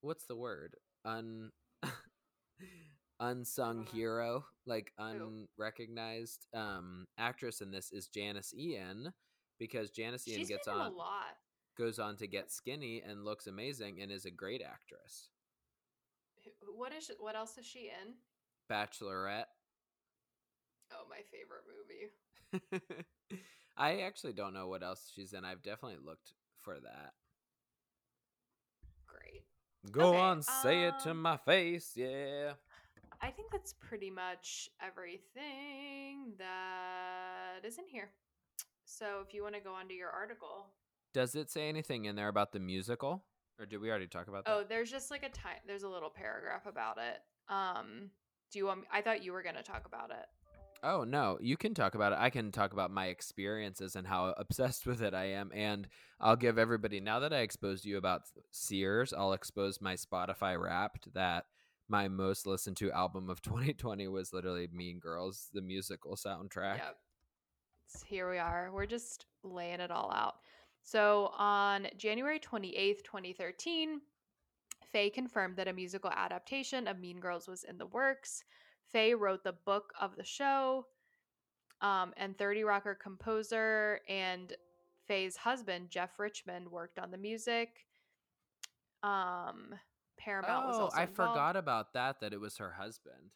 what's 0.00 0.24
the 0.24 0.36
word? 0.36 0.76
Un 1.04 1.52
unsung 3.22 3.84
know. 3.84 3.92
hero, 3.92 4.44
like 4.66 4.92
unrecognized 4.98 6.46
um 6.54 7.06
actress 7.18 7.60
in 7.62 7.70
this 7.70 7.90
is 7.92 8.08
Janis 8.08 8.54
Ian 8.54 9.12
because 9.58 9.90
Janis 9.90 10.28
Ian 10.28 10.40
She's 10.40 10.48
gets 10.48 10.68
on 10.68 10.86
a 10.86 10.90
lot. 10.90 11.36
goes 11.76 11.98
on 11.98 12.16
to 12.18 12.26
get 12.26 12.50
skinny 12.52 13.02
and 13.02 13.24
looks 13.24 13.46
amazing 13.46 14.00
and 14.02 14.10
is 14.12 14.26
a 14.26 14.30
great 14.30 14.62
actress. 14.62 15.30
What 16.76 16.92
is? 16.92 17.10
What 17.18 17.36
else 17.36 17.58
is 17.58 17.66
she 17.66 17.88
in? 17.90 18.14
Bachelorette. 18.68 19.48
Oh, 20.92 21.06
my 21.08 21.22
favorite 21.30 21.64
movie. 21.66 22.12
I 23.76 24.00
actually 24.00 24.32
don't 24.34 24.54
know 24.54 24.68
what 24.68 24.82
else 24.82 25.10
she's 25.14 25.32
in. 25.32 25.44
I've 25.44 25.62
definitely 25.62 25.98
looked 26.04 26.34
for 26.58 26.78
that. 26.80 27.14
Great. 29.06 29.44
Go 29.90 30.16
Okay, 30.16 30.18
on, 30.18 30.42
say 30.42 30.84
it 30.84 30.98
to 31.00 31.12
um, 31.12 31.22
my 31.22 31.36
face, 31.38 31.92
yeah. 31.96 32.54
I 33.22 33.30
think 33.30 33.52
that's 33.52 33.72
pretty 33.74 34.10
much 34.10 34.68
everything 34.84 36.32
that 36.38 37.64
is 37.64 37.78
in 37.78 37.86
here. 37.86 38.10
So 38.84 39.22
if 39.26 39.32
you 39.32 39.42
want 39.42 39.54
to 39.54 39.60
go 39.60 39.72
on 39.72 39.86
to 39.88 39.94
your 39.94 40.10
article, 40.10 40.66
Does 41.14 41.34
it 41.34 41.50
say 41.50 41.68
anything 41.68 42.06
in 42.06 42.16
there 42.16 42.28
about 42.28 42.52
the 42.52 42.58
musical? 42.58 43.22
Or 43.60 43.66
did 43.66 43.80
we 43.80 43.90
already 43.90 44.08
talk 44.08 44.28
about 44.28 44.44
that? 44.44 44.50
oh, 44.50 44.64
there's 44.68 44.90
just 44.90 45.10
like 45.10 45.22
a 45.22 45.28
time. 45.28 45.58
There's 45.66 45.84
a 45.84 45.88
little 45.88 46.10
paragraph 46.10 46.66
about 46.66 46.98
it. 46.98 47.20
Um, 47.52 48.10
do 48.50 48.58
you 48.58 48.66
want? 48.66 48.80
Me, 48.80 48.86
I 48.92 49.02
thought 49.02 49.22
you 49.22 49.32
were 49.32 49.42
gonna 49.42 49.62
talk 49.62 49.86
about 49.86 50.10
it. 50.10 50.26
Oh 50.82 51.04
no, 51.04 51.38
you 51.40 51.56
can 51.56 51.74
talk 51.74 51.94
about 51.94 52.12
it. 52.12 52.18
I 52.18 52.28
can 52.30 52.50
talk 52.50 52.72
about 52.72 52.90
my 52.90 53.06
experiences 53.06 53.94
and 53.94 54.06
how 54.06 54.34
obsessed 54.36 54.84
with 54.84 55.00
it 55.00 55.14
I 55.14 55.26
am. 55.26 55.52
And 55.54 55.86
I'll 56.20 56.34
give 56.34 56.58
everybody 56.58 56.98
now 56.98 57.20
that 57.20 57.32
I 57.32 57.38
exposed 57.40 57.84
you 57.84 57.98
about 57.98 58.22
Sears, 58.50 59.12
I'll 59.12 59.32
expose 59.32 59.80
my 59.80 59.94
Spotify 59.94 60.60
Wrapped 60.60 61.12
that 61.14 61.44
my 61.92 62.08
most 62.08 62.46
listened 62.46 62.78
to 62.78 62.90
album 62.90 63.28
of 63.28 63.42
2020 63.42 64.08
was 64.08 64.32
literally 64.32 64.68
Mean 64.72 64.98
Girls, 64.98 65.50
the 65.52 65.60
musical 65.60 66.16
soundtrack. 66.16 66.78
Yep. 66.78 66.96
So 67.86 68.06
here 68.06 68.30
we 68.30 68.38
are. 68.38 68.70
We're 68.72 68.86
just 68.86 69.26
laying 69.44 69.80
it 69.80 69.90
all 69.90 70.10
out. 70.10 70.36
So 70.82 71.30
on 71.36 71.86
January 71.98 72.40
28th, 72.40 73.04
2013, 73.04 74.00
Fey 74.90 75.10
confirmed 75.10 75.56
that 75.56 75.68
a 75.68 75.72
musical 75.72 76.10
adaptation 76.10 76.88
of 76.88 76.98
Mean 76.98 77.20
Girls 77.20 77.46
was 77.46 77.64
in 77.64 77.76
the 77.76 77.86
works. 77.86 78.42
Fey 78.90 79.14
wrote 79.14 79.44
the 79.44 79.54
book 79.66 79.92
of 80.00 80.16
the 80.16 80.24
show, 80.24 80.86
um, 81.82 82.14
and 82.16 82.36
30 82.38 82.64
Rocker 82.64 82.94
composer 82.94 84.00
and 84.08 84.54
Fey's 85.06 85.36
husband, 85.36 85.90
Jeff 85.90 86.18
Richmond, 86.18 86.70
worked 86.70 86.98
on 86.98 87.10
the 87.10 87.18
music. 87.18 87.86
Um, 89.02 89.74
Paramount 90.24 90.66
was 90.66 90.76
Oh, 90.78 90.90
I 90.94 91.02
involved. 91.04 91.14
forgot 91.32 91.56
about 91.56 91.92
that. 91.94 92.20
That 92.20 92.32
it 92.32 92.40
was 92.40 92.56
her 92.58 92.72
husband. 92.72 93.30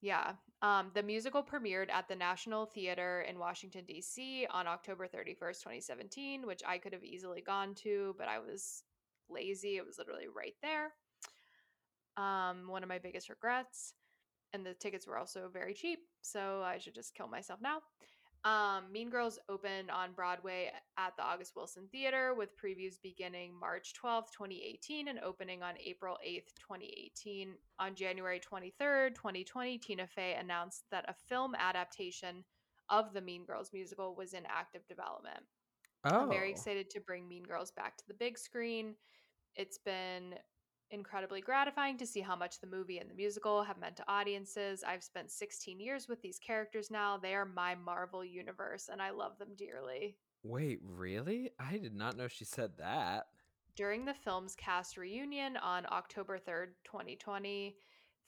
Yeah. 0.00 0.32
Um, 0.62 0.90
the 0.94 1.02
musical 1.02 1.42
premiered 1.42 1.90
at 1.90 2.08
the 2.08 2.16
National 2.16 2.66
Theater 2.66 3.22
in 3.28 3.38
Washington, 3.38 3.84
D.C. 3.86 4.46
on 4.50 4.66
October 4.66 5.06
31st, 5.06 5.60
2017, 5.62 6.46
which 6.46 6.62
I 6.66 6.78
could 6.78 6.92
have 6.92 7.04
easily 7.04 7.40
gone 7.40 7.74
to, 7.76 8.14
but 8.18 8.28
I 8.28 8.38
was 8.38 8.82
lazy. 9.28 9.76
It 9.76 9.86
was 9.86 9.98
literally 9.98 10.26
right 10.34 10.54
there. 10.62 10.92
Um, 12.16 12.68
one 12.68 12.82
of 12.82 12.88
my 12.88 12.98
biggest 12.98 13.28
regrets. 13.28 13.94
And 14.54 14.64
the 14.64 14.72
tickets 14.74 15.06
were 15.06 15.18
also 15.18 15.50
very 15.52 15.74
cheap, 15.74 15.98
so 16.22 16.62
I 16.64 16.78
should 16.78 16.94
just 16.94 17.14
kill 17.14 17.28
myself 17.28 17.60
now. 17.60 17.80
Um, 18.44 18.84
mean 18.92 19.10
Girls 19.10 19.38
opened 19.48 19.90
on 19.90 20.12
Broadway 20.12 20.70
at 20.96 21.16
the 21.16 21.24
August 21.24 21.54
Wilson 21.56 21.88
Theater 21.90 22.34
with 22.36 22.56
previews 22.56 22.94
beginning 23.02 23.52
March 23.58 23.92
12th, 24.02 24.30
2018, 24.32 25.08
and 25.08 25.18
opening 25.20 25.62
on 25.62 25.74
April 25.84 26.16
8th, 26.26 26.54
2018. 26.60 27.54
On 27.80 27.94
January 27.94 28.40
23rd, 28.40 29.14
2020, 29.14 29.78
Tina 29.78 30.06
Fey 30.06 30.36
announced 30.38 30.84
that 30.90 31.04
a 31.08 31.14
film 31.28 31.54
adaptation 31.58 32.44
of 32.90 33.12
the 33.12 33.20
Mean 33.20 33.44
Girls 33.44 33.70
musical 33.72 34.14
was 34.14 34.32
in 34.32 34.44
active 34.48 34.86
development. 34.86 35.44
Oh, 36.04 36.20
I'm 36.20 36.30
very 36.30 36.50
excited 36.50 36.90
to 36.90 37.00
bring 37.00 37.28
Mean 37.28 37.42
Girls 37.42 37.72
back 37.72 37.96
to 37.96 38.04
the 38.06 38.14
big 38.14 38.38
screen. 38.38 38.94
It's 39.56 39.78
been 39.78 40.34
incredibly 40.90 41.40
gratifying 41.40 41.98
to 41.98 42.06
see 42.06 42.20
how 42.20 42.36
much 42.36 42.60
the 42.60 42.66
movie 42.66 42.98
and 42.98 43.10
the 43.10 43.14
musical 43.14 43.62
have 43.62 43.78
meant 43.78 43.96
to 43.96 44.10
audiences. 44.10 44.84
I've 44.86 45.02
spent 45.02 45.30
16 45.30 45.80
years 45.80 46.08
with 46.08 46.22
these 46.22 46.38
characters 46.38 46.90
now. 46.90 47.16
They 47.16 47.34
are 47.34 47.44
my 47.44 47.74
Marvel 47.74 48.24
universe, 48.24 48.88
and 48.90 49.00
I 49.02 49.10
love 49.10 49.38
them 49.38 49.54
dearly. 49.56 50.16
Wait, 50.42 50.78
really? 50.82 51.50
I 51.58 51.78
did 51.78 51.94
not 51.94 52.16
know 52.16 52.28
she 52.28 52.44
said 52.44 52.72
that. 52.78 53.26
During 53.76 54.04
the 54.04 54.14
film's 54.14 54.54
cast 54.54 54.96
reunion 54.96 55.56
on 55.56 55.86
October 55.92 56.38
3rd, 56.38 56.68
2020, 56.84 57.76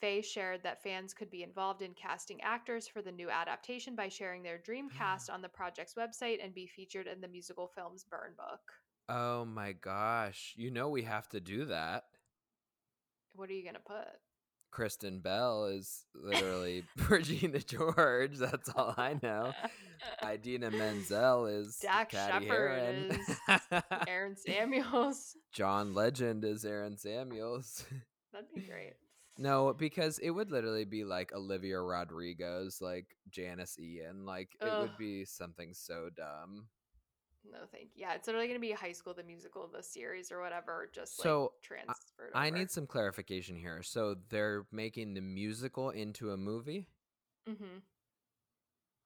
Fey 0.01 0.23
shared 0.23 0.63
that 0.63 0.83
fans 0.83 1.13
could 1.13 1.31
be 1.31 1.43
involved 1.43 1.83
in 1.83 1.93
casting 1.93 2.41
actors 2.41 2.89
for 2.89 3.03
the 3.03 3.13
new 3.13 3.29
adaptation 3.29 3.95
by 3.95 4.09
sharing 4.09 4.43
their 4.43 4.59
dream 4.59 4.89
cast 4.97 5.29
on 5.29 5.43
the 5.43 5.49
project's 5.49 5.95
website 5.95 6.43
and 6.43 6.55
be 6.55 6.67
featured 6.67 7.07
in 7.07 7.21
the 7.21 7.29
musical 7.29 7.69
film's 7.69 8.05
burn 8.05 8.33
book. 8.37 8.61
Oh 9.09 9.45
my 9.45 9.73
gosh. 9.73 10.55
You 10.57 10.71
know 10.71 10.89
we 10.89 11.03
have 11.03 11.29
to 11.31 11.41
do 11.41 11.65
that. 11.67 12.05
What 13.41 13.49
are 13.49 13.55
you 13.55 13.63
going 13.63 13.75
to 13.77 13.81
put? 13.81 14.07
Kristen 14.71 15.21
Bell 15.21 15.65
is 15.65 16.05
literally 16.15 16.85
Regina 17.09 17.61
George. 17.61 18.37
That's 18.37 18.69
all 18.77 18.93
I 18.99 19.19
know. 19.23 19.55
Idina 20.23 20.71
Menzel 20.71 21.47
is 21.47 21.77
Dak 21.77 22.11
Shepard 22.11 22.43
Heron. 22.43 23.19
Aaron 24.07 24.37
Samuels. 24.37 25.39
John 25.55 25.95
Legend 25.95 26.45
is 26.45 26.67
Aaron 26.67 26.99
Samuels. 26.99 27.87
That'd 28.35 28.49
be 28.55 28.61
great. 28.61 28.93
no, 29.39 29.73
because 29.73 30.19
it 30.19 30.33
would 30.33 30.51
literally 30.51 30.85
be 30.85 31.05
like 31.05 31.33
Olivia 31.33 31.81
Rodrigo's, 31.81 32.83
like 32.83 33.07
Janis 33.31 33.79
Ian. 33.79 34.27
Like 34.27 34.51
it 34.61 34.81
would 34.81 34.99
be 34.99 35.25
something 35.25 35.73
so 35.73 36.11
dumb. 36.15 36.67
No, 37.51 37.59
thank 37.73 37.85
you. 37.95 38.03
Yeah, 38.03 38.15
it's 38.15 38.27
literally 38.27 38.49
going 38.49 38.61
to 38.61 38.67
be 38.67 38.73
High 38.73 38.93
School 38.93 39.15
the 39.15 39.23
Musical, 39.23 39.69
the 39.73 39.83
series 39.83 40.31
or 40.33 40.41
whatever, 40.41 40.91
just 40.93 41.17
So, 41.17 41.43
like 41.43 41.51
transferred. 41.63 42.33
I 42.35 42.49
over. 42.49 42.59
need 42.59 42.71
some 42.71 42.87
clarification 42.87 43.57
here. 43.57 43.83
So 43.83 44.17
they're 44.29 44.67
making 44.73 45.15
the 45.15 45.21
musical 45.21 45.91
into 45.91 46.33
a 46.33 46.37
movie? 46.37 46.89
hmm 47.47 47.79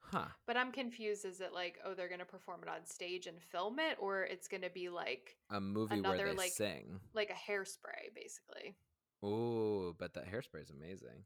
Huh. 0.01 0.27
But 0.47 0.57
I'm 0.57 0.71
confused. 0.71 1.25
Is 1.25 1.41
it 1.41 1.53
like, 1.55 1.79
oh, 1.85 1.95
they're 1.95 2.09
going 2.09 2.21
to 2.21 2.25
perform 2.27 2.61
it 2.63 2.69
on 2.69 2.85
stage 2.87 3.27
and 3.27 3.41
film 3.43 3.79
it, 3.79 3.97
or 3.99 4.23
it's 4.25 4.49
going 4.49 4.63
to 4.63 4.71
be 4.71 4.89
like 4.91 5.37
A 5.51 5.61
movie 5.61 5.99
Another, 5.99 6.19
where 6.19 6.29
they 6.29 6.35
like- 6.35 6.53
sing. 6.53 7.01
like 7.15 7.31
a 7.31 7.51
hairspray, 7.51 8.15
basically? 8.15 8.77
Ooh, 9.25 9.95
but 9.99 10.13
that 10.15 10.31
hairspray 10.31 10.63
is 10.63 10.71
amazing. 10.71 11.25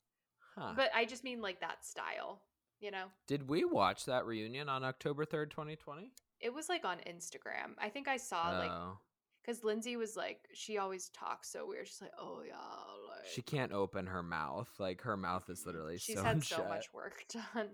Huh. 0.57 0.73
But 0.77 0.91
I 0.95 1.05
just 1.07 1.25
mean 1.25 1.41
like 1.43 1.61
that 1.61 1.85
style. 1.85 2.43
You 2.81 2.93
know, 2.93 3.07
Did 3.27 3.49
we 3.49 3.65
watch 3.65 4.05
that 4.05 4.25
reunion 4.25 4.69
on 4.69 4.85
October 4.85 5.25
3rd, 5.25 5.51
2020? 5.51 6.13
It 6.41 6.53
was 6.53 6.68
like 6.68 6.84
on 6.84 6.99
Instagram. 6.99 7.74
I 7.78 7.89
think 7.89 8.09
I 8.09 8.16
saw 8.16 8.51
like 8.51 8.70
oh. 8.70 8.99
because 9.43 9.64
Lindsay 9.64 9.97
was 9.97 10.16
like, 10.16 10.41
she 10.55 10.78
always 10.78 11.09
talks 11.11 11.51
so 11.51 11.66
weird. 11.66 11.89
She's 11.89 12.01
like, 12.03 12.12
oh 12.18 12.43
yeah, 12.47 12.55
like 12.55 13.26
She 13.32 13.43
can't 13.43 13.72
open 13.72 14.07
her 14.07 14.22
mouth. 14.22 14.68
Like 14.78 15.03
her 15.03 15.16
mouth 15.16 15.49
is 15.49 15.64
literally 15.66 15.99
She's 15.99 16.20
had 16.22 16.45
so 16.45 16.57
shut. 16.57 16.68
much 16.68 16.93
work 16.93 17.24
done. 17.32 17.68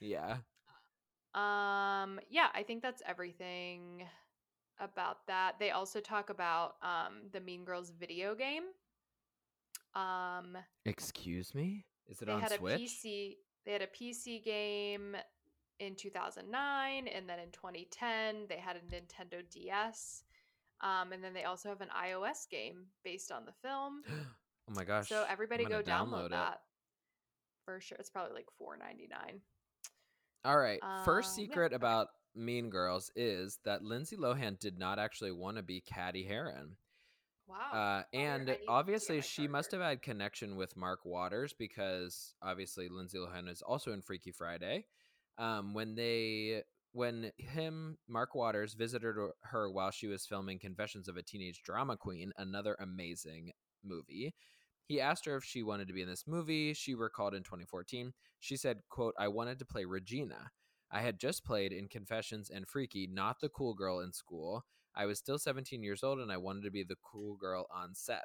Yeah. 0.00 0.38
Um, 1.34 2.18
yeah, 2.28 2.48
I 2.54 2.64
think 2.66 2.82
that's 2.82 3.02
everything 3.06 4.04
about 4.80 5.18
that. 5.28 5.54
They 5.60 5.70
also 5.70 6.00
talk 6.00 6.30
about 6.30 6.74
um 6.82 7.28
the 7.32 7.40
Mean 7.40 7.64
Girls 7.64 7.90
video 7.90 8.34
game. 8.34 8.64
Um, 9.94 10.56
Excuse 10.84 11.54
me? 11.54 11.84
Is 12.08 12.20
it 12.22 12.26
they 12.26 12.32
on 12.32 12.40
had 12.40 12.52
Switch? 12.52 12.80
a 12.80 12.84
PC. 12.84 13.36
They 13.64 13.72
had 13.72 13.82
a 13.82 13.86
PC 13.86 14.42
game 14.44 15.16
in 15.80 15.96
2009, 15.96 17.08
and 17.08 17.28
then 17.28 17.38
in 17.38 17.50
2010 17.50 18.46
they 18.48 18.56
had 18.56 18.76
a 18.76 18.94
Nintendo 18.94 19.42
DS. 19.50 20.22
Um, 20.82 21.12
and 21.12 21.22
then 21.22 21.34
they 21.34 21.44
also 21.44 21.68
have 21.68 21.80
an 21.80 21.88
iOS 21.88 22.48
game 22.48 22.86
based 23.04 23.32
on 23.32 23.44
the 23.44 23.52
film. 23.52 24.02
oh 24.08 24.74
my 24.74 24.84
gosh. 24.84 25.08
so 25.08 25.24
everybody 25.28 25.64
go 25.64 25.82
gonna 25.82 26.04
download, 26.04 26.30
that 26.30 26.60
for 27.64 27.80
sure. 27.80 27.96
It's 28.00 28.10
probably 28.10 28.34
like 28.34 28.46
4.99. 28.60 29.40
All 30.44 30.58
right. 30.58 30.80
First 31.04 31.38
Um, 31.38 31.42
yeah, 31.42 31.46
secret 31.48 31.66
okay. 31.66 31.74
about 31.76 32.08
Mean 32.34 32.70
Girls 32.70 33.10
is 33.14 33.58
that 33.64 33.82
Lindsay 33.82 34.16
Lohan 34.16 34.58
did 34.58 34.78
not 34.78 34.98
actually 34.98 35.32
want 35.32 35.56
to 35.56 35.62
be 35.62 35.80
Cady 35.80 36.24
Heron. 36.24 36.76
Wow. 37.46 37.72
Uh, 37.72 38.16
and 38.16 38.56
obviously, 38.68 39.20
she 39.20 39.48
must 39.48 39.72
have 39.72 39.80
had 39.80 40.02
connection 40.02 40.56
with 40.56 40.76
Mark 40.76 41.00
Waters 41.04 41.52
because 41.52 42.34
obviously 42.40 42.88
Lindsay 42.88 43.18
Lohan 43.18 43.48
is 43.48 43.60
also 43.60 43.92
in 43.92 44.02
Freaky 44.02 44.30
Friday. 44.30 44.86
Um, 45.38 45.74
when 45.74 45.94
they, 45.94 46.62
when 46.92 47.32
him, 47.38 47.98
Mark 48.08 48.34
Waters 48.34 48.74
visited 48.74 49.14
her- 49.42 49.70
while 49.70 49.90
she 49.90 50.06
was 50.06 50.26
filming 50.26 50.58
Confessions 50.58 51.08
of 51.08 51.16
a 51.16 51.22
Teenage 51.22 51.62
Drama 51.62 51.96
Queen, 51.96 52.32
another 52.36 52.76
amazing 52.80 53.52
movie. 53.82 54.34
He 54.84 55.00
asked 55.00 55.24
her 55.26 55.36
if 55.36 55.44
she 55.44 55.62
wanted 55.62 55.86
to 55.88 55.94
be 55.94 56.02
in 56.02 56.08
this 56.08 56.26
movie. 56.26 56.74
She 56.74 56.94
recalled 56.94 57.34
in 57.34 57.44
2014. 57.44 58.12
She 58.40 58.56
said, 58.56 58.82
"quote 58.88 59.14
I 59.18 59.28
wanted 59.28 59.58
to 59.60 59.64
play 59.64 59.84
Regina. 59.84 60.50
I 60.90 61.00
had 61.02 61.20
just 61.20 61.44
played 61.44 61.72
in 61.72 61.88
Confessions 61.88 62.50
and 62.50 62.66
Freaky, 62.68 63.06
not 63.06 63.40
the 63.40 63.48
cool 63.48 63.74
girl 63.74 64.00
in 64.00 64.12
school. 64.12 64.66
I 64.94 65.06
was 65.06 65.18
still 65.18 65.38
17 65.38 65.82
years 65.84 66.02
old 66.02 66.18
and 66.18 66.32
I 66.32 66.36
wanted 66.36 66.64
to 66.64 66.70
be 66.70 66.82
the 66.82 66.96
cool 66.96 67.36
girl 67.36 67.66
on 67.70 67.94
set. 67.94 68.24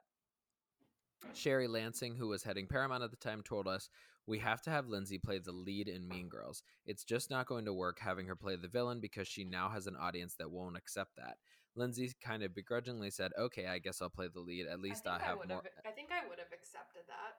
Sherry 1.33 1.67
Lansing, 1.67 2.15
who 2.15 2.27
was 2.27 2.43
heading 2.43 2.67
Paramount 2.67 3.03
at 3.03 3.11
the 3.11 3.17
time, 3.17 3.43
told 3.43 3.67
us, 3.67 3.89
We 4.27 4.39
have 4.39 4.61
to 4.63 4.69
have 4.69 4.87
Lindsay 4.87 5.17
play 5.17 5.39
the 5.39 5.51
lead 5.51 5.87
in 5.87 6.07
Mean 6.07 6.29
Girls. 6.29 6.63
It's 6.85 7.03
just 7.03 7.29
not 7.29 7.45
going 7.45 7.65
to 7.65 7.73
work 7.73 7.99
having 7.99 8.25
her 8.27 8.35
play 8.35 8.55
the 8.55 8.67
villain 8.67 8.99
because 8.99 9.27
she 9.27 9.43
now 9.43 9.69
has 9.69 9.87
an 9.87 9.95
audience 9.95 10.35
that 10.39 10.49
won't 10.51 10.77
accept 10.77 11.15
that. 11.17 11.37
Lindsay 11.75 12.11
kind 12.23 12.41
of 12.41 12.55
begrudgingly 12.55 13.11
said, 13.11 13.31
Okay, 13.37 13.67
I 13.67 13.79
guess 13.79 14.01
I'll 14.01 14.09
play 14.09 14.27
the 14.33 14.39
lead. 14.39 14.65
At 14.67 14.79
least 14.79 15.05
I, 15.05 15.17
think 15.17 15.23
have 15.23 15.37
would 15.39 15.49
more. 15.49 15.63
I 15.85 15.91
think 15.91 16.09
I 16.11 16.27
would 16.27 16.39
have 16.39 16.53
accepted 16.53 17.03
that. 17.07 17.37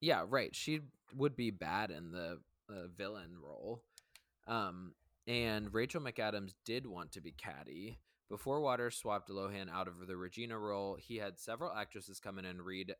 Yeah, 0.00 0.24
right. 0.28 0.54
She 0.54 0.80
would 1.14 1.36
be 1.36 1.50
bad 1.50 1.90
in 1.90 2.10
the 2.10 2.40
uh, 2.68 2.88
villain 2.96 3.36
role. 3.40 3.82
Um, 4.46 4.94
and 5.26 5.72
Rachel 5.72 6.02
McAdams 6.02 6.54
did 6.64 6.86
want 6.86 7.12
to 7.12 7.20
be 7.20 7.32
Cady. 7.32 7.98
Before 8.28 8.60
Waters 8.60 8.96
swapped 8.96 9.30
Lohan 9.30 9.70
out 9.70 9.88
of 9.88 10.06
the 10.06 10.16
Regina 10.16 10.58
role, 10.58 10.96
he 11.00 11.16
had 11.16 11.38
several 11.38 11.72
actresses 11.72 12.20
come 12.20 12.38
in 12.38 12.44
and 12.44 12.62
read 12.62 12.94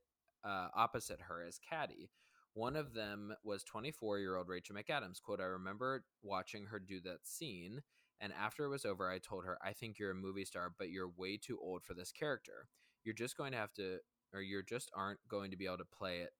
uh, 0.44 0.68
opposite 0.74 1.20
her 1.22 1.42
as 1.46 1.58
Cady. 1.58 2.10
One 2.54 2.76
of 2.76 2.94
them 2.94 3.34
was 3.42 3.64
24 3.64 4.20
year 4.20 4.36
old 4.36 4.48
Rachel 4.48 4.76
McAdams. 4.76 5.20
Quote, 5.20 5.40
I 5.40 5.44
remember 5.44 6.04
watching 6.22 6.66
her 6.66 6.78
do 6.78 7.00
that 7.02 7.26
scene, 7.26 7.82
and 8.20 8.32
after 8.32 8.64
it 8.64 8.68
was 8.68 8.84
over, 8.84 9.10
I 9.10 9.18
told 9.18 9.44
her, 9.44 9.58
I 9.62 9.72
think 9.72 9.98
you're 9.98 10.12
a 10.12 10.14
movie 10.14 10.44
star, 10.44 10.72
but 10.78 10.90
you're 10.90 11.10
way 11.16 11.36
too 11.36 11.58
old 11.60 11.82
for 11.84 11.94
this 11.94 12.12
character. 12.12 12.68
You're 13.04 13.14
just 13.14 13.36
going 13.36 13.52
to 13.52 13.58
have 13.58 13.72
to, 13.74 13.98
or 14.32 14.40
you're 14.40 14.62
just 14.62 14.90
aren't 14.94 15.18
going 15.28 15.50
to 15.50 15.56
be 15.56 15.66
able 15.66 15.78
to 15.78 15.84
play 15.84 16.20
it 16.20 16.30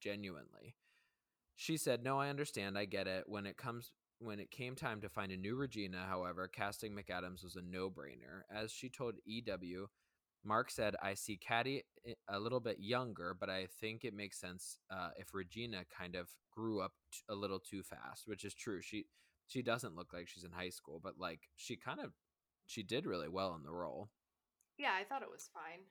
genuinely. 0.00 0.74
She 1.54 1.76
said, 1.76 2.02
"No, 2.02 2.18
I 2.18 2.30
understand. 2.30 2.78
I 2.78 2.86
get 2.86 3.06
it. 3.06 3.24
When 3.28 3.46
it 3.46 3.56
comes 3.56 3.92
when 4.18 4.40
it 4.40 4.50
came 4.50 4.74
time 4.74 5.00
to 5.00 5.08
find 5.08 5.32
a 5.32 5.36
new 5.36 5.56
Regina, 5.56 6.06
however, 6.08 6.48
casting 6.48 6.94
McAdams 6.94 7.42
was 7.42 7.56
a 7.56 7.62
no-brainer. 7.62 8.42
As 8.50 8.70
she 8.70 8.88
told 8.88 9.16
EW, 9.24 9.88
Mark 10.44 10.70
said, 10.70 10.96
"I 11.02 11.14
see 11.14 11.36
Cady 11.36 11.84
a 12.28 12.38
little 12.38 12.60
bit 12.60 12.78
younger, 12.80 13.34
but 13.38 13.48
I 13.48 13.66
think 13.80 14.04
it 14.04 14.14
makes 14.14 14.40
sense 14.40 14.78
uh, 14.90 15.10
if 15.16 15.34
Regina 15.34 15.84
kind 15.96 16.16
of 16.16 16.28
grew 16.50 16.80
up 16.80 16.92
t- 17.12 17.20
a 17.28 17.34
little 17.34 17.60
too 17.60 17.82
fast, 17.82 18.26
which 18.26 18.44
is 18.44 18.54
true. 18.54 18.82
She 18.82 19.06
she 19.46 19.62
doesn't 19.62 19.96
look 19.96 20.12
like 20.12 20.28
she's 20.28 20.44
in 20.44 20.52
high 20.52 20.70
school, 20.70 21.00
but 21.02 21.18
like 21.18 21.40
she 21.56 21.76
kind 21.76 22.00
of 22.00 22.12
she 22.66 22.82
did 22.82 23.06
really 23.06 23.28
well 23.28 23.54
in 23.54 23.62
the 23.62 23.72
role. 23.72 24.10
Yeah, 24.78 24.92
I 24.98 25.04
thought 25.04 25.22
it 25.22 25.30
was 25.30 25.50
fine. 25.52 25.86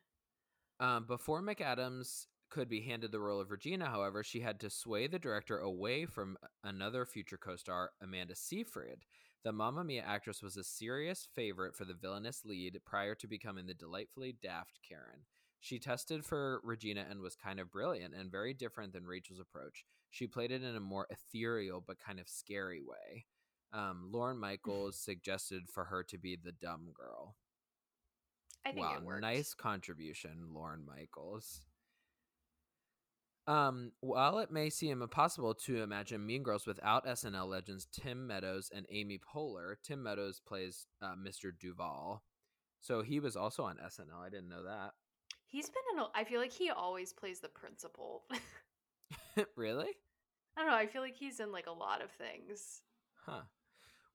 Um, 0.80 1.06
before 1.06 1.42
McAdams 1.42 2.26
could 2.50 2.68
be 2.68 2.82
handed 2.82 3.12
the 3.12 3.20
role 3.20 3.40
of 3.40 3.52
Regina, 3.52 3.86
however, 3.88 4.24
she 4.24 4.42
had 4.42 4.60
to 4.60 4.70
sway 4.70 5.08
the 5.08 5.20
director 5.20 5.60
away 5.60 6.06
from 6.06 6.38
another 6.64 7.06
future 7.06 7.38
co 7.38 7.56
star, 7.56 7.92
Amanda 8.02 8.36
Seyfried. 8.36 9.06
The 9.44 9.52
Mamma 9.52 9.84
Mia 9.84 10.04
actress 10.04 10.44
was 10.44 10.56
a 10.56 10.64
serious 10.64 11.28
favorite 11.34 11.76
for 11.76 11.84
the 11.86 11.96
villainous 11.96 12.46
lead 12.46 12.80
prior 12.86 13.16
to 13.16 13.28
becoming 13.28 13.66
the 13.66 13.74
delightfully 13.74 14.36
daft 14.42 14.80
Karen. 14.88 15.26
She 15.60 15.80
tested 15.80 16.24
for 16.24 16.60
Regina 16.64 17.06
and 17.10 17.22
was 17.22 17.36
kind 17.36 17.60
of 17.60 17.72
brilliant 17.72 18.14
and 18.14 18.32
very 18.32 18.54
different 18.54 18.94
than 18.94 19.06
Rachel's 19.06 19.40
approach. 19.40 19.86
She 20.10 20.28
played 20.28 20.52
it 20.52 20.64
in 20.64 20.76
a 20.76 20.80
more 20.80 21.08
ethereal 21.10 21.84
but 21.86 22.00
kind 22.00 22.20
of 22.20 22.28
scary 22.28 22.82
way. 22.82 23.26
Um, 23.74 24.10
Lorne 24.12 24.38
Michaels 24.38 25.00
suggested 25.04 25.70
for 25.70 25.86
her 25.86 26.04
to 26.04 26.18
be 26.18 26.36
the 26.36 26.52
dumb 26.52 26.90
girl. 26.94 27.36
I 28.66 28.74
think 28.74 28.86
wow, 28.86 29.00
nice 29.20 29.56
contribution, 29.56 30.50
Lorne 30.54 30.86
Michaels. 30.86 31.62
Um, 33.48 33.92
while 34.02 34.38
it 34.40 34.52
may 34.52 34.70
seem 34.70 35.02
impossible 35.02 35.56
to 35.66 35.82
imagine 35.82 36.26
Mean 36.26 36.44
Girls 36.44 36.68
without 36.68 37.08
SNL 37.08 37.50
legends 37.50 37.88
Tim 37.92 38.28
Meadows 38.28 38.70
and 38.74 38.86
Amy 38.90 39.20
Poehler, 39.20 39.76
Tim 39.84 40.04
Meadows 40.04 40.40
plays 40.40 40.86
uh, 41.02 41.16
Mr. 41.16 41.52
Duvall, 41.60 42.24
so 42.82 43.02
he 43.02 43.20
was 43.20 43.36
also 43.36 43.64
on 43.64 43.78
SNL. 43.78 44.22
I 44.24 44.30
didn't 44.30 44.50
know 44.50 44.64
that. 44.64 44.92
He's 45.48 45.70
been 45.70 45.84
in. 45.94 46.00
A, 46.00 46.08
I 46.16 46.24
feel 46.24 46.40
like 46.40 46.54
he 46.54 46.70
always 46.70 47.14
plays 47.14 47.40
the 47.40 47.50
principal. 47.50 48.24
really? 49.56 49.90
I 50.58 50.62
don't 50.62 50.70
know. 50.70 50.78
I 50.78 50.88
feel 50.88 51.02
like 51.02 51.16
he's 51.16 51.40
in 51.40 51.52
like 51.52 51.68
a 51.68 51.72
lot 51.72 52.04
of 52.04 52.12
things. 52.12 52.82
Huh. 53.26 53.42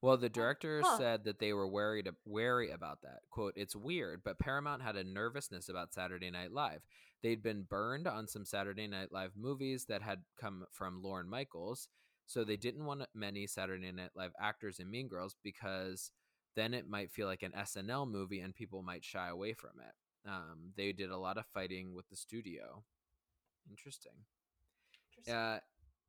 Well, 0.01 0.17
the 0.17 0.29
director 0.29 0.81
huh. 0.85 0.97
said 0.97 1.23
that 1.23 1.39
they 1.39 1.53
were 1.53 1.67
worried 1.67 2.07
wary 2.25 2.69
about 2.69 3.01
that. 3.01 3.21
Quote, 3.31 3.53
"It's 3.55 3.75
weird, 3.75 4.21
but 4.23 4.39
Paramount 4.39 4.83
had 4.83 4.95
a 4.95 5.03
nervousness 5.03 5.69
about 5.69 5.93
Saturday 5.93 6.29
Night 6.29 6.51
Live. 6.51 6.81
They'd 7.23 7.41
been 7.41 7.63
burned 7.63 8.07
on 8.07 8.27
some 8.27 8.45
Saturday 8.45 8.87
Night 8.87 9.11
Live 9.11 9.31
movies 9.35 9.85
that 9.85 10.03
had 10.03 10.23
come 10.39 10.65
from 10.71 11.01
Lorne 11.01 11.29
Michaels, 11.29 11.87
so 12.27 12.43
they 12.43 12.57
didn't 12.57 12.85
want 12.85 13.07
many 13.15 13.47
Saturday 13.47 13.91
Night 13.91 14.11
Live 14.15 14.33
actors 14.39 14.79
in 14.79 14.91
Mean 14.91 15.07
Girls 15.07 15.35
because 15.43 16.11
then 16.55 16.73
it 16.73 16.87
might 16.87 17.11
feel 17.11 17.27
like 17.27 17.43
an 17.43 17.53
SNL 17.53 18.09
movie 18.09 18.39
and 18.39 18.53
people 18.53 18.83
might 18.83 19.03
shy 19.03 19.29
away 19.29 19.53
from 19.53 19.79
it. 19.79 20.29
Um, 20.29 20.73
they 20.75 20.91
did 20.91 21.09
a 21.09 21.17
lot 21.17 21.37
of 21.37 21.45
fighting 21.53 21.93
with 21.95 22.09
the 22.09 22.15
studio. 22.15 22.83
Interesting. 23.69 24.25
Interesting. 25.11 25.33
Uh, 25.33 25.59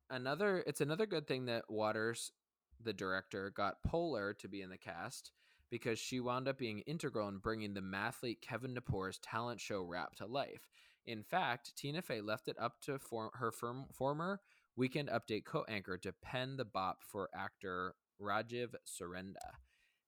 another 0.09 0.63
it's 0.67 0.81
another 0.81 1.05
good 1.05 1.27
thing 1.27 1.45
that 1.45 1.69
Waters, 1.69 2.31
the 2.83 2.93
director, 2.93 3.51
got 3.55 3.83
Poehler 3.87 4.37
to 4.39 4.47
be 4.47 4.61
in 4.61 4.69
the 4.69 4.77
cast 4.77 5.31
because 5.69 5.99
she 5.99 6.19
wound 6.19 6.47
up 6.47 6.57
being 6.57 6.79
integral 6.79 7.27
in 7.27 7.37
bringing 7.37 7.73
the 7.73 7.81
mathlete 7.81 8.41
Kevin 8.41 8.73
Gnapoor's 8.73 9.19
talent 9.19 9.59
show 9.59 9.81
rap 9.81 10.15
to 10.15 10.25
life. 10.25 10.67
In 11.05 11.23
fact, 11.23 11.75
Tina 11.75 12.01
Fey 12.01 12.21
left 12.21 12.47
it 12.47 12.57
up 12.59 12.81
to 12.81 12.99
her 13.33 13.51
firm- 13.51 13.85
former 13.93 14.41
Weekend 14.75 15.09
Update 15.09 15.45
co-anchor 15.45 15.97
to 15.97 16.13
pen 16.21 16.57
the 16.57 16.65
bop 16.65 17.03
for 17.03 17.29
actor 17.35 17.95
Rajiv 18.21 18.75
Surendra. 18.87 19.57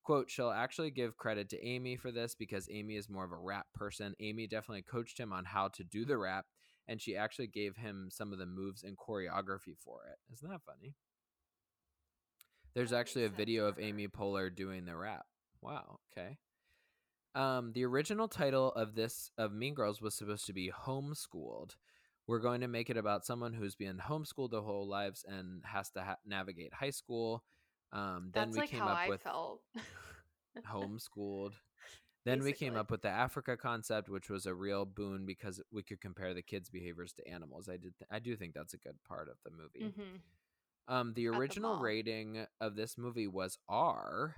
Quote, 0.03 0.31
she'll 0.31 0.49
actually 0.49 0.91
give 0.91 1.17
credit 1.17 1.49
to 1.49 1.65
Amy 1.65 1.95
for 1.95 2.11
this 2.11 2.33
because 2.33 2.67
Amy 2.71 2.95
is 2.95 3.09
more 3.09 3.25
of 3.25 3.31
a 3.31 3.37
rap 3.37 3.67
person. 3.73 4.15
Amy 4.19 4.47
definitely 4.47 4.81
coached 4.81 5.19
him 5.19 5.31
on 5.31 5.45
how 5.45 5.67
to 5.69 5.83
do 5.83 6.05
the 6.05 6.17
rap, 6.17 6.45
and 6.87 6.99
she 6.99 7.15
actually 7.15 7.47
gave 7.47 7.77
him 7.77 8.09
some 8.11 8.33
of 8.33 8.39
the 8.39 8.45
moves 8.45 8.83
and 8.83 8.97
choreography 8.97 9.77
for 9.77 10.05
it. 10.09 10.17
Isn't 10.33 10.49
that 10.49 10.61
funny? 10.65 10.95
There's 12.73 12.93
actually 12.93 13.25
a 13.25 13.29
video 13.29 13.65
of. 13.67 13.79
Amy 13.79 14.07
Poehler 14.07 14.53
doing 14.53 14.85
the 14.85 14.95
rap. 14.95 15.25
Wow, 15.61 15.99
okay. 16.11 16.37
Um, 17.33 17.71
the 17.73 17.85
original 17.85 18.27
title 18.27 18.71
of 18.73 18.95
this 18.95 19.31
of 19.37 19.53
Mean 19.53 19.73
Girls 19.73 20.01
was 20.01 20.15
supposed 20.15 20.45
to 20.47 20.53
be 20.53 20.71
Homeschooled. 20.71 21.75
We're 22.27 22.39
going 22.39 22.61
to 22.61 22.67
make 22.67 22.89
it 22.89 22.97
about 22.97 23.25
someone 23.25 23.53
who's 23.53 23.75
been 23.75 23.97
homeschooled 23.97 24.51
their 24.51 24.61
whole 24.61 24.87
lives 24.87 25.25
and 25.27 25.61
has 25.65 25.89
to 25.91 26.01
ha- 26.01 26.17
navigate 26.25 26.73
high 26.73 26.89
school. 26.91 27.43
Um, 27.91 28.29
then 28.33 28.45
That's 28.45 28.53
we 28.53 28.59
like 28.61 28.69
came 28.69 28.79
how 28.79 28.89
up 28.89 28.97
I 28.99 29.09
with 29.09 29.21
felt. 29.21 29.61
homeschooled. 30.71 31.53
Then 32.23 32.43
we 32.43 32.53
came 32.53 32.75
up 32.75 32.91
with 32.91 33.01
the 33.01 33.09
Africa 33.09 33.57
concept, 33.57 34.07
which 34.07 34.29
was 34.29 34.45
a 34.45 34.53
real 34.53 34.85
boon 34.85 35.25
because 35.25 35.59
we 35.71 35.81
could 35.81 35.99
compare 35.99 36.35
the 36.35 36.43
kids' 36.43 36.69
behaviors 36.69 37.13
to 37.13 37.27
animals. 37.27 37.67
I 37.67 37.77
did, 37.77 37.97
th- 37.97 38.09
I 38.11 38.19
do 38.19 38.35
think 38.35 38.53
that's 38.53 38.75
a 38.75 38.77
good 38.77 38.97
part 39.07 39.27
of 39.27 39.37
the 39.43 39.49
movie. 39.49 39.91
hmm 39.95 40.17
Um, 40.91 41.13
the 41.13 41.27
At 41.27 41.31
the 41.31 41.39
original 41.39 41.79
rating 41.79 42.45
of 42.59 42.75
this 42.75 42.97
movie 42.97 43.27
was 43.27 43.57
R, 43.69 44.35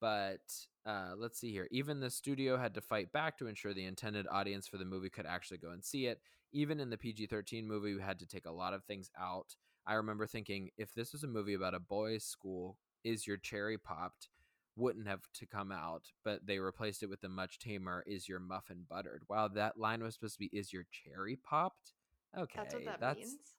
but 0.00 0.42
uh, 0.86 1.12
let's 1.16 1.40
see 1.40 1.50
here. 1.50 1.66
Even 1.70 2.00
the 2.00 2.10
studio 2.10 2.58
had 2.58 2.74
to 2.74 2.82
fight 2.82 3.10
back 3.12 3.38
to 3.38 3.46
ensure 3.46 3.72
the 3.72 3.86
intended 3.86 4.26
audience 4.30 4.68
for 4.68 4.76
the 4.76 4.84
movie 4.84 5.08
could 5.10 5.26
actually 5.26 5.58
go 5.58 5.70
and 5.70 5.82
see 5.84 6.06
it. 6.06 6.20
Even 6.52 6.78
in 6.78 6.90
the 6.90 6.98
PG 6.98 7.26
13 7.26 7.66
movie, 7.66 7.94
we 7.94 8.02
had 8.02 8.18
to 8.18 8.26
take 8.26 8.46
a 8.46 8.52
lot 8.52 8.74
of 8.74 8.84
things 8.84 9.10
out. 9.18 9.56
I 9.86 9.94
remember 9.94 10.26
thinking, 10.26 10.70
if 10.76 10.94
this 10.94 11.12
was 11.12 11.24
a 11.24 11.28
movie 11.28 11.54
about 11.54 11.74
a 11.74 11.80
boys' 11.80 12.24
school, 12.24 12.76
is 13.02 13.26
your 13.26 13.38
cherry 13.38 13.78
popped? 13.78 14.28
Wouldn't 14.76 15.08
have 15.08 15.22
to 15.34 15.46
come 15.46 15.72
out, 15.72 16.04
but 16.24 16.46
they 16.46 16.58
replaced 16.58 17.02
it 17.02 17.08
with 17.10 17.22
the 17.22 17.28
much 17.28 17.58
tamer 17.58 18.04
"Is 18.06 18.28
your 18.28 18.38
muffin 18.40 18.84
buttered?" 18.88 19.24
Wow, 19.28 19.48
that 19.48 19.78
line 19.78 20.02
was 20.02 20.14
supposed 20.14 20.34
to 20.34 20.38
be 20.40 20.50
"Is 20.52 20.72
your 20.72 20.84
cherry 20.90 21.36
popped?" 21.36 21.94
Okay, 22.36 22.60
That's 22.60 22.74
what 22.74 22.84
that 22.84 23.00
that's 23.00 23.18
means. 23.18 23.57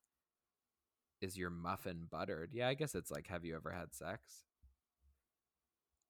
Is 1.22 1.38
your 1.38 1.50
muffin 1.50 2.08
buttered? 2.10 2.52
Yeah, 2.54 2.68
I 2.68 2.74
guess 2.74 2.96
it's 2.96 3.12
like, 3.12 3.28
have 3.28 3.46
you 3.46 3.56
ever 3.56 3.72
had 3.72 3.94
sex? 3.94 4.46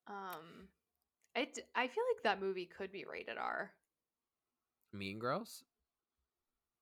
Um, 0.08 0.68
it. 1.36 1.60
I 1.76 1.88
feel 1.88 2.04
like 2.16 2.24
that 2.24 2.42
movie 2.42 2.66
could 2.66 2.92
be 2.92 3.06
rated 3.10 3.38
R. 3.38 3.72
Mean 4.92 5.20
Girls? 5.20 5.64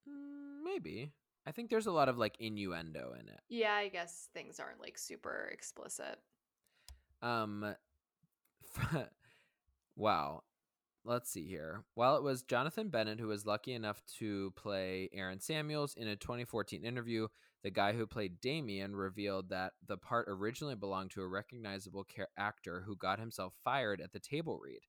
Mm, 0.08 0.64
maybe. 0.64 1.12
I 1.46 1.52
think 1.52 1.70
there's 1.70 1.88
a 1.88 1.92
lot 1.92 2.10
of 2.10 2.18
like 2.18 2.36
innuendo 2.40 3.14
in 3.20 3.28
it. 3.28 3.40
Yeah, 3.50 3.74
I 3.74 3.88
guess 3.90 4.30
things 4.34 4.60
aren't 4.60 4.82
like 4.82 4.98
super 4.98 5.50
explicit. 5.54 6.20
Um, 7.22 7.76
wow. 9.96 10.44
Let's 11.08 11.32
see 11.32 11.48
here. 11.48 11.86
While 11.94 12.18
it 12.18 12.24
was 12.24 12.44
Jonathan 12.44 12.90
Bennett 12.90 13.22
who 13.22 13.28
was 13.28 13.46
lucky 13.46 13.74
enough 13.74 14.02
to 14.20 14.52
play 14.58 15.10
Aaron 15.14 15.40
Samuels 15.40 15.94
in 15.96 16.06
a 16.10 16.18
2014 16.18 16.84
interview, 16.84 17.30
the 17.64 17.72
guy 17.72 17.94
who 17.94 18.06
played 18.06 18.42
Damien 18.42 18.94
revealed 18.94 19.48
that 19.48 19.72
the 19.88 19.96
part 19.96 20.28
originally 20.28 20.76
belonged 20.76 21.12
to 21.12 21.22
a 21.22 21.28
recognizable 21.28 22.06
actor 22.38 22.84
who 22.86 22.98
got 22.98 23.22
himself 23.22 23.54
fired 23.64 24.02
at 24.02 24.12
the 24.12 24.20
table 24.20 24.60
read. 24.62 24.82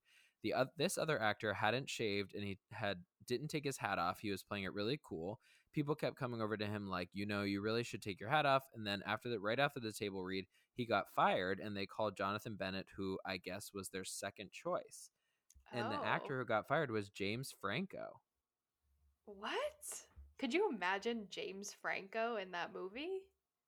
The 0.43 0.55
oth- 0.55 0.73
this 0.75 0.97
other 0.97 1.21
actor 1.21 1.53
hadn't 1.53 1.89
shaved 1.89 2.35
and 2.35 2.43
he 2.43 2.59
had 2.73 2.97
didn't 3.25 3.47
take 3.47 3.63
his 3.63 3.77
hat 3.77 3.97
off. 3.97 4.19
He 4.19 4.29
was 4.29 4.43
playing 4.43 4.65
it 4.65 4.73
really 4.73 4.99
cool. 5.01 5.39
People 5.73 5.95
kept 5.95 6.19
coming 6.19 6.41
over 6.41 6.57
to 6.57 6.65
him 6.65 6.89
like, 6.89 7.07
you 7.13 7.25
know, 7.25 7.43
you 7.43 7.61
really 7.61 7.85
should 7.85 8.01
take 8.01 8.19
your 8.19 8.29
hat 8.29 8.45
off. 8.45 8.63
And 8.75 8.85
then 8.85 9.01
after 9.05 9.29
the 9.29 9.39
right 9.39 9.59
after 9.59 9.79
the 9.79 9.93
table 9.93 10.25
read, 10.25 10.47
he 10.73 10.85
got 10.85 11.13
fired, 11.15 11.61
and 11.61 11.77
they 11.77 11.85
called 11.85 12.17
Jonathan 12.17 12.55
Bennett, 12.55 12.87
who 12.97 13.19
I 13.25 13.37
guess 13.37 13.71
was 13.73 13.89
their 13.89 14.03
second 14.03 14.51
choice. 14.51 15.11
And 15.71 15.91
the 15.91 16.03
actor 16.05 16.35
Oh. 16.35 16.39
who 16.39 16.45
got 16.45 16.67
fired 16.67 16.91
was 16.91 17.09
James 17.09 17.53
Franco. 17.61 18.19
What? 19.25 20.03
Could 20.37 20.53
you 20.53 20.69
imagine 20.69 21.27
James 21.29 21.73
Franco 21.73 22.37
in 22.37 22.51
that 22.51 22.73
movie? 22.73 23.21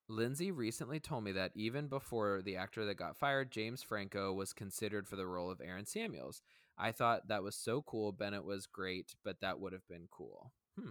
Lindsay 0.08 0.52
recently 0.52 1.00
told 1.00 1.24
me 1.24 1.32
that 1.34 1.52
even 1.56 1.88
before 1.88 2.42
the 2.42 2.58
actor 2.58 2.86
that 2.86 2.96
got 2.96 3.16
fired, 3.18 3.52
James 3.52 3.84
Franco 3.84 4.34
was 4.34 4.52
considered 4.54 5.08
for 5.08 5.16
the 5.16 5.28
role 5.28 5.50
of 5.52 5.62
Aaron 5.62 5.86
Samuels. 5.86 6.42
I 6.78 6.92
thought 6.92 7.28
that 7.28 7.44
was 7.44 7.56
so 7.56 7.82
cool. 7.84 8.12
Bennett 8.12 8.44
was 8.44 8.66
great, 8.66 9.16
but 9.24 9.40
that 9.42 9.60
would 9.60 9.72
have 9.74 9.88
been 9.88 10.08
cool. 10.10 10.52
Hmm. 10.80 10.90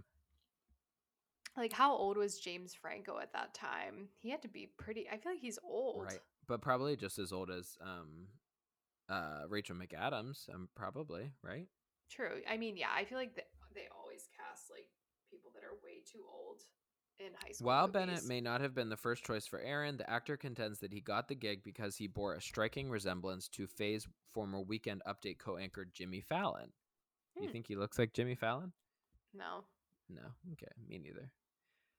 Like, 1.57 1.73
how 1.73 1.93
old 1.95 2.17
was 2.17 2.39
James 2.39 2.75
Franco 2.75 3.19
at 3.19 3.33
that 3.33 3.53
time? 3.55 4.09
He 4.19 4.31
had 4.31 4.43
to 4.43 4.49
be 4.49 4.71
pretty. 4.79 5.09
I 5.11 5.19
feel 5.19 5.33
like 5.33 5.41
he's 5.41 5.59
old. 5.65 6.05
Right. 6.05 6.21
But 6.47 6.61
probably 6.63 6.97
just 6.97 7.19
as 7.19 7.33
old 7.33 7.51
as 7.51 7.77
um 7.81 8.29
uh 9.11 9.43
Rachel 9.49 9.77
McAdams, 9.77 10.49
um 10.55 10.69
probably, 10.75 11.33
right? 11.43 11.67
True. 12.11 12.41
I 12.51 12.57
mean, 12.57 12.77
yeah, 12.77 12.89
I 12.95 13.05
feel 13.05 13.19
like 13.19 13.35
they, 13.37 13.43
they 13.75 13.89
always 13.97 14.29
cast 14.37 14.71
like 14.71 14.89
people 15.31 15.51
that 15.55 15.63
are 15.63 15.77
way 15.85 16.03
too 16.11 16.23
old 16.33 16.63
in 17.21 17.33
high 17.41 17.53
school. 17.53 17.67
While 17.69 17.89
Bennett 17.89 18.25
may 18.25 18.41
not 18.41 18.61
have 18.63 18.75
been 18.75 18.89
the 18.89 18.97
first 18.97 19.25
choice 19.25 19.47
for 19.47 19.61
Aaron, 19.61 19.97
the 19.97 20.09
actor 20.11 20.37
contends 20.37 20.81
that 20.81 20.93
he 20.93 21.01
got 21.01 21.29
the 21.29 21.35
gig 21.35 21.63
because 21.63 21.97
he 21.97 22.07
bore 22.09 22.35
a 22.35 22.41
striking 22.43 22.91
resemblance 22.91 23.47
to 23.49 23.67
Fey's 23.67 24.09
former 24.33 24.61
Weekend 24.61 25.03
Update 25.07 25.39
co-anchor 25.39 25.87
Jimmy 25.93 26.21
Fallon. 26.21 26.73
You 27.39 27.47
Hmm. 27.47 27.53
think 27.53 27.67
he 27.69 27.77
looks 27.77 27.99
like 27.99 28.13
Jimmy 28.13 28.35
Fallon? 28.35 28.73
No. 29.33 29.65
No. 30.09 30.23
Okay, 30.53 30.73
me 30.89 30.99
neither. 30.99 31.31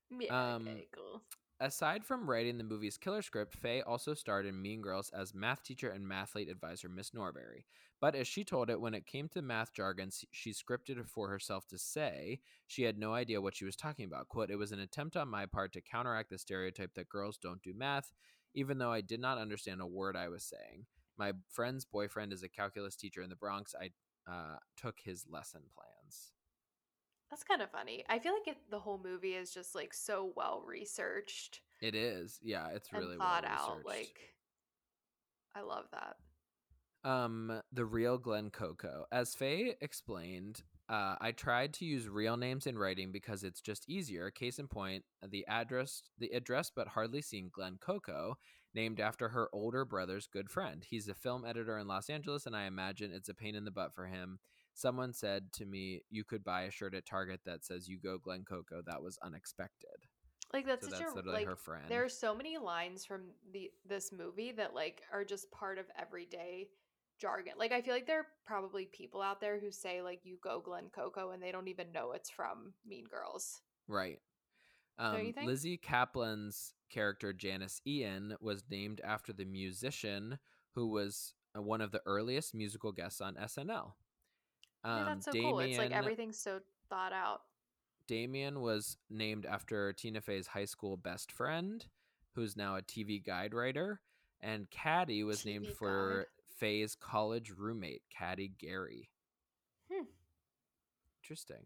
Yeah. 0.09 0.55
Um, 0.55 0.67
okay. 0.67 0.87
Cool. 0.93 1.21
Aside 1.63 2.03
from 2.03 2.27
writing 2.27 2.57
the 2.57 2.63
movie's 2.63 2.97
killer 2.97 3.21
script, 3.21 3.53
Fey 3.53 3.83
also 3.83 4.15
starred 4.15 4.47
in 4.47 4.59
Mean 4.59 4.81
Girls 4.81 5.11
as 5.15 5.35
math 5.35 5.61
teacher 5.61 5.91
and 5.91 6.03
mathlete 6.03 6.49
advisor 6.49 6.89
Miss 6.89 7.13
Norbury. 7.13 7.67
But 7.99 8.15
as 8.15 8.27
she 8.27 8.43
told 8.43 8.71
it, 8.71 8.81
when 8.81 8.95
it 8.95 9.05
came 9.05 9.29
to 9.29 9.43
math 9.43 9.71
jargon 9.71 10.09
she 10.31 10.53
scripted 10.53 11.05
for 11.05 11.29
herself 11.29 11.67
to 11.67 11.77
say, 11.77 12.39
she 12.65 12.81
had 12.81 12.97
no 12.97 13.13
idea 13.13 13.41
what 13.41 13.55
she 13.55 13.65
was 13.65 13.75
talking 13.75 14.05
about. 14.05 14.27
Quote, 14.27 14.49
it 14.49 14.55
was 14.55 14.71
an 14.71 14.79
attempt 14.79 15.15
on 15.15 15.27
my 15.27 15.45
part 15.45 15.71
to 15.73 15.81
counteract 15.81 16.31
the 16.31 16.39
stereotype 16.39 16.95
that 16.95 17.09
girls 17.09 17.37
don't 17.37 17.61
do 17.61 17.75
math, 17.75 18.11
even 18.55 18.79
though 18.79 18.91
I 18.91 19.01
did 19.01 19.19
not 19.19 19.37
understand 19.37 19.81
a 19.81 19.85
word 19.85 20.15
I 20.15 20.29
was 20.29 20.43
saying. 20.43 20.87
My 21.15 21.33
friend's 21.51 21.85
boyfriend 21.85 22.33
is 22.33 22.41
a 22.41 22.49
calculus 22.49 22.95
teacher 22.95 23.21
in 23.21 23.29
the 23.29 23.35
Bronx. 23.35 23.75
I 23.79 23.91
uh, 24.27 24.57
took 24.75 24.95
his 24.99 25.27
lesson 25.29 25.61
plans. 25.75 26.00
That's 27.31 27.43
kind 27.43 27.61
of 27.61 27.71
funny. 27.71 28.03
I 28.09 28.19
feel 28.19 28.33
like 28.33 28.47
it, 28.47 28.57
the 28.69 28.79
whole 28.79 28.99
movie 29.03 29.35
is 29.35 29.53
just 29.53 29.73
like 29.73 29.93
so 29.93 30.33
well 30.35 30.63
researched 30.67 31.61
It 31.81 31.95
is. 31.95 32.39
Yeah, 32.43 32.67
it's 32.75 32.91
really 32.93 33.17
thought 33.17 33.43
well 33.43 33.51
out. 33.51 33.85
Like, 33.85 34.19
I 35.55 35.61
love 35.61 35.85
that. 35.91 36.17
um 37.09 37.61
the 37.71 37.85
real 37.85 38.17
Glen 38.17 38.49
Coco. 38.51 39.05
As 39.11 39.33
Fey 39.33 39.75
explained, 39.81 40.61
uh, 40.89 41.15
I 41.21 41.31
tried 41.31 41.73
to 41.75 41.85
use 41.85 42.09
real 42.09 42.35
names 42.37 42.67
in 42.67 42.77
writing 42.77 43.11
because 43.13 43.43
it's 43.45 43.61
just 43.61 43.89
easier. 43.89 44.29
Case 44.29 44.59
in 44.59 44.67
point, 44.67 45.05
the 45.25 45.45
address, 45.47 46.03
the 46.19 46.31
address 46.35 46.69
but 46.75 46.89
hardly 46.89 47.21
seen 47.21 47.49
Glen 47.51 47.77
Coco, 47.79 48.37
named 48.75 48.99
after 48.99 49.29
her 49.29 49.49
older 49.53 49.85
brother's 49.85 50.27
good 50.27 50.49
friend. 50.49 50.83
He's 50.87 51.07
a 51.07 51.13
film 51.13 51.45
editor 51.45 51.77
in 51.77 51.87
Los 51.87 52.09
Angeles, 52.09 52.45
and 52.45 52.55
I 52.55 52.65
imagine 52.65 53.11
it's 53.13 53.29
a 53.29 53.33
pain 53.33 53.55
in 53.55 53.63
the 53.65 53.71
butt 53.71 53.93
for 53.93 54.05
him. 54.05 54.39
Someone 54.73 55.13
said 55.13 55.51
to 55.53 55.65
me, 55.65 56.01
"You 56.09 56.23
could 56.23 56.43
buy 56.43 56.63
a 56.63 56.71
shirt 56.71 56.95
at 56.95 57.05
Target 57.05 57.41
that 57.45 57.65
says 57.65 57.87
you 57.87 57.99
go 57.99 58.17
Glen 58.17 58.43
Coco." 58.43 58.81
That 58.85 59.03
was 59.03 59.17
unexpected. 59.21 60.07
Like 60.53 60.65
that's 60.65 60.85
so 60.85 60.91
such 60.91 60.99
that's 61.15 61.27
a 61.27 61.29
like. 61.29 61.47
her 61.47 61.55
friend. 61.55 61.85
There 61.87 62.03
are 62.03 62.09
so 62.09 62.35
many 62.35 62.57
lines 62.57 63.05
from 63.05 63.21
the 63.53 63.71
this 63.87 64.11
movie 64.11 64.51
that 64.53 64.73
like 64.73 65.01
are 65.11 65.23
just 65.23 65.51
part 65.51 65.77
of 65.77 65.85
everyday 65.97 66.67
jargon. 67.19 67.53
Like 67.57 67.71
I 67.71 67.81
feel 67.81 67.93
like 67.93 68.07
there 68.07 68.19
are 68.19 68.27
probably 68.45 68.85
people 68.85 69.21
out 69.21 69.39
there 69.39 69.59
who 69.59 69.71
say 69.71 70.01
like 70.01 70.21
you 70.23 70.37
go 70.43 70.59
Glen 70.59 70.89
Coco 70.93 71.31
and 71.31 71.41
they 71.41 71.51
don't 71.51 71.67
even 71.67 71.91
know 71.91 72.11
it's 72.11 72.29
from 72.29 72.73
Mean 72.85 73.05
Girls. 73.05 73.61
Right. 73.87 74.19
Um. 74.99 75.33
Lizzy 75.45 75.77
Caplan's 75.77 76.73
character 76.89 77.31
Janis 77.31 77.81
Ian 77.87 78.35
was 78.41 78.63
named 78.69 78.99
after 79.03 79.31
the 79.31 79.45
musician 79.45 80.37
who 80.75 80.87
was 80.87 81.33
uh, 81.57 81.61
one 81.61 81.81
of 81.81 81.91
the 81.91 82.01
earliest 82.05 82.53
musical 82.53 82.91
guests 82.91 83.21
on 83.21 83.35
SNL. 83.35 83.93
Yeah, 84.83 84.95
Um, 84.97 85.05
that's 85.05 85.25
so 85.25 85.31
cool. 85.31 85.59
It's 85.59 85.77
like 85.77 85.91
everything's 85.91 86.37
so 86.39 86.59
thought 86.89 87.13
out. 87.13 87.41
Damien 88.07 88.61
was 88.61 88.97
named 89.09 89.45
after 89.45 89.93
Tina 89.93 90.21
Fey's 90.21 90.47
high 90.47 90.65
school 90.65 90.97
best 90.97 91.31
friend, 91.31 91.85
who's 92.33 92.57
now 92.57 92.75
a 92.75 92.81
TV 92.81 93.23
guide 93.23 93.53
writer, 93.53 94.01
and 94.41 94.69
Cady 94.69 95.23
was 95.23 95.45
named 95.45 95.67
TV 95.67 95.75
for 95.75 96.17
guide. 96.17 96.25
Fey's 96.57 96.95
college 96.95 97.51
roommate, 97.57 98.01
Cady 98.09 98.49
Gary. 98.57 99.09
Hmm. 99.91 100.05
Interesting. 101.23 101.65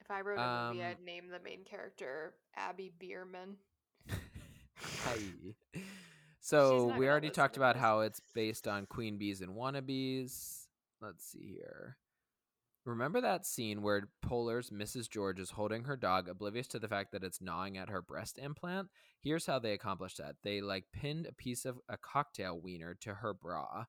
If 0.00 0.10
I 0.10 0.20
wrote 0.22 0.38
a 0.38 0.68
movie, 0.72 0.82
Um, 0.82 0.90
I'd 0.90 1.00
name 1.04 1.28
the 1.28 1.40
main 1.40 1.64
character 1.64 2.34
Abby 2.56 2.90
Bierman. 2.98 3.56
Hi. 5.04 5.18
So 6.40 6.96
we 6.96 7.06
already 7.06 7.28
talked 7.28 7.58
about 7.58 7.74
this. 7.74 7.82
how 7.82 8.00
it's 8.00 8.20
based 8.32 8.66
on 8.66 8.86
Queen 8.86 9.18
Bees 9.18 9.42
and 9.42 9.54
Wannabes. 9.54 10.66
Let's 11.02 11.22
see 11.26 11.56
here. 11.58 11.98
Remember 12.88 13.20
that 13.20 13.44
scene 13.44 13.82
where 13.82 14.08
Poehler's 14.24 14.70
Mrs. 14.70 15.10
George 15.10 15.38
is 15.38 15.50
holding 15.50 15.84
her 15.84 15.96
dog, 15.96 16.26
oblivious 16.26 16.66
to 16.68 16.78
the 16.78 16.88
fact 16.88 17.12
that 17.12 17.22
it's 17.22 17.42
gnawing 17.42 17.76
at 17.76 17.90
her 17.90 18.00
breast 18.00 18.38
implant? 18.38 18.88
Here's 19.20 19.44
how 19.44 19.58
they 19.58 19.74
accomplished 19.74 20.16
that. 20.16 20.36
They 20.42 20.62
like 20.62 20.84
pinned 20.90 21.26
a 21.26 21.34
piece 21.34 21.66
of 21.66 21.78
a 21.90 21.98
cocktail 21.98 22.58
wiener 22.58 22.96
to 23.02 23.16
her 23.16 23.34
bra. 23.34 23.84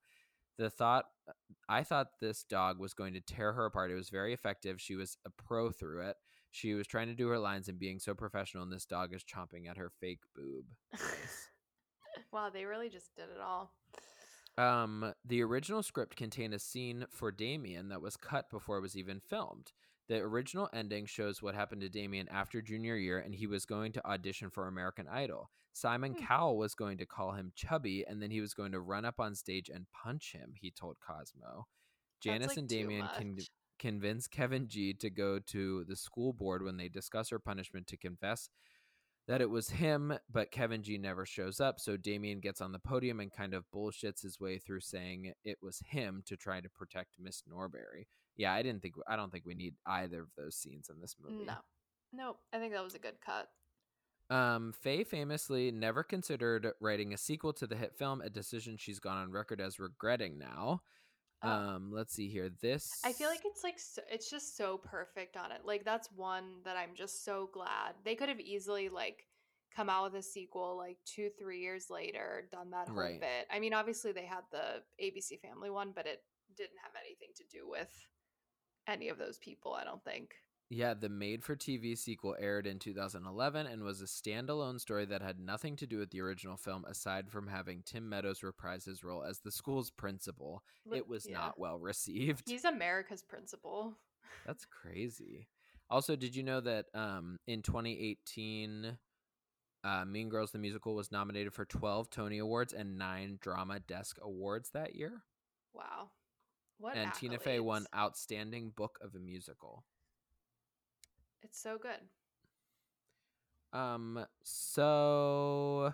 The 0.57 0.69
thought 0.69 1.05
uh, 1.29 1.31
I 1.69 1.83
thought 1.83 2.19
this 2.19 2.43
dog 2.43 2.77
was 2.77 2.93
going 2.93 3.13
to 3.13 3.21
tear 3.21 3.53
her 3.53 3.67
apart. 3.67 3.89
It 3.89 3.95
was 3.95 4.09
very 4.09 4.33
effective. 4.33 4.81
She 4.81 4.95
was 4.95 5.17
a 5.25 5.29
pro 5.29 5.71
through 5.71 6.09
it. 6.09 6.17
She 6.51 6.73
was 6.73 6.85
trying 6.85 7.07
to 7.07 7.15
do 7.15 7.29
her 7.29 7.39
lines 7.39 7.69
and 7.69 7.79
being 7.79 7.99
so 7.99 8.13
professional, 8.13 8.63
and 8.63 8.73
this 8.73 8.85
dog 8.85 9.13
is 9.13 9.23
chomping 9.23 9.69
at 9.69 9.77
her 9.77 9.91
fake 10.01 10.23
boob. 10.35 10.65
wow, 12.33 12.49
they 12.49 12.65
really 12.65 12.89
just 12.89 13.15
did 13.15 13.29
it 13.33 13.39
all. 13.41 13.71
Um, 14.59 15.13
the 15.23 15.41
original 15.41 15.81
script 15.81 16.17
contained 16.17 16.53
a 16.53 16.59
scene 16.59 17.05
for 17.09 17.31
Damien 17.31 17.89
that 17.89 18.01
was 18.01 18.17
cut 18.17 18.49
before 18.49 18.77
it 18.77 18.81
was 18.81 18.97
even 18.97 19.21
filmed. 19.21 19.71
The 20.09 20.17
original 20.17 20.69
ending 20.73 21.05
shows 21.05 21.41
what 21.41 21.55
happened 21.55 21.81
to 21.81 21.89
Damien 21.89 22.27
after 22.29 22.61
junior 22.61 22.95
year, 22.97 23.19
and 23.19 23.33
he 23.33 23.47
was 23.47 23.65
going 23.65 23.93
to 23.93 24.05
audition 24.05 24.49
for 24.49 24.67
American 24.67 25.07
Idol. 25.07 25.49
Simon 25.71 26.13
Hmm. 26.13 26.25
Cowell 26.25 26.57
was 26.57 26.75
going 26.75 26.97
to 26.97 27.05
call 27.05 27.31
him 27.31 27.53
chubby, 27.55 28.03
and 28.05 28.21
then 28.21 28.31
he 28.31 28.41
was 28.41 28.53
going 28.53 28.73
to 28.73 28.81
run 28.81 29.05
up 29.05 29.19
on 29.19 29.33
stage 29.33 29.69
and 29.69 29.85
punch 29.91 30.33
him. 30.33 30.53
He 30.59 30.71
told 30.71 30.97
Cosmo. 30.99 31.67
Janice 32.19 32.49
like, 32.49 32.57
and 32.57 32.67
Damien 32.67 33.07
can 33.15 33.37
convince 33.77 34.27
Kevin 34.27 34.67
G 34.67 34.93
to 34.95 35.09
go 35.09 35.39
to 35.39 35.85
the 35.85 35.95
school 35.95 36.33
board 36.33 36.63
when 36.63 36.75
they 36.75 36.89
discuss 36.89 37.29
her 37.29 37.39
punishment 37.39 37.87
to 37.87 37.97
confess 37.97 38.49
that 39.29 39.41
it 39.41 39.49
was 39.49 39.69
him, 39.69 40.11
but 40.31 40.49
Kevin 40.49 40.81
G 40.81 40.97
never 40.97 41.23
shows 41.23 41.59
up. 41.61 41.79
So 41.79 41.95
Damien 41.95 42.39
gets 42.39 42.61
on 42.61 42.71
the 42.71 42.79
podium 42.79 43.19
and 43.19 43.31
kind 43.31 43.53
of 43.53 43.63
bullshits 43.73 44.23
his 44.23 44.39
way 44.39 44.57
through 44.57 44.79
saying 44.81 45.33
it 45.45 45.59
was 45.61 45.83
him 45.85 46.23
to 46.25 46.35
try 46.35 46.59
to 46.59 46.67
protect 46.67 47.19
Miss 47.19 47.43
Norbury. 47.47 48.07
Yeah, 48.37 48.53
I 48.53 48.63
didn't 48.63 48.81
think 48.81 48.95
I 49.07 49.15
don't 49.15 49.31
think 49.31 49.45
we 49.45 49.53
need 49.53 49.75
either 49.85 50.21
of 50.21 50.29
those 50.35 50.55
scenes 50.55 50.89
in 50.89 50.99
this 50.99 51.15
movie. 51.21 51.45
No, 51.45 51.57
nope. 52.11 52.39
I 52.51 52.57
think 52.57 52.73
that 52.73 52.83
was 52.83 52.95
a 52.95 52.99
good 52.99 53.17
cut. 53.23 53.49
Um, 54.35 54.73
Fey 54.81 55.03
famously 55.03 55.69
never 55.69 56.01
considered 56.01 56.67
writing 56.81 57.13
a 57.13 57.17
sequel 57.17 57.53
to 57.53 57.67
the 57.67 57.75
hit 57.75 57.95
film, 57.95 58.21
a 58.21 58.31
decision 58.31 58.77
she's 58.77 58.99
gone 58.99 59.17
on 59.17 59.31
record 59.31 59.61
as 59.61 59.79
regretting 59.79 60.39
now. 60.39 60.81
Oh. 61.41 61.49
Um, 61.49 61.91
let's 61.91 62.13
see 62.13 62.27
here. 62.29 62.49
This 62.61 62.99
I 63.05 63.13
feel 63.13 63.29
like 63.29 63.41
it's 63.45 63.63
like 63.63 63.79
so, 63.79 64.01
it's 64.11 64.29
just 64.29 64.57
so 64.57 64.77
perfect 64.77 65.37
on 65.37 65.51
it. 65.51 65.61
Like 65.63 65.85
that's 65.85 66.09
one 66.11 66.61
that 66.65 66.75
I'm 66.75 66.95
just 66.95 67.23
so 67.23 67.49
glad 67.53 67.93
they 68.03 68.15
could 68.15 68.29
have 68.29 68.39
easily 68.41 68.89
like 68.89 69.25
come 69.75 69.89
out 69.89 70.11
with 70.11 70.19
a 70.19 70.23
sequel 70.23 70.75
like 70.77 70.97
two 71.05 71.29
three 71.39 71.59
years 71.61 71.89
later, 71.89 72.47
done 72.51 72.71
that 72.71 72.89
whole 72.89 72.97
Right. 72.97 73.19
bit. 73.21 73.47
I 73.51 73.59
mean, 73.59 73.73
obviously 73.73 74.11
they 74.11 74.25
had 74.25 74.43
the 74.51 74.81
ABC 75.01 75.39
Family 75.41 75.69
one, 75.69 75.91
but 75.95 76.05
it 76.05 76.23
didn't 76.57 76.79
have 76.83 76.93
anything 77.05 77.29
to 77.37 77.43
do 77.49 77.69
with 77.69 77.89
any 78.87 79.07
of 79.09 79.17
those 79.17 79.37
people. 79.37 79.73
I 79.73 79.83
don't 79.85 80.03
think. 80.03 80.31
Yeah, 80.71 80.93
the 80.93 81.09
made 81.09 81.43
for 81.43 81.55
TV 81.55 81.97
sequel 81.97 82.35
aired 82.39 82.67
in 82.67 82.77
2011 82.77 83.65
and 83.65 83.83
was 83.83 84.01
a 84.01 84.05
standalone 84.05 84.79
story 84.79 85.03
that 85.05 85.23
had 85.23 85.39
nothing 85.39 85.75
to 85.77 85.87
do 85.87 85.97
with 85.97 86.11
the 86.11 86.21
original 86.21 86.57
film 86.57 86.85
aside 86.87 87.31
from 87.31 87.47
having 87.47 87.81
Tim 87.83 88.07
Meadows 88.07 88.43
reprise 88.43 88.85
his 88.85 89.03
role 89.03 89.23
as 89.23 89.39
the 89.39 89.51
school's 89.51 89.89
principal. 89.89 90.61
It 90.93 91.07
was 91.07 91.25
yeah. 91.27 91.39
not 91.39 91.59
well 91.59 91.79
received. 91.79 92.43
He's 92.47 92.65
America's 92.65 93.23
principal. 93.23 93.97
That's 94.45 94.65
crazy. 94.65 95.47
Also, 95.89 96.15
did 96.15 96.35
you 96.35 96.43
know 96.43 96.61
that 96.61 96.85
um, 96.93 97.39
in 97.47 97.63
2018, 97.63 98.95
uh, 99.83 100.05
Mean 100.05 100.29
Girls 100.29 100.51
the 100.51 100.59
Musical 100.59 100.93
was 100.93 101.11
nominated 101.11 101.51
for 101.51 101.65
12 101.65 102.11
Tony 102.11 102.37
Awards 102.37 102.73
and 102.73 102.99
nine 102.99 103.39
Drama 103.41 103.79
Desk 103.79 104.19
Awards 104.21 104.69
that 104.75 104.93
year? 104.93 105.23
Wow. 105.73 106.11
What 106.77 106.95
and 106.95 107.11
Tina 107.13 107.39
Fey 107.39 107.59
won. 107.59 107.87
Outstanding 107.95 108.71
Book 108.75 108.99
of 109.01 109.15
a 109.15 109.19
Musical. 109.19 109.83
It's 111.43 111.61
so 111.61 111.77
good. 111.77 111.99
Um, 113.71 114.25
so 114.43 115.93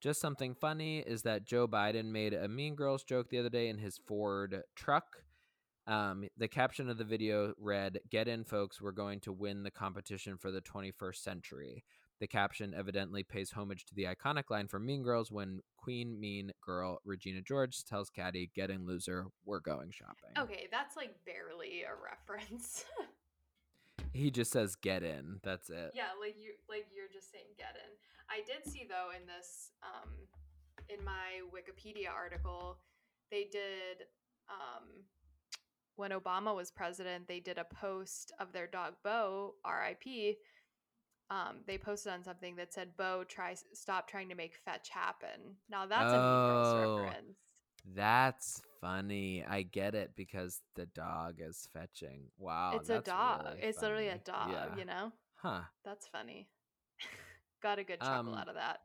just 0.00 0.20
something 0.20 0.54
funny 0.54 1.00
is 1.00 1.22
that 1.22 1.44
Joe 1.44 1.66
Biden 1.66 2.06
made 2.06 2.34
a 2.34 2.48
Mean 2.48 2.74
Girls 2.74 3.02
joke 3.02 3.28
the 3.30 3.38
other 3.38 3.48
day 3.48 3.68
in 3.68 3.78
his 3.78 3.98
Ford 4.06 4.62
truck. 4.74 5.22
Um, 5.86 6.28
the 6.36 6.48
caption 6.48 6.88
of 6.90 6.98
the 6.98 7.04
video 7.04 7.54
read, 7.58 8.00
Get 8.10 8.28
in, 8.28 8.44
folks, 8.44 8.80
we're 8.80 8.92
going 8.92 9.20
to 9.20 9.32
win 9.32 9.62
the 9.62 9.70
competition 9.70 10.36
for 10.36 10.50
the 10.50 10.60
21st 10.60 11.16
century. 11.16 11.84
The 12.18 12.26
caption 12.26 12.74
evidently 12.74 13.22
pays 13.22 13.52
homage 13.52 13.84
to 13.86 13.94
the 13.94 14.04
iconic 14.04 14.44
line 14.48 14.68
from 14.68 14.86
Mean 14.86 15.02
Girls 15.02 15.30
when 15.30 15.60
Queen 15.76 16.18
Mean 16.18 16.50
Girl 16.64 17.00
Regina 17.04 17.42
George 17.42 17.84
tells 17.84 18.10
Cady, 18.10 18.50
Get 18.54 18.70
in, 18.70 18.86
loser, 18.86 19.26
we're 19.44 19.60
going 19.60 19.90
shopping. 19.92 20.30
Okay, 20.38 20.66
that's 20.70 20.96
like 20.96 21.14
barely 21.24 21.82
a 21.82 21.92
reference. 21.94 22.84
He 24.16 24.30
just 24.30 24.50
says, 24.50 24.76
Get 24.76 25.02
in. 25.02 25.40
That's 25.44 25.68
it. 25.70 25.92
Yeah, 25.94 26.08
like 26.20 26.36
you 26.40 26.52
like 26.68 26.86
you're 26.94 27.12
just 27.12 27.30
saying 27.30 27.44
get 27.58 27.76
in. 27.76 27.90
I 28.30 28.40
did 28.46 28.70
see 28.70 28.86
though 28.88 29.10
in 29.14 29.26
this 29.26 29.70
um 29.82 30.10
in 30.88 31.04
my 31.04 31.42
Wikipedia 31.54 32.10
article, 32.12 32.78
they 33.30 33.44
did 33.50 34.04
um 34.48 35.04
when 35.96 36.10
Obama 36.10 36.54
was 36.54 36.70
president, 36.70 37.26
they 37.28 37.40
did 37.40 37.58
a 37.58 37.64
post 37.64 38.32
of 38.38 38.52
their 38.52 38.66
dog 38.66 38.94
Bo, 39.02 39.54
RIP. 39.66 40.36
Um, 41.30 41.56
they 41.66 41.76
posted 41.78 42.12
on 42.12 42.22
something 42.22 42.54
that 42.56 42.72
said 42.72 42.96
Bo 42.96 43.24
tries 43.26 43.64
stop 43.72 44.06
trying 44.08 44.28
to 44.28 44.34
make 44.34 44.54
fetch 44.64 44.88
happen. 44.90 45.56
Now 45.70 45.86
that's 45.86 46.12
a 46.12 46.18
Mean 46.18 46.46
Girls 46.46 46.74
Oh. 46.74 46.98
reference. 47.00 47.38
That's 47.94 48.60
funny. 48.80 49.44
I 49.48 49.62
get 49.62 49.94
it 49.94 50.10
because 50.16 50.60
the 50.74 50.86
dog 50.86 51.36
is 51.38 51.68
fetching. 51.72 52.24
Wow. 52.38 52.72
it's 52.76 52.90
a 52.90 53.00
dog. 53.00 53.44
really 53.44 53.60
it's 53.62 53.80
literally 53.82 54.08
a 54.08 54.18
dog, 54.18 54.50
Yeah. 54.52 54.76
you 54.76 54.84
know? 54.84 55.12
Huh. 55.36 55.62
That's 55.84 56.06
funny. 56.08 56.48
Got 57.62 57.78
a 57.78 57.84
good 57.84 58.00
chuckle 58.00 58.32
Um, 58.32 58.34
out 58.34 58.48
of 58.48 58.54
that. 58.54 58.80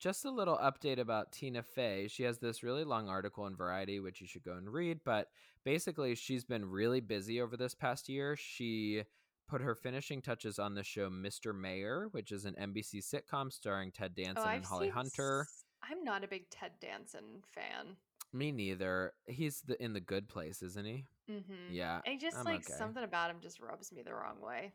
just 0.00 0.24
a 0.24 0.30
little 0.30 0.56
update 0.58 0.98
about 0.98 1.32
Tina 1.32 1.62
Fey. 1.62 2.08
She 2.08 2.22
has 2.22 2.38
this 2.38 2.62
really 2.62 2.84
long 2.84 3.08
article 3.08 3.46
in 3.46 3.54
Variety, 3.56 4.00
which 4.00 4.20
you 4.20 4.26
should 4.26 4.42
go 4.44 4.54
and 4.56 4.72
read. 4.72 5.00
But 5.04 5.28
basically, 5.64 6.14
she's 6.14 6.44
been 6.44 6.64
really 6.64 7.00
busy 7.00 7.40
over 7.40 7.56
this 7.56 7.74
past 7.74 8.08
year. 8.08 8.36
She 8.36 9.02
put 9.48 9.60
her 9.60 9.74
finishing 9.74 10.22
touches 10.22 10.58
on 10.58 10.74
the 10.74 10.82
show 10.84 11.10
Mr. 11.10 11.54
Mayor, 11.54 12.08
which 12.12 12.32
is 12.32 12.44
an 12.46 12.54
NBC 12.54 13.02
sitcom 13.02 13.52
starring 13.52 13.90
Ted 13.92 14.14
Danson 14.14 14.48
and 14.48 14.64
Holly 14.64 14.88
Hunter. 14.88 15.42
s- 15.48 15.64
I'm 15.82 16.04
not 16.04 16.24
a 16.24 16.28
big 16.28 16.48
Ted 16.50 16.72
Danson 16.80 17.42
fan. 17.52 17.96
Me 18.32 18.52
neither. 18.52 19.12
He's 19.26 19.60
the 19.62 19.82
in 19.82 19.92
the 19.92 20.00
good 20.00 20.28
place, 20.28 20.62
isn't 20.62 20.86
he? 20.86 21.04
Mm-hmm. 21.30 21.72
Yeah. 21.72 22.00
And 22.06 22.20
just 22.20 22.36
I'm 22.36 22.44
like 22.44 22.60
okay. 22.60 22.74
something 22.78 23.02
about 23.02 23.30
him 23.30 23.38
just 23.40 23.60
rubs 23.60 23.92
me 23.92 24.02
the 24.02 24.14
wrong 24.14 24.40
way. 24.40 24.72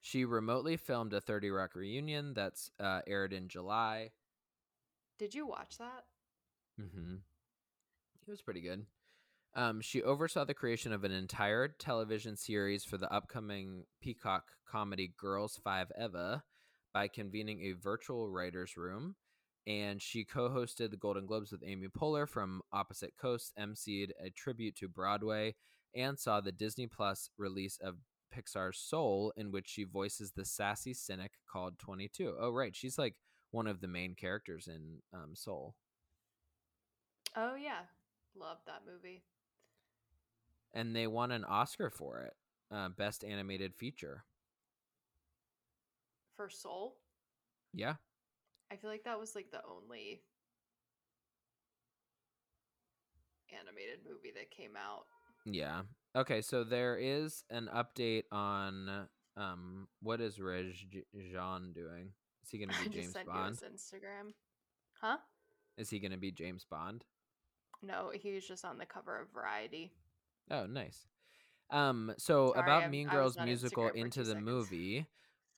She 0.00 0.24
remotely 0.24 0.76
filmed 0.76 1.12
a 1.12 1.20
30 1.20 1.50
Rock 1.50 1.74
reunion 1.74 2.34
that's 2.34 2.70
uh, 2.80 3.00
aired 3.06 3.32
in 3.32 3.48
July. 3.48 4.10
Did 5.18 5.34
you 5.34 5.46
watch 5.46 5.78
that? 5.78 6.04
Mm-hmm. 6.80 7.14
It 7.14 8.30
was 8.30 8.42
pretty 8.42 8.60
good. 8.60 8.84
Um, 9.54 9.80
she 9.80 10.02
oversaw 10.02 10.44
the 10.44 10.54
creation 10.54 10.92
of 10.92 11.04
an 11.04 11.12
entire 11.12 11.68
television 11.68 12.36
series 12.36 12.84
for 12.84 12.96
the 12.96 13.12
upcoming 13.12 13.84
Peacock 14.00 14.44
comedy 14.66 15.12
Girls 15.16 15.60
Five 15.62 15.92
Eva 16.00 16.42
by 16.92 17.08
convening 17.08 17.60
a 17.60 17.72
virtual 17.72 18.28
writers' 18.28 18.76
room. 18.76 19.14
And 19.66 20.02
she 20.02 20.24
co 20.24 20.48
hosted 20.48 20.90
the 20.90 20.96
Golden 20.96 21.26
Globes 21.26 21.52
with 21.52 21.62
Amy 21.64 21.88
Poehler 21.88 22.28
from 22.28 22.62
Opposite 22.72 23.14
Coast, 23.16 23.52
emceed 23.58 24.10
a 24.22 24.30
tribute 24.30 24.76
to 24.76 24.88
Broadway, 24.88 25.54
and 25.94 26.18
saw 26.18 26.40
the 26.40 26.52
Disney 26.52 26.86
Plus 26.88 27.30
release 27.38 27.78
of 27.82 27.96
Pixar's 28.34 28.78
Soul, 28.78 29.32
in 29.36 29.52
which 29.52 29.68
she 29.68 29.84
voices 29.84 30.32
the 30.32 30.44
sassy 30.44 30.94
cynic 30.94 31.32
called 31.50 31.78
22. 31.78 32.36
Oh, 32.40 32.50
right. 32.50 32.74
She's 32.74 32.98
like 32.98 33.14
one 33.52 33.66
of 33.68 33.80
the 33.80 33.88
main 33.88 34.14
characters 34.14 34.66
in 34.68 35.02
um, 35.14 35.34
Soul. 35.36 35.74
Oh 37.36 37.54
yeah, 37.56 37.82
love 38.34 38.58
that 38.66 38.82
movie. 38.86 39.24
and 40.72 40.94
they 40.94 41.06
won 41.06 41.30
an 41.30 41.44
Oscar 41.44 41.90
for 41.90 42.20
it, 42.22 42.34
uh, 42.74 42.88
best 42.90 43.24
animated 43.24 43.74
feature. 43.74 44.24
For 46.36 46.50
Soul, 46.50 46.98
Yeah, 47.72 47.96
I 48.72 48.76
feel 48.76 48.88
like 48.90 49.04
that 49.04 49.18
was 49.20 49.34
like 49.34 49.50
the 49.50 49.60
only 49.70 50.22
animated 53.52 53.98
movie 54.08 54.32
that 54.34 54.50
came 54.50 54.72
out. 54.76 55.04
yeah. 55.44 55.82
Okay, 56.14 56.42
so 56.42 56.62
there 56.62 56.96
is 56.96 57.42
an 57.50 57.68
update 57.74 58.24
on 58.30 59.08
um 59.36 59.88
what 60.02 60.20
is 60.20 60.38
Reg 60.40 60.74
Jean 61.14 61.72
doing? 61.74 62.10
Is 62.44 62.50
he 62.50 62.58
going 62.58 62.68
to 62.70 62.82
be 62.84 62.88
James 63.00 63.16
Bond? 63.26 63.56
Instagram. 63.56 64.32
Huh? 65.00 65.16
Is 65.78 65.88
he 65.90 65.98
going 66.00 66.12
to 66.12 66.18
be 66.18 66.30
James 66.32 66.66
Bond? 66.70 67.04
No, 67.82 68.10
he 68.14 68.32
was 68.34 68.46
just 68.46 68.64
on 68.64 68.78
the 68.78 68.84
cover 68.86 69.18
of 69.20 69.28
Variety. 69.32 69.90
Oh, 70.50 70.66
nice. 70.66 71.06
Um, 71.70 72.12
so 72.18 72.52
Sorry, 72.54 72.60
about 72.66 72.82
I'm- 72.82 72.90
Mean 72.90 73.08
Girls 73.08 73.38
musical 73.42 73.84
Instagram 73.84 73.96
into 73.96 74.18
the 74.20 74.26
seconds. 74.26 74.44
movie, 74.44 75.06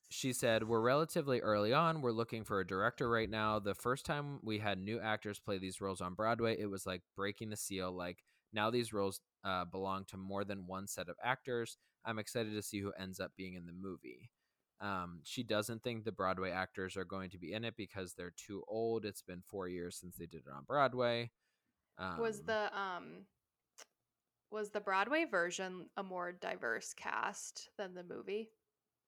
she 0.08 0.32
said, 0.32 0.64
"We're 0.64 0.80
relatively 0.80 1.40
early 1.40 1.72
on. 1.72 2.02
We're 2.02 2.12
looking 2.12 2.44
for 2.44 2.60
a 2.60 2.66
director 2.66 3.08
right 3.08 3.28
now. 3.28 3.58
The 3.58 3.74
first 3.74 4.04
time 4.06 4.38
we 4.42 4.58
had 4.58 4.78
new 4.78 5.00
actors 5.00 5.40
play 5.40 5.58
these 5.58 5.80
roles 5.80 6.00
on 6.00 6.14
Broadway, 6.14 6.56
it 6.58 6.66
was 6.66 6.86
like 6.86 7.02
breaking 7.16 7.50
the 7.50 7.56
seal. 7.56 7.92
Like 7.92 8.22
now 8.52 8.70
these 8.70 8.92
roles 8.92 9.20
uh, 9.44 9.64
belong 9.64 10.04
to 10.06 10.16
more 10.16 10.44
than 10.44 10.66
one 10.66 10.86
set 10.86 11.08
of 11.08 11.16
actors. 11.22 11.76
I'm 12.04 12.18
excited 12.18 12.54
to 12.54 12.62
see 12.62 12.80
who 12.80 12.92
ends 12.98 13.20
up 13.20 13.32
being 13.36 13.54
in 13.54 13.66
the 13.66 13.72
movie." 13.72 14.30
Um, 14.80 15.20
she 15.24 15.42
doesn't 15.42 15.82
think 15.82 16.04
the 16.04 16.12
Broadway 16.12 16.50
actors 16.50 16.96
are 16.96 17.04
going 17.04 17.30
to 17.30 17.38
be 17.38 17.52
in 17.52 17.64
it 17.64 17.74
because 17.76 18.14
they're 18.14 18.34
too 18.36 18.62
old. 18.68 19.04
It's 19.04 19.22
been 19.22 19.42
four 19.46 19.68
years 19.68 19.96
since 19.96 20.16
they 20.16 20.26
did 20.26 20.42
it 20.46 20.52
on 20.54 20.64
Broadway. 20.66 21.30
Um, 21.98 22.18
was 22.18 22.42
the 22.42 22.76
um 22.78 23.24
was 24.50 24.70
the 24.70 24.80
Broadway 24.80 25.24
version 25.24 25.86
a 25.96 26.02
more 26.02 26.32
diverse 26.32 26.92
cast 26.94 27.70
than 27.78 27.94
the 27.94 28.04
movie? 28.04 28.50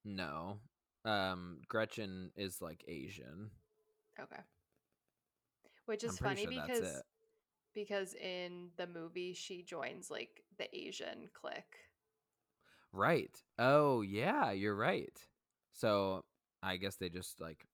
No. 0.05 0.59
Um 1.07 1.59
Gretchen 1.69 2.31
is 2.37 2.61
like 2.61 2.85
Asian. 2.89 3.51
Okay. 4.21 4.43
Which 5.87 6.03
is 6.03 6.19
funny 6.19 6.43
sure 6.43 6.51
because 6.51 7.03
because 7.75 8.15
in 8.15 8.71
the 8.77 8.87
movie 8.87 9.33
she 9.33 9.63
joins 9.63 10.11
like 10.11 10.43
the 10.59 10.75
Asian 10.77 11.29
clique. 11.33 11.77
Right. 12.93 13.31
Oh, 13.59 14.01
yeah, 14.01 14.53
you're 14.53 14.75
right. 14.75 15.17
So, 15.73 16.25
I 16.63 16.79
guess 16.79 16.97
they 16.97 17.11
just 17.11 17.41
like 17.41 17.67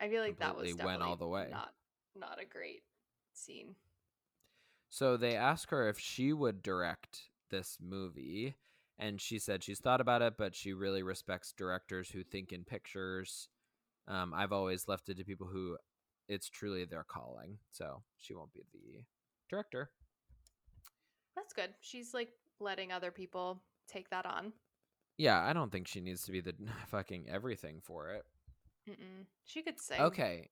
I 0.00 0.08
feel 0.08 0.22
like 0.22 0.38
that 0.38 0.56
was 0.56 0.74
went 0.74 1.02
all 1.02 1.16
the 1.16 1.28
way. 1.28 1.48
not 1.52 1.72
not 2.16 2.38
a 2.40 2.46
great 2.46 2.82
scene. 3.34 3.76
So 4.88 5.16
they 5.16 5.36
asked 5.36 5.70
her 5.70 5.88
if 5.88 5.98
she 5.98 6.32
would 6.32 6.62
direct 6.62 7.28
this 7.50 7.78
movie 7.80 8.56
and 9.00 9.20
she 9.20 9.38
said 9.38 9.64
she's 9.64 9.80
thought 9.80 10.00
about 10.00 10.22
it 10.22 10.34
but 10.38 10.54
she 10.54 10.72
really 10.72 11.02
respects 11.02 11.52
directors 11.52 12.10
who 12.10 12.22
think 12.22 12.52
in 12.52 12.64
pictures. 12.64 13.48
Um 14.06 14.32
I've 14.34 14.52
always 14.52 14.88
left 14.88 15.08
it 15.08 15.16
to 15.16 15.24
people 15.24 15.48
who 15.48 15.76
it's 16.30 16.48
truly 16.48 16.84
their 16.84 17.04
calling. 17.04 17.58
So, 17.72 18.02
she 18.16 18.34
won't 18.34 18.54
be 18.54 18.62
the 18.72 19.04
director. 19.50 19.90
That's 21.34 21.52
good. 21.52 21.70
She's 21.80 22.14
like 22.14 22.30
letting 22.60 22.92
other 22.92 23.10
people 23.10 23.60
take 23.88 24.08
that 24.10 24.24
on. 24.24 24.52
Yeah, 25.18 25.42
I 25.44 25.52
don't 25.52 25.72
think 25.72 25.88
she 25.88 26.00
needs 26.00 26.22
to 26.22 26.32
be 26.32 26.40
the 26.40 26.54
fucking 26.86 27.26
everything 27.28 27.80
for 27.82 28.10
it. 28.10 28.24
Mm-mm. 28.88 29.26
She 29.44 29.62
could 29.62 29.80
say. 29.80 29.98
Okay. 29.98 30.48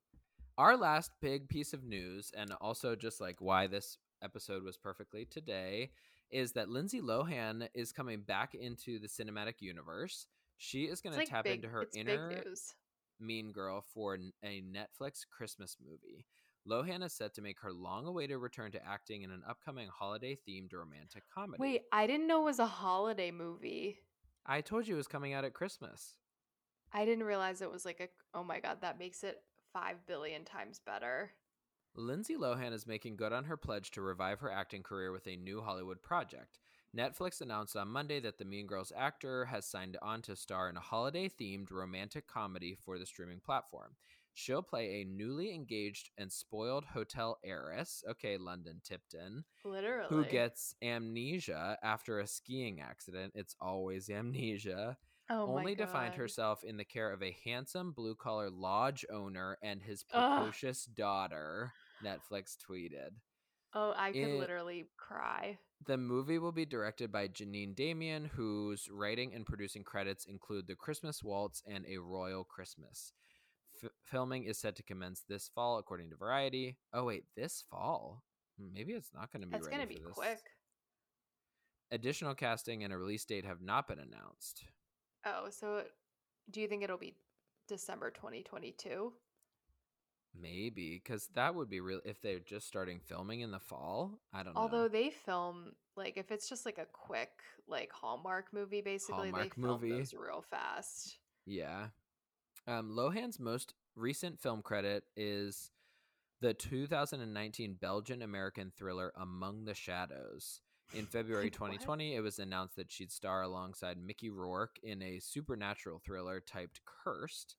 Our 0.58 0.76
last 0.76 1.12
big 1.22 1.48
piece 1.48 1.72
of 1.72 1.84
news, 1.84 2.32
and 2.36 2.52
also 2.60 2.96
just 2.96 3.20
like 3.20 3.36
why 3.38 3.68
this 3.68 3.98
episode 4.22 4.64
was 4.64 4.76
perfectly 4.76 5.24
today, 5.24 5.92
is 6.30 6.52
that 6.52 6.68
Lindsay 6.68 7.00
Lohan 7.00 7.68
is 7.74 7.92
coming 7.92 8.20
back 8.20 8.54
into 8.54 8.98
the 8.98 9.08
cinematic 9.08 9.54
universe. 9.60 10.26
She 10.56 10.84
is 10.84 11.00
going 11.00 11.12
to 11.12 11.18
like 11.18 11.28
tap 11.28 11.44
big, 11.44 11.56
into 11.56 11.68
her 11.68 11.86
inner 11.94 12.42
mean 13.20 13.52
girl 13.52 13.84
for 13.94 14.14
a 14.14 14.62
Netflix 14.62 15.26
Christmas 15.30 15.76
movie. 15.84 16.26
Lohan 16.68 17.04
is 17.04 17.12
set 17.12 17.34
to 17.34 17.42
make 17.42 17.60
her 17.60 17.72
long 17.72 18.06
awaited 18.06 18.36
return 18.38 18.70
to 18.72 18.86
acting 18.86 19.22
in 19.22 19.30
an 19.30 19.42
upcoming 19.48 19.88
holiday 19.88 20.36
themed 20.48 20.72
romantic 20.72 21.22
comedy. 21.32 21.58
Wait, 21.58 21.82
I 21.92 22.06
didn't 22.06 22.26
know 22.26 22.42
it 22.42 22.46
was 22.46 22.58
a 22.58 22.66
holiday 22.66 23.30
movie. 23.30 24.00
I 24.44 24.60
told 24.60 24.86
you 24.86 24.94
it 24.94 24.98
was 24.98 25.06
coming 25.06 25.32
out 25.32 25.44
at 25.44 25.54
Christmas. 25.54 26.16
I 26.92 27.04
didn't 27.04 27.24
realize 27.24 27.62
it 27.62 27.70
was 27.70 27.84
like 27.84 28.00
a. 28.00 28.08
Oh 28.36 28.44
my 28.44 28.60
god, 28.60 28.78
that 28.80 28.98
makes 28.98 29.24
it 29.24 29.42
five 29.72 30.06
billion 30.06 30.44
times 30.44 30.80
better. 30.84 31.32
Lindsay 31.98 32.36
Lohan 32.36 32.72
is 32.72 32.86
making 32.86 33.16
good 33.16 33.32
on 33.32 33.44
her 33.44 33.56
pledge 33.56 33.90
to 33.90 34.02
revive 34.02 34.38
her 34.38 34.52
acting 34.52 34.84
career 34.84 35.10
with 35.10 35.26
a 35.26 35.36
new 35.36 35.60
Hollywood 35.60 36.00
project. 36.00 36.58
Netflix 36.96 37.40
announced 37.40 37.76
on 37.76 37.88
Monday 37.88 38.20
that 38.20 38.38
the 38.38 38.44
Mean 38.44 38.68
Girls 38.68 38.92
actor 38.96 39.44
has 39.46 39.66
signed 39.66 39.98
on 40.00 40.22
to 40.22 40.36
star 40.36 40.70
in 40.70 40.76
a 40.76 40.80
holiday 40.80 41.28
themed 41.28 41.72
romantic 41.72 42.28
comedy 42.28 42.78
for 42.84 42.98
the 42.98 43.04
streaming 43.04 43.40
platform. 43.40 43.96
She'll 44.32 44.62
play 44.62 45.00
a 45.00 45.04
newly 45.04 45.52
engaged 45.52 46.10
and 46.16 46.30
spoiled 46.30 46.84
hotel 46.84 47.38
heiress, 47.44 48.04
okay, 48.08 48.38
London 48.38 48.80
Tipton, 48.84 49.44
Literally. 49.64 50.06
who 50.08 50.24
gets 50.24 50.76
amnesia 50.80 51.76
after 51.82 52.20
a 52.20 52.28
skiing 52.28 52.80
accident. 52.80 53.32
It's 53.34 53.56
always 53.60 54.08
amnesia 54.08 54.96
oh 55.30 55.56
only 55.56 55.74
to 55.76 55.86
find 55.86 56.14
herself 56.14 56.64
in 56.64 56.76
the 56.76 56.84
care 56.84 57.12
of 57.12 57.22
a 57.22 57.36
handsome 57.44 57.92
blue 57.92 58.14
collar 58.14 58.50
lodge 58.50 59.04
owner 59.12 59.58
and 59.62 59.82
his 59.82 60.04
Ugh. 60.12 60.38
precocious 60.38 60.84
daughter, 60.84 61.72
Netflix 62.04 62.56
tweeted. 62.56 63.10
Oh, 63.74 63.92
I 63.96 64.12
could 64.12 64.20
It- 64.22 64.38
literally 64.38 64.88
cry. 64.96 65.58
The 65.86 65.96
movie 65.96 66.38
will 66.38 66.52
be 66.52 66.64
directed 66.66 67.12
by 67.12 67.28
Janeen 67.28 67.74
Damian, 67.76 68.24
whose 68.24 68.88
writing 68.90 69.32
and 69.34 69.46
producing 69.46 69.84
credits 69.84 70.24
include 70.26 70.66
The 70.66 70.74
Christmas 70.74 71.22
Waltz 71.22 71.62
and 71.66 71.86
A 71.86 71.98
Royal 71.98 72.44
Christmas. 72.44 73.12
F- 73.82 73.90
filming 74.02 74.44
is 74.44 74.58
set 74.58 74.74
to 74.76 74.82
commence 74.82 75.22
this 75.22 75.48
fall, 75.48 75.78
according 75.78 76.10
to 76.10 76.16
Variety. 76.16 76.78
Oh, 76.92 77.04
wait, 77.04 77.24
this 77.36 77.62
fall? 77.70 78.24
Hmm, 78.58 78.72
Maybe 78.72 78.92
it's 78.94 79.12
not 79.14 79.30
going 79.30 79.42
to 79.42 79.46
be 79.46 79.52
That's 79.52 79.66
ready 79.66 79.76
gonna 79.76 79.86
be 79.86 79.98
this. 80.04 80.12
quick. 80.14 80.40
Additional 81.90 82.34
casting 82.34 82.82
and 82.84 82.92
a 82.92 82.98
release 82.98 83.24
date 83.24 83.44
have 83.44 83.62
not 83.62 83.86
been 83.88 83.98
announced. 84.00 84.64
Oh, 85.24 85.48
so 85.50 85.84
do 86.50 86.60
you 86.60 86.68
think 86.68 86.82
it'll 86.82 86.98
be 86.98 87.14
December 87.66 88.10
2022? 88.10 89.12
Maybe 90.40 91.00
because 91.02 91.28
that 91.34 91.54
would 91.54 91.68
be 91.68 91.80
real 91.80 92.00
if 92.04 92.20
they're 92.20 92.38
just 92.38 92.66
starting 92.68 93.00
filming 93.00 93.40
in 93.40 93.50
the 93.50 93.58
fall. 93.60 94.18
I 94.32 94.42
don't 94.42 94.56
Although 94.56 94.76
know. 94.76 94.82
Although 94.82 94.88
they 94.88 95.10
film 95.10 95.72
like 95.96 96.16
if 96.16 96.30
it's 96.30 96.48
just 96.48 96.64
like 96.66 96.78
a 96.78 96.86
quick 96.92 97.30
like 97.66 97.90
Hallmark 97.92 98.46
movie, 98.52 98.80
basically 98.80 99.30
Hallmark 99.30 99.54
they 99.56 99.62
film 99.62 99.80
movie. 99.80 99.90
those 99.92 100.14
real 100.14 100.42
fast. 100.48 101.18
Yeah. 101.46 101.88
Um, 102.66 102.90
Lohan's 102.90 103.40
most 103.40 103.74
recent 103.96 104.38
film 104.38 104.62
credit 104.62 105.04
is 105.16 105.70
the 106.40 106.54
2019 106.54 107.78
Belgian 107.80 108.22
American 108.22 108.70
thriller 108.76 109.12
Among 109.16 109.64
the 109.64 109.74
Shadows. 109.74 110.60
In 110.94 111.06
February 111.10 111.46
What? 111.46 111.52
2020, 111.54 112.14
it 112.14 112.20
was 112.20 112.38
announced 112.38 112.76
that 112.76 112.92
she'd 112.92 113.10
star 113.10 113.42
alongside 113.42 113.96
Mickey 113.98 114.30
Rourke 114.30 114.76
in 114.82 115.02
a 115.02 115.18
supernatural 115.20 115.98
thriller 116.04 116.40
typed 116.40 116.80
Cursed. 116.84 117.56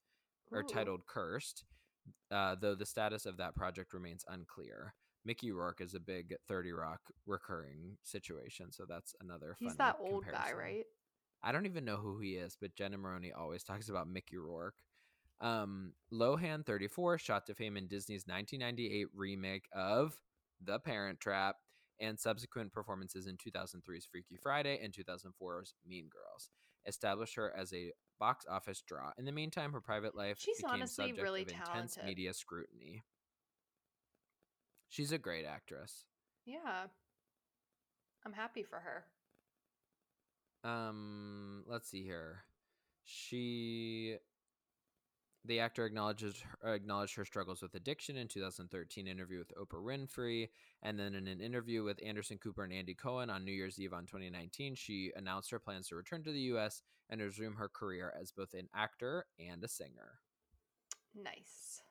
or 0.52 0.62
Ooh. 0.62 0.68
titled 0.68 1.06
Cursed, 1.08 1.64
uh, 2.32 2.56
though 2.60 2.76
the 2.76 2.86
status 2.86 3.26
of 3.26 3.38
that 3.38 3.56
project 3.56 3.94
remains 3.94 4.26
unclear. 4.28 4.94
Mickey 5.26 5.52
Rourke 5.52 5.82
is 5.82 5.94
a 5.94 6.00
big 6.00 6.34
30 6.48 6.72
Rock 6.72 7.02
recurring 7.26 7.98
situation, 8.04 8.72
so 8.72 8.86
that's 8.88 9.14
another 9.22 9.56
He's 9.60 9.76
that 9.76 9.98
old 10.00 10.26
guy, 10.26 10.54
right? 10.58 10.86
I 11.44 11.52
don't 11.52 11.66
even 11.66 11.86
know 11.86 11.98
who 11.98 12.20
he 12.20 12.32
is, 12.32 12.58
but 12.60 12.76
Jenna 12.76 12.98
Maroney 12.98 13.32
always 13.32 13.64
talks 13.64 13.90
about 13.90 14.08
Mickey 14.08 14.38
Rourke. 14.38 14.76
Um, 15.42 15.94
Lohan 16.12 16.66
34 16.66 17.18
shot 17.18 17.46
to 17.48 17.54
fame 17.54 17.78
in 17.78 17.88
Disney's 17.88 18.26
1998 18.28 19.08
remake 19.14 19.66
of 19.74 20.20
The 20.64 20.80
Parent 20.80 21.20
Trap 21.20 21.56
and 22.02 22.20
subsequent 22.20 22.74
performances 22.74 23.28
in 23.28 23.38
2003's 23.38 24.06
Freaky 24.06 24.38
Friday 24.42 24.80
and 24.84 24.94
2004's 24.94 25.74
Mean 25.88 26.10
Girls 26.10 26.50
established 26.86 27.36
her 27.36 27.54
as 27.56 27.74
a 27.74 27.92
box 28.20 28.46
office 28.50 28.82
draw. 28.86 29.12
In 29.18 29.26
the 29.26 29.32
meantime, 29.32 29.72
her 29.74 29.82
private 29.82 30.16
life 30.16 30.38
She's 30.40 30.58
became 30.58 30.72
honestly 30.74 31.06
subject 31.08 31.24
really 31.24 31.42
of 31.44 31.48
intense 31.50 31.96
talented. 31.96 32.06
media 32.06 32.34
scrutiny. 32.34 33.04
She's 34.90 35.12
a 35.12 35.18
great 35.18 35.46
actress. 35.46 36.06
Yeah. 36.46 36.88
I'm 38.26 38.34
happy 38.34 38.64
for 38.64 38.80
her. 38.80 39.06
Um, 40.70 41.64
let's 41.68 41.90
see 41.90 42.04
here. 42.04 42.44
She, 43.06 44.18
the 45.46 45.60
actor 45.60 45.86
acknowledges 45.86 46.44
her, 46.62 46.74
acknowledged 46.74 47.16
her 47.16 47.26
struggles 47.26 47.62
with 47.62 47.74
addiction 47.76 48.18
in 48.18 48.28
2013 48.28 49.08
interview 49.08 49.40
with 49.40 49.54
Oprah 49.56 49.84
Winfrey, 49.84 50.50
and 50.84 51.00
then 51.00 51.16
in 51.16 51.28
an 51.28 51.42
interview 51.42 51.84
with 51.84 52.00
Anderson 52.06 52.38
Cooper 52.38 52.64
and 52.64 52.74
Andy 52.74 52.94
Cohen 52.94 53.30
on 53.30 53.46
New 53.46 53.52
Year's 53.52 53.80
Eve 53.80 53.94
on 53.94 54.06
2019, 54.06 54.76
she 54.76 55.12
announced 55.16 55.52
her 55.52 55.60
plans 55.60 55.88
to 55.88 55.96
return 55.96 56.24
to 56.24 56.32
the 56.32 56.40
U.S. 56.42 56.82
and 57.10 57.22
resume 57.22 57.56
her 57.56 57.70
career 57.70 58.14
as 58.20 58.32
both 58.32 58.54
an 58.54 58.68
actor 58.76 59.26
and 59.40 59.64
a 59.64 59.68
singer. 59.68 60.20
Nice. 61.16 61.82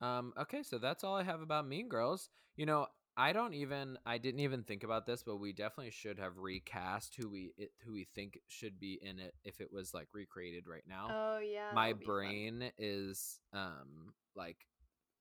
Um, 0.00 0.32
okay, 0.38 0.62
so 0.62 0.78
that's 0.78 1.04
all 1.04 1.16
I 1.16 1.22
have 1.22 1.40
about 1.40 1.66
Mean 1.66 1.88
Girls. 1.88 2.28
You 2.56 2.66
know, 2.66 2.86
I 3.16 3.32
don't 3.32 3.54
even 3.54 3.98
I 4.04 4.18
didn't 4.18 4.40
even 4.40 4.62
think 4.62 4.84
about 4.84 5.06
this, 5.06 5.22
but 5.22 5.36
we 5.36 5.52
definitely 5.52 5.90
should 5.90 6.18
have 6.18 6.38
recast 6.38 7.14
who 7.18 7.30
we 7.30 7.52
it, 7.56 7.70
who 7.84 7.94
we 7.94 8.04
think 8.14 8.40
should 8.46 8.78
be 8.78 8.98
in 9.00 9.18
it 9.18 9.34
if 9.44 9.60
it 9.60 9.72
was 9.72 9.94
like 9.94 10.08
recreated 10.12 10.66
right 10.66 10.84
now. 10.86 11.08
Oh 11.10 11.38
yeah. 11.38 11.70
My 11.74 11.94
be 11.94 12.04
fun. 12.04 12.14
brain 12.14 12.72
is 12.78 13.40
um 13.54 14.12
like 14.34 14.66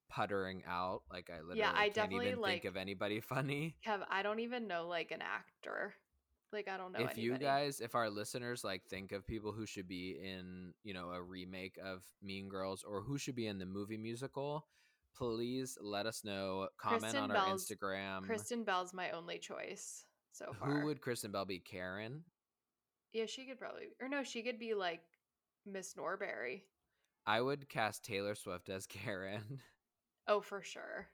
puttering 0.10 0.64
out. 0.68 1.04
Like 1.12 1.30
I 1.30 1.40
literally 1.40 1.60
yeah, 1.60 1.72
I 1.74 1.84
can't 1.84 1.96
definitely, 1.96 2.28
even 2.28 2.42
like- 2.42 2.52
think 2.52 2.66
of 2.66 2.76
anybody 2.76 3.20
funny. 3.22 3.78
Kev, 3.86 4.02
I 4.10 4.24
don't 4.24 4.40
even 4.40 4.68
know 4.68 4.88
like 4.88 5.12
an 5.12 5.22
actor. 5.22 5.94
Like 6.52 6.68
I 6.68 6.78
don't 6.78 6.94
know. 6.94 7.00
if 7.00 7.18
you 7.18 7.38
guys, 7.38 7.82
if 7.82 7.96
our 7.96 8.10
listeners 8.10 8.64
like 8.64 8.84
think 8.86 9.12
of 9.12 9.28
people 9.28 9.52
who 9.52 9.66
should 9.66 9.88
be 9.88 10.18
in, 10.22 10.74
you 10.84 10.94
know, 10.94 11.10
a 11.10 11.22
remake 11.22 11.78
of 11.84 12.04
Mean 12.22 12.48
Girls 12.48 12.84
or 12.88 13.02
who 13.02 13.18
should 13.18 13.36
be 13.36 13.48
in 13.48 13.58
the 13.58 13.66
movie 13.66 13.98
musical, 13.98 14.66
please 15.16 15.78
let 15.82 16.06
us 16.06 16.24
know. 16.24 16.68
Comment 16.78 17.02
Kristen 17.02 17.24
on 17.24 17.32
our 17.32 17.38
Bell's- 17.48 17.66
Instagram. 17.70 18.24
Kristen 18.26 18.64
Bell's 18.64 18.94
my 18.94 19.12
only 19.12 19.38
choice 19.40 20.06
so 20.32 20.54
far. 20.60 20.70
Who 20.70 20.86
would 20.86 21.02
Kristen 21.02 21.32
Bell 21.32 21.46
be? 21.46 21.60
Karen? 21.60 22.24
Yeah, 23.14 23.26
she 23.28 23.46
could 23.46 23.60
probably. 23.60 23.88
Or 24.02 24.10
no, 24.10 24.24
she 24.24 24.42
could 24.42 24.60
be 24.60 24.74
like 24.74 25.02
Miss 25.66 25.96
Norbury. 25.96 26.64
I 27.26 27.42
would 27.42 27.70
cast 27.70 28.04
Taylor 28.04 28.36
Swift 28.36 28.70
as 28.70 28.86
Karen. 28.88 29.62
Oh, 30.28 30.42
for 30.42 30.62
sure. 30.62 31.08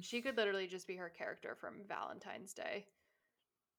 She 0.00 0.20
could 0.22 0.36
literally 0.36 0.66
just 0.66 0.86
be 0.86 0.96
her 0.96 1.08
character 1.10 1.54
from 1.60 1.82
Valentine's 1.86 2.52
Day. 2.54 2.86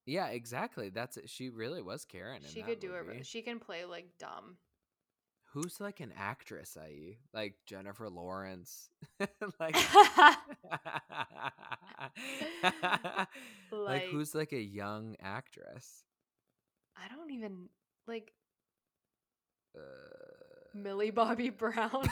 yeah, 0.05 0.27
exactly. 0.27 0.89
That's 0.89 1.17
it. 1.17 1.29
She 1.29 1.49
really 1.49 1.81
was 1.81 2.05
Karen. 2.05 2.41
She 2.47 2.61
could 2.61 2.79
do 2.79 2.91
movie. 2.91 3.19
it. 3.19 3.25
She 3.25 3.41
can 3.41 3.59
play 3.59 3.83
like 3.85 4.07
dumb. 4.19 4.57
Who's 5.53 5.79
like 5.79 5.99
an 5.99 6.11
actress, 6.17 6.75
i.e., 6.83 7.19
like 7.31 7.53
Jennifer 7.67 8.09
Lawrence? 8.09 8.89
like, 9.59 9.75
like, 12.65 13.27
Like- 13.71 14.03
who's 14.05 14.33
like 14.33 14.51
a 14.51 14.59
young 14.61 15.15
actress? 15.21 16.05
I 16.97 17.07
don't 17.13 17.29
even 17.31 17.69
like 18.07 18.31
Uh... 19.75 19.79
Millie 20.73 21.11
Bobby 21.11 21.51
Brown. 21.51 22.07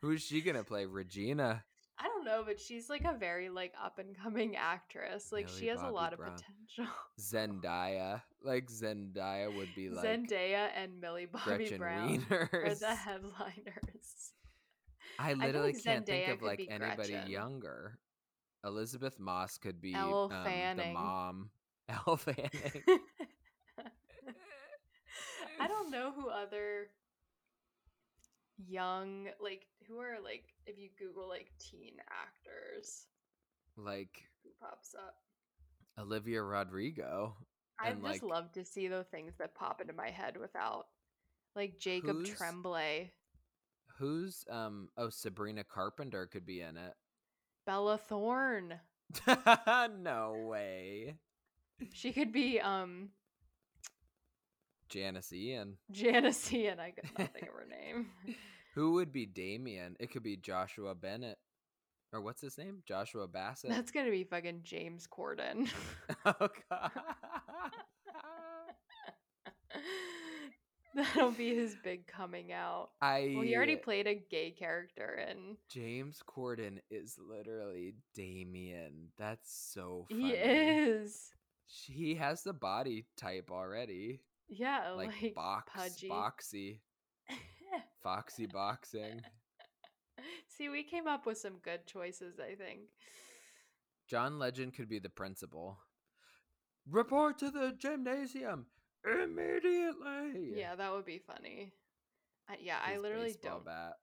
who's 0.00 0.22
she 0.22 0.40
gonna 0.40 0.64
play? 0.64 0.86
Regina. 0.86 1.64
I 2.00 2.06
don't 2.06 2.24
know, 2.24 2.44
but 2.46 2.60
she's 2.60 2.88
like 2.88 3.04
a 3.04 3.16
very 3.18 3.48
like 3.48 3.74
up 3.82 3.98
and 3.98 4.16
coming 4.16 4.56
actress. 4.56 5.32
Like 5.32 5.48
she 5.48 5.66
Millie 5.66 5.68
has 5.70 5.80
a 5.80 5.82
Bobby 5.82 5.94
lot 5.94 6.12
of 6.12 6.18
potential. 6.20 6.94
Zendaya. 7.20 8.22
Like 8.42 8.68
Zendaya 8.70 9.54
would 9.56 9.74
be 9.74 9.88
like 9.90 10.04
Zendaya 10.04 10.68
and 10.76 11.00
Millie 11.00 11.26
Bobby 11.26 11.44
Gretchen 11.44 11.78
Brown 11.78 12.26
are 12.30 12.74
the 12.74 12.94
headliners. 12.94 14.32
I 15.18 15.32
literally 15.32 15.72
like 15.72 15.82
can't 15.82 16.06
think 16.06 16.28
of 16.28 16.42
like 16.42 16.66
anybody 16.70 17.12
Gretchen. 17.12 17.30
younger. 17.30 17.98
Elisabeth 18.64 19.18
Moss 19.18 19.58
could 19.58 19.80
be 19.80 19.94
Elle 19.94 20.30
um, 20.32 20.76
the 20.76 20.92
mom. 20.92 21.50
Elle 21.88 22.16
Fanning. 22.16 22.50
I 25.60 25.66
don't 25.66 25.90
know 25.90 26.12
who 26.14 26.28
other 26.28 26.88
young 28.66 29.28
like 29.40 29.66
who 29.86 29.98
are 29.98 30.16
like 30.22 30.44
if 30.66 30.78
you 30.78 30.88
Google 30.98 31.28
like 31.28 31.50
teen 31.58 31.94
actors 32.10 33.06
like 33.76 34.22
who 34.42 34.50
pops 34.60 34.94
up. 34.94 35.14
Olivia 35.98 36.42
Rodrigo. 36.42 37.36
I 37.80 37.90
just 37.92 38.02
like- 38.02 38.22
love 38.22 38.52
to 38.52 38.64
see 38.64 38.88
the 38.88 39.04
things 39.04 39.34
that 39.38 39.54
pop 39.54 39.80
into 39.80 39.92
my 39.92 40.10
head 40.10 40.36
without 40.36 40.86
like 41.54 41.78
Jacob 41.78 42.16
Who's- 42.18 42.30
Tremblay, 42.36 43.12
Who's 43.98 44.44
um 44.50 44.88
oh 44.96 45.08
Sabrina 45.10 45.64
Carpenter 45.64 46.26
could 46.26 46.46
be 46.46 46.60
in 46.60 46.76
it? 46.76 46.94
Bella 47.66 47.98
Thorne. 47.98 48.74
no 50.00 50.34
way. 50.48 51.16
She 51.92 52.12
could 52.12 52.32
be 52.32 52.60
um 52.60 53.10
Janis 54.88 55.32
Ian. 55.32 55.76
Janis 55.90 56.52
Ian. 56.52 56.80
I 56.80 56.90
could 56.90 57.04
not 57.18 57.32
think 57.32 57.48
of 57.48 57.54
her 57.54 57.66
name. 57.68 58.06
Who 58.74 58.92
would 58.94 59.12
be 59.12 59.26
Damien? 59.26 59.96
It 59.98 60.10
could 60.10 60.22
be 60.22 60.36
Joshua 60.36 60.94
Bennett. 60.94 61.38
Or 62.12 62.20
what's 62.22 62.40
his 62.40 62.56
name? 62.56 62.82
Joshua 62.86 63.28
Bassett. 63.28 63.70
That's 63.70 63.90
gonna 63.90 64.10
be 64.10 64.24
fucking 64.24 64.60
James 64.62 65.06
Corden. 65.06 65.68
oh 66.24 66.48
god. 66.70 66.90
That'll 70.94 71.30
be 71.30 71.54
his 71.54 71.76
big 71.84 72.06
coming 72.06 72.50
out. 72.50 72.90
I 73.00 73.32
Well, 73.34 73.44
he 73.44 73.54
already 73.54 73.76
played 73.76 74.06
a 74.06 74.14
gay 74.14 74.50
character 74.50 75.22
in. 75.30 75.56
James 75.68 76.22
Corden 76.26 76.78
is 76.90 77.16
literally 77.18 77.94
Damien. 78.14 79.08
That's 79.18 79.52
so 79.52 80.06
funny. 80.10 80.30
He 80.30 80.32
is. 80.32 81.30
He 81.66 82.14
has 82.16 82.42
the 82.42 82.54
body 82.54 83.04
type 83.16 83.50
already. 83.52 84.20
Yeah, 84.48 84.92
Like, 84.92 85.12
like, 85.22 85.34
box 85.34 85.70
pudgy. 85.74 86.08
boxy. 86.08 86.80
Foxy 88.02 88.46
boxing. 88.52 89.20
See, 90.48 90.68
we 90.68 90.82
came 90.82 91.06
up 91.06 91.26
with 91.26 91.38
some 91.38 91.58
good 91.62 91.86
choices, 91.86 92.38
I 92.40 92.54
think. 92.54 92.80
John 94.08 94.38
Legend 94.38 94.74
could 94.74 94.88
be 94.88 94.98
the 94.98 95.10
principal. 95.10 95.78
Report 96.90 97.38
to 97.38 97.50
the 97.50 97.74
gymnasium 97.78 98.66
immediately. 99.04 100.54
Yeah, 100.56 100.74
that 100.76 100.92
would 100.92 101.04
be 101.04 101.18
funny. 101.18 101.72
I, 102.48 102.56
yeah, 102.62 102.78
I 102.84 102.96
literally 102.98 103.36
don't. 103.42 103.64
bat. 103.64 103.94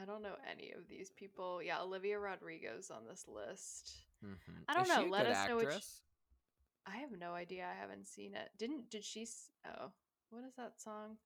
I 0.00 0.04
don't 0.04 0.22
know 0.22 0.34
any 0.50 0.72
of 0.72 0.88
these 0.88 1.10
people. 1.10 1.62
Yeah, 1.62 1.80
Olivia 1.82 2.18
Rodrigo's 2.18 2.90
on 2.90 3.02
this 3.08 3.24
list. 3.28 3.96
Mhm. 4.24 4.64
I 4.68 4.74
don't 4.74 4.82
Is 4.82 4.88
know, 4.96 5.04
let 5.04 5.26
us 5.26 5.48
know 5.48 5.56
which- 5.56 5.66
actress? 5.66 6.02
I 6.88 6.98
have 6.98 7.10
no 7.18 7.32
idea. 7.32 7.66
I 7.70 7.78
haven't 7.80 8.06
seen 8.06 8.34
it. 8.34 8.48
Didn't 8.58 8.90
did 8.90 9.04
she? 9.04 9.26
Oh, 9.66 9.90
what 10.30 10.44
is 10.44 10.54
that 10.56 10.80
song? 10.80 11.16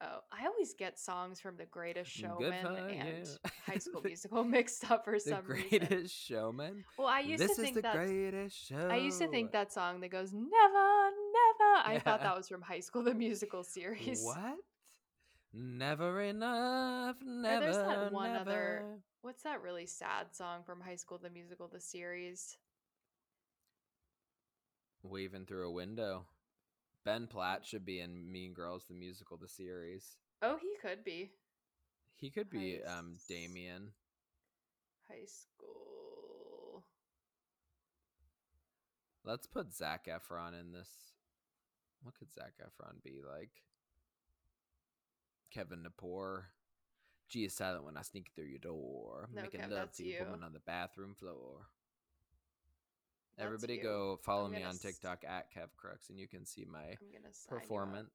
Oh, 0.00 0.20
I 0.30 0.46
always 0.46 0.74
get 0.74 0.96
songs 0.96 1.40
from 1.40 1.56
The 1.56 1.66
Greatest 1.66 2.16
mm, 2.22 2.38
Good 2.38 2.54
Showman 2.62 2.88
and 2.88 3.26
you. 3.26 3.50
High 3.66 3.78
School 3.78 4.00
Musical 4.04 4.44
mixed 4.44 4.88
up 4.90 5.04
for 5.04 5.18
some 5.18 5.44
reason. 5.46 5.68
The 5.80 5.86
greatest 5.86 6.14
showman. 6.16 6.84
Well, 6.96 7.08
I 7.08 7.18
used 7.20 7.42
this 7.42 7.56
to 7.56 7.62
is 7.62 7.64
think 7.64 7.74
the 7.74 7.82
that 7.82 7.96
greatest 7.96 8.68
show. 8.68 8.88
I 8.88 8.96
used 8.96 9.18
to 9.20 9.26
think 9.28 9.50
that 9.52 9.72
song 9.72 9.98
that 10.00 10.10
goes 10.10 10.32
never, 10.32 10.44
never. 10.46 11.82
I 11.84 12.00
thought 12.04 12.22
that 12.22 12.36
was 12.36 12.48
from 12.48 12.62
High 12.62 12.78
School 12.80 13.02
the 13.02 13.12
Musical 13.14 13.64
series. 13.64 14.22
What? 14.24 14.54
Never 15.52 16.20
enough. 16.22 17.16
Never. 17.24 17.64
there's 17.64 17.76
that 17.78 18.12
one 18.12 18.32
never. 18.34 18.40
other- 18.50 18.84
What's 19.22 19.42
that 19.42 19.62
really 19.62 19.86
sad 19.86 20.26
song 20.32 20.62
from 20.64 20.80
High 20.80 20.94
School 20.96 21.18
the 21.18 21.30
Musical 21.30 21.66
the 21.66 21.80
series? 21.80 22.56
Waving 25.02 25.46
through 25.46 25.68
a 25.68 25.72
window. 25.72 26.26
Ben 27.04 27.26
Platt 27.26 27.64
should 27.64 27.84
be 27.86 28.00
in 28.00 28.30
Mean 28.30 28.52
Girls, 28.52 28.84
the 28.88 28.94
musical, 28.94 29.36
the 29.36 29.48
series. 29.48 30.16
Oh, 30.42 30.58
he 30.60 30.74
could 30.82 31.04
be 31.04 31.30
He 32.16 32.30
could 32.30 32.50
be 32.50 32.80
High 32.86 32.98
um 32.98 33.16
Damien. 33.28 33.92
High 35.08 35.24
School. 35.26 36.84
Let's 39.24 39.46
put 39.46 39.72
Zac 39.74 40.06
Efron 40.06 40.58
in 40.58 40.72
this. 40.72 40.88
what 42.02 42.14
could 42.18 42.32
Zac 42.32 42.54
Efron 42.60 43.02
be 43.02 43.20
like? 43.26 43.50
Kevin 45.50 45.84
Gnapoor. 45.84 46.42
G 47.28 47.44
is 47.44 47.54
silent 47.54 47.84
when 47.84 47.96
I 47.96 48.02
sneak 48.02 48.30
through 48.34 48.46
your 48.46 48.58
door. 48.58 49.28
No, 49.34 49.42
making 49.42 49.60
Kev, 49.60 49.70
love 49.70 49.92
to 49.92 50.04
you, 50.04 50.18
woman 50.24 50.42
on 50.42 50.52
the 50.54 50.60
bathroom 50.60 51.14
floor. 51.14 51.66
That's 53.38 53.46
Everybody 53.46 53.74
you. 53.74 53.82
go 53.82 54.18
follow 54.24 54.48
me 54.48 54.62
on 54.64 54.74
s- 54.74 54.80
TikTok 54.80 55.22
at 55.26 55.46
Kev 55.54 55.68
Crooks 55.76 56.10
and 56.10 56.18
you 56.18 56.26
can 56.26 56.44
see 56.44 56.64
my 56.70 56.80
I'm 56.80 57.12
gonna 57.12 57.32
sign 57.32 57.50
you 57.52 57.56
up. 57.56 57.62
performance. 57.62 58.12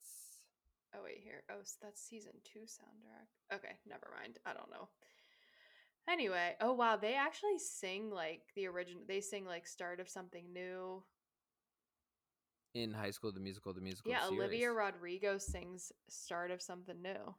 Oh 0.95 0.99
wait, 1.03 1.21
here. 1.23 1.43
Oh, 1.49 1.61
so 1.63 1.77
that's 1.81 2.01
season 2.01 2.33
two 2.43 2.59
soundtrack. 2.59 3.55
Okay, 3.55 3.77
never 3.87 4.07
mind. 4.19 4.37
I 4.45 4.53
don't 4.53 4.69
know. 4.69 4.89
Anyway, 6.09 6.55
oh 6.59 6.73
wow, 6.73 6.97
they 6.97 7.15
actually 7.15 7.57
sing 7.57 8.11
like 8.11 8.41
the 8.55 8.67
original. 8.67 9.01
They 9.07 9.21
sing 9.21 9.45
like 9.45 9.65
"Start 9.65 9.99
of 10.01 10.09
Something 10.09 10.51
New." 10.53 11.03
In 12.75 12.91
High 12.91 13.11
School 13.11 13.31
the 13.31 13.39
Musical, 13.39 13.73
the 13.73 13.81
musical 13.81 14.11
yeah, 14.11 14.27
Olivia 14.27 14.59
series. 14.61 14.75
Rodrigo 14.77 15.37
sings 15.37 15.91
"Start 16.09 16.51
of 16.51 16.61
Something 16.61 17.01
New." 17.01 17.33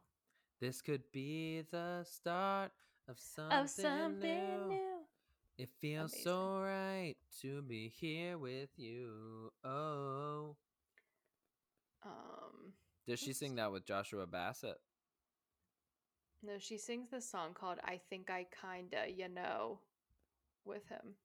This 0.59 0.81
could 0.81 1.03
be 1.11 1.63
the 1.71 2.03
start 2.09 2.71
of 3.07 3.19
something, 3.19 3.57
of 3.59 3.69
something 3.69 4.19
new. 4.21 4.75
new. 4.75 4.94
It 5.57 5.69
feels 5.79 6.13
so 6.21 6.59
right 6.59 7.15
to 7.41 7.61
be 7.61 7.87
here 7.87 8.37
with 8.37 8.69
you. 8.77 9.51
Oh. 9.63 10.55
Um, 12.03 12.73
Does 13.07 13.19
she 13.19 13.33
sing 13.33 13.55
that 13.55 13.71
with 13.71 13.85
Joshua 13.85 14.27
Bassett? 14.27 14.77
no, 16.43 16.59
she 16.59 16.77
sings 16.77 17.09
this 17.09 17.27
song 17.29 17.53
called 17.53 17.79
"I 17.83 17.97
Think 18.09 18.29
I 18.29 18.45
Kinda," 18.61 19.09
you 19.09 19.27
know, 19.29 19.79
with 20.65 20.87
him. 20.87 21.15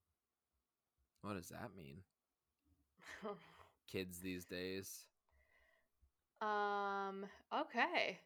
What 1.22 1.35
does 1.35 1.49
that 1.51 1.70
mean? 1.76 1.99
Kids 3.91 4.20
these 4.20 4.45
days. 4.45 5.07
um. 6.41 7.26
Okay. 7.53 8.20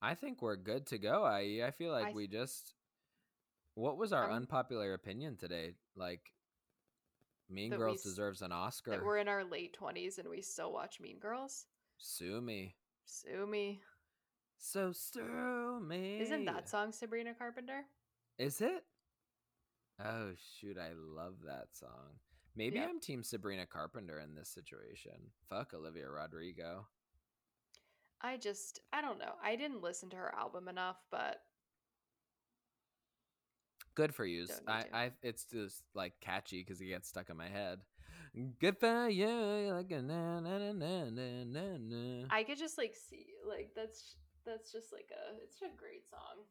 I 0.00 0.14
think 0.14 0.42
we're 0.42 0.56
good 0.56 0.86
to 0.86 0.98
go. 0.98 1.24
I 1.24 1.62
I 1.66 1.70
feel 1.70 1.92
like 1.92 2.08
I 2.08 2.12
we 2.12 2.26
just 2.26 2.74
What 3.74 3.96
was 3.96 4.12
our 4.12 4.30
Um, 4.30 4.36
unpopular 4.36 4.92
opinion 4.94 5.36
today? 5.36 5.74
Like 5.96 6.32
Mean 7.48 7.70
That 7.70 7.78
we 7.78 7.84
Girls 7.86 8.02
deserves 8.02 8.42
an 8.42 8.52
Oscar. 8.52 9.02
we're 9.04 9.18
in 9.18 9.28
our 9.28 9.44
late 9.44 9.72
twenties 9.72 10.18
and 10.18 10.28
we 10.28 10.42
still 10.42 10.72
watch 10.72 11.00
Mean 11.00 11.18
Girls. 11.18 11.66
Sue 11.98 12.40
me. 12.40 12.76
Sue 13.04 13.46
me. 13.46 13.82
So 14.58 14.92
sue 14.92 15.80
me. 15.80 16.20
Isn't 16.20 16.44
that 16.46 16.68
song 16.68 16.92
Sabrina 16.92 17.34
Carpenter? 17.34 17.84
Is 18.38 18.60
it? 18.60 18.84
Oh 20.02 20.32
shoot, 20.58 20.78
I 20.78 20.92
love 20.94 21.34
that 21.46 21.68
song. 21.76 22.18
Maybe 22.54 22.76
Yep. 22.76 22.88
I'm 22.88 23.00
team 23.00 23.22
Sabrina 23.22 23.66
Carpenter 23.66 24.20
in 24.20 24.34
this 24.34 24.48
situation. 24.50 25.32
Fuck 25.48 25.72
Olivia 25.74 26.08
Rodrigo. 26.10 26.86
I 28.20 28.36
just 28.36 28.80
I 28.92 29.00
don't 29.00 29.18
know. 29.18 29.34
I 29.42 29.56
didn't 29.56 29.82
listen 29.82 30.10
to 30.10 30.16
her 30.16 30.34
album 30.34 30.68
enough, 30.68 31.02
but 31.10 31.42
Good 33.94 34.14
for 34.14 34.24
you. 34.24 34.46
I. 34.66 34.84
I, 34.92 35.10
it's 35.22 35.44
just 35.44 35.82
like 35.94 36.14
catchy 36.20 36.60
because 36.64 36.80
it 36.80 36.86
gets 36.86 37.08
stuck 37.08 37.30
in 37.30 37.36
my 37.36 37.48
head. 37.48 37.80
Good 38.60 38.78
for 38.78 39.10
you, 39.10 39.28
like 39.72 39.90
na 39.90 40.40
na 40.40 40.72
na 40.72 40.72
na 40.72 41.44
na 41.44 41.76
na. 41.78 42.26
I 42.30 42.44
could 42.44 42.58
just 42.58 42.78
like 42.78 42.94
see 42.94 43.26
like 43.46 43.70
that's 43.76 44.16
that's 44.46 44.72
just 44.72 44.92
like 44.92 45.10
a 45.12 45.36
it's 45.44 45.60
a 45.60 45.76
great 45.76 46.08
song. 46.08 46.44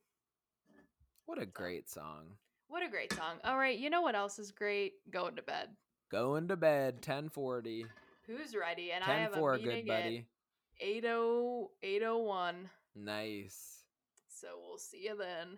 What 1.26 1.42
a 1.42 1.46
great 1.46 1.90
song. 1.90 2.36
What 2.68 2.84
a 2.84 2.90
great 2.90 3.12
song. 3.14 3.38
All 3.44 3.58
right, 3.58 3.78
you 3.78 3.90
know 3.90 4.02
what 4.02 4.16
else 4.16 4.38
is 4.38 4.52
great? 4.52 4.94
Going 5.10 5.36
to 5.38 5.42
bed. 5.42 5.70
Going 6.12 6.48
to 6.50 6.56
bed, 6.56 7.02
ten 7.02 7.30
forty. 7.30 7.86
Who's 8.28 8.56
ready? 8.56 8.92
And 8.92 9.04
I 9.04 9.18
have 9.18 9.34
four, 9.34 9.56
a 9.56 9.58
good 9.58 9.68
meeting 9.68 9.88
buddy. 9.88 10.28
at 10.80 10.88
80 10.88 11.08
801. 11.84 12.70
Nice. 12.96 13.84
So 14.30 14.48
we'll 14.64 14.78
see 14.78 15.04
you 15.06 15.18
then. 15.18 15.58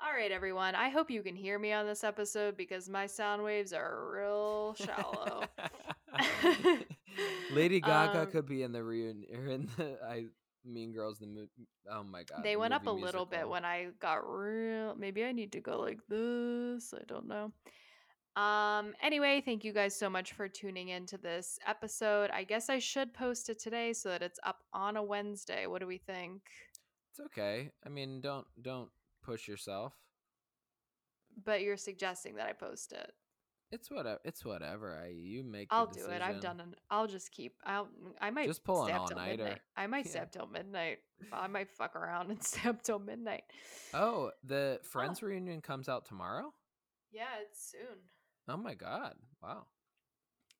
All 0.00 0.12
right, 0.12 0.30
everyone. 0.30 0.74
I 0.74 0.90
hope 0.90 1.10
you 1.10 1.22
can 1.22 1.34
hear 1.34 1.58
me 1.58 1.72
on 1.72 1.86
this 1.86 2.04
episode 2.04 2.56
because 2.56 2.88
my 2.88 3.06
sound 3.06 3.42
waves 3.42 3.72
are 3.72 4.10
real 4.12 4.74
shallow. 4.74 5.42
Lady 7.52 7.80
Gaga 7.84 8.20
Um, 8.22 8.30
could 8.30 8.46
be 8.46 8.62
in 8.62 8.70
the 8.72 8.82
reunion 8.82 9.26
or 9.36 9.46
in 9.48 9.68
the 9.76 9.98
I 10.08 10.26
Mean 10.64 10.92
Girls 10.92 11.18
the 11.18 11.26
movie. 11.26 11.48
Oh 11.90 12.04
my 12.04 12.22
god. 12.22 12.44
they 12.44 12.54
the 12.54 12.60
went 12.60 12.74
up 12.74 12.86
a 12.86 12.92
movie 12.92 13.02
little 13.02 13.26
bit 13.26 13.48
when 13.48 13.64
I 13.64 13.88
got 13.98 14.18
real. 14.24 14.94
Maybe 14.96 15.24
I 15.24 15.32
need 15.32 15.50
to 15.52 15.60
go 15.60 15.80
like 15.80 15.98
this. 16.08 16.94
I 16.94 17.02
don't 17.08 17.26
know. 17.26 17.52
Um. 18.40 18.94
Anyway, 19.02 19.42
thank 19.44 19.64
you 19.64 19.72
guys 19.72 19.96
so 19.96 20.08
much 20.08 20.32
for 20.32 20.46
tuning 20.48 20.90
into 20.90 21.18
this 21.18 21.58
episode. 21.66 22.30
I 22.30 22.44
guess 22.44 22.70
I 22.70 22.78
should 22.78 23.12
post 23.12 23.48
it 23.48 23.58
today 23.58 23.92
so 23.92 24.10
that 24.10 24.22
it's 24.22 24.38
up 24.44 24.58
on 24.72 24.96
a 24.96 25.02
Wednesday. 25.02 25.66
What 25.66 25.80
do 25.80 25.88
we 25.88 25.98
think? 25.98 26.42
It's 27.10 27.18
okay. 27.26 27.72
I 27.84 27.88
mean, 27.88 28.20
don't 28.20 28.46
don't 28.62 28.90
push 29.28 29.48
yourself. 29.48 29.94
But 31.44 31.62
you're 31.62 31.76
suggesting 31.76 32.36
that 32.36 32.46
I 32.46 32.52
post 32.52 32.92
it. 32.92 33.12
It's 33.70 33.90
whatever. 33.90 34.18
It's 34.24 34.44
whatever. 34.44 34.98
I 35.04 35.08
you 35.10 35.44
make. 35.44 35.68
I'll 35.70 35.86
do 35.86 36.06
it. 36.06 36.22
I've 36.22 36.40
done 36.40 36.58
it. 36.60 36.78
I'll 36.90 37.06
just 37.06 37.30
keep. 37.30 37.54
I'll. 37.66 37.88
I 38.20 38.30
might 38.30 38.46
Just 38.46 38.64
pull 38.64 38.84
an 38.84 38.92
till 38.92 39.00
all-nighter. 39.02 39.58
I 39.76 39.86
might 39.86 40.08
stay 40.08 40.20
up 40.20 40.32
till 40.32 40.46
midnight. 40.46 40.98
I 41.32 41.46
might 41.48 41.70
fuck 41.70 41.94
around 41.94 42.30
and 42.30 42.42
stay 42.42 42.68
up 42.68 42.82
till 42.82 42.98
midnight. 42.98 43.42
Oh, 43.92 44.30
the 44.42 44.78
oh. 44.80 44.84
Friends 44.84 45.22
reunion 45.22 45.60
comes 45.60 45.88
out 45.88 46.06
tomorrow. 46.06 46.52
Yeah, 47.12 47.26
it's 47.42 47.72
soon. 47.72 47.98
Oh 48.48 48.56
my 48.56 48.72
god! 48.72 49.14
Wow. 49.42 49.66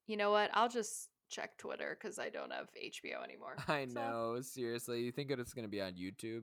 You 0.07 0.19
know 0.19 0.31
what? 0.31 0.51
I'll 0.53 0.69
just 0.69 1.09
check 1.31 1.57
Twitter 1.57 1.97
because 1.99 2.19
I 2.19 2.29
don't 2.29 2.53
have 2.53 2.69
HBO 2.77 3.25
anymore. 3.25 3.57
I 3.69 3.87
So, 3.87 3.95
know. 3.95 4.41
Seriously, 4.43 5.01
you 5.01 5.13
think 5.13 5.31
it's 5.31 5.55
gonna 5.55 5.69
be 5.69 5.81
on 5.81 5.95
YouTube? 5.95 6.43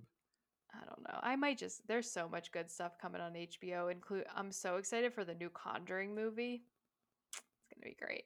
I 0.82 0.86
don't 0.86 1.02
know. 1.08 1.20
I 1.22 1.36
might 1.36 1.58
just. 1.58 1.88
There's 1.88 2.10
so 2.12 2.28
much 2.30 2.52
good 2.52 2.70
stuff 2.70 2.98
coming 3.02 3.22
on 3.22 3.34
HBO. 3.34 3.92
Include. 3.92 4.26
I'm 4.36 4.52
so 4.52 4.78
excited 4.78 5.14
for 5.14 5.24
the 5.24 5.36
new 5.36 5.50
Conjuring 5.50 6.14
movie. 6.16 6.64
It's 7.34 7.42
gonna 7.74 7.84
be 7.90 7.98
great. 8.00 8.26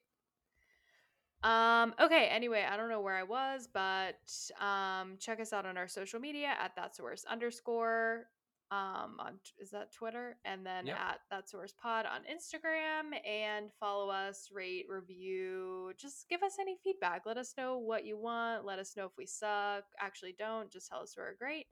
Um. 1.43 1.93
Okay. 2.01 2.27
Anyway, 2.27 2.65
I 2.69 2.75
don't 2.75 2.89
know 2.89 3.01
where 3.01 3.15
I 3.15 3.23
was, 3.23 3.67
but 3.73 4.17
um, 4.59 5.15
check 5.19 5.39
us 5.39 5.53
out 5.53 5.65
on 5.65 5.77
our 5.77 5.87
social 5.87 6.19
media 6.19 6.53
at 6.61 6.75
that 6.75 6.95
source 6.95 7.23
underscore. 7.29 8.25
Um, 8.71 9.15
on 9.19 9.39
is 9.57 9.71
that 9.71 9.91
Twitter, 9.91 10.37
and 10.45 10.63
then 10.63 10.85
Yep. 10.85 10.97
at 10.99 11.19
that 11.31 11.49
source 11.49 11.73
pod 11.81 12.05
on 12.05 12.21
Instagram, 12.31 13.17
and 13.27 13.71
follow 13.79 14.09
us, 14.09 14.49
rate, 14.53 14.85
review. 14.87 15.91
Just 15.97 16.29
give 16.29 16.43
us 16.43 16.57
any 16.59 16.77
feedback. 16.83 17.25
Let 17.25 17.37
us 17.37 17.55
know 17.57 17.79
what 17.79 18.05
you 18.05 18.15
want. 18.17 18.65
Let 18.65 18.77
us 18.77 18.95
know 18.95 19.05
if 19.05 19.13
we 19.17 19.25
suck. 19.25 19.85
Actually, 19.99 20.35
don't. 20.37 20.69
Just 20.71 20.87
tell 20.89 20.99
us 21.01 21.15
we're 21.17 21.33
great. 21.35 21.65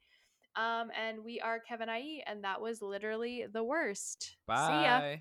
Um, 0.58 0.90
and 1.00 1.24
we 1.24 1.40
are 1.40 1.60
Kevin 1.60 1.88
IE, 1.88 2.24
and 2.26 2.44
that 2.44 2.60
was 2.60 2.82
literally 2.82 3.46
the 3.52 3.64
worst. 3.64 4.38
Bye. 4.48 4.68
See 4.68 4.84
ya. 4.84 5.18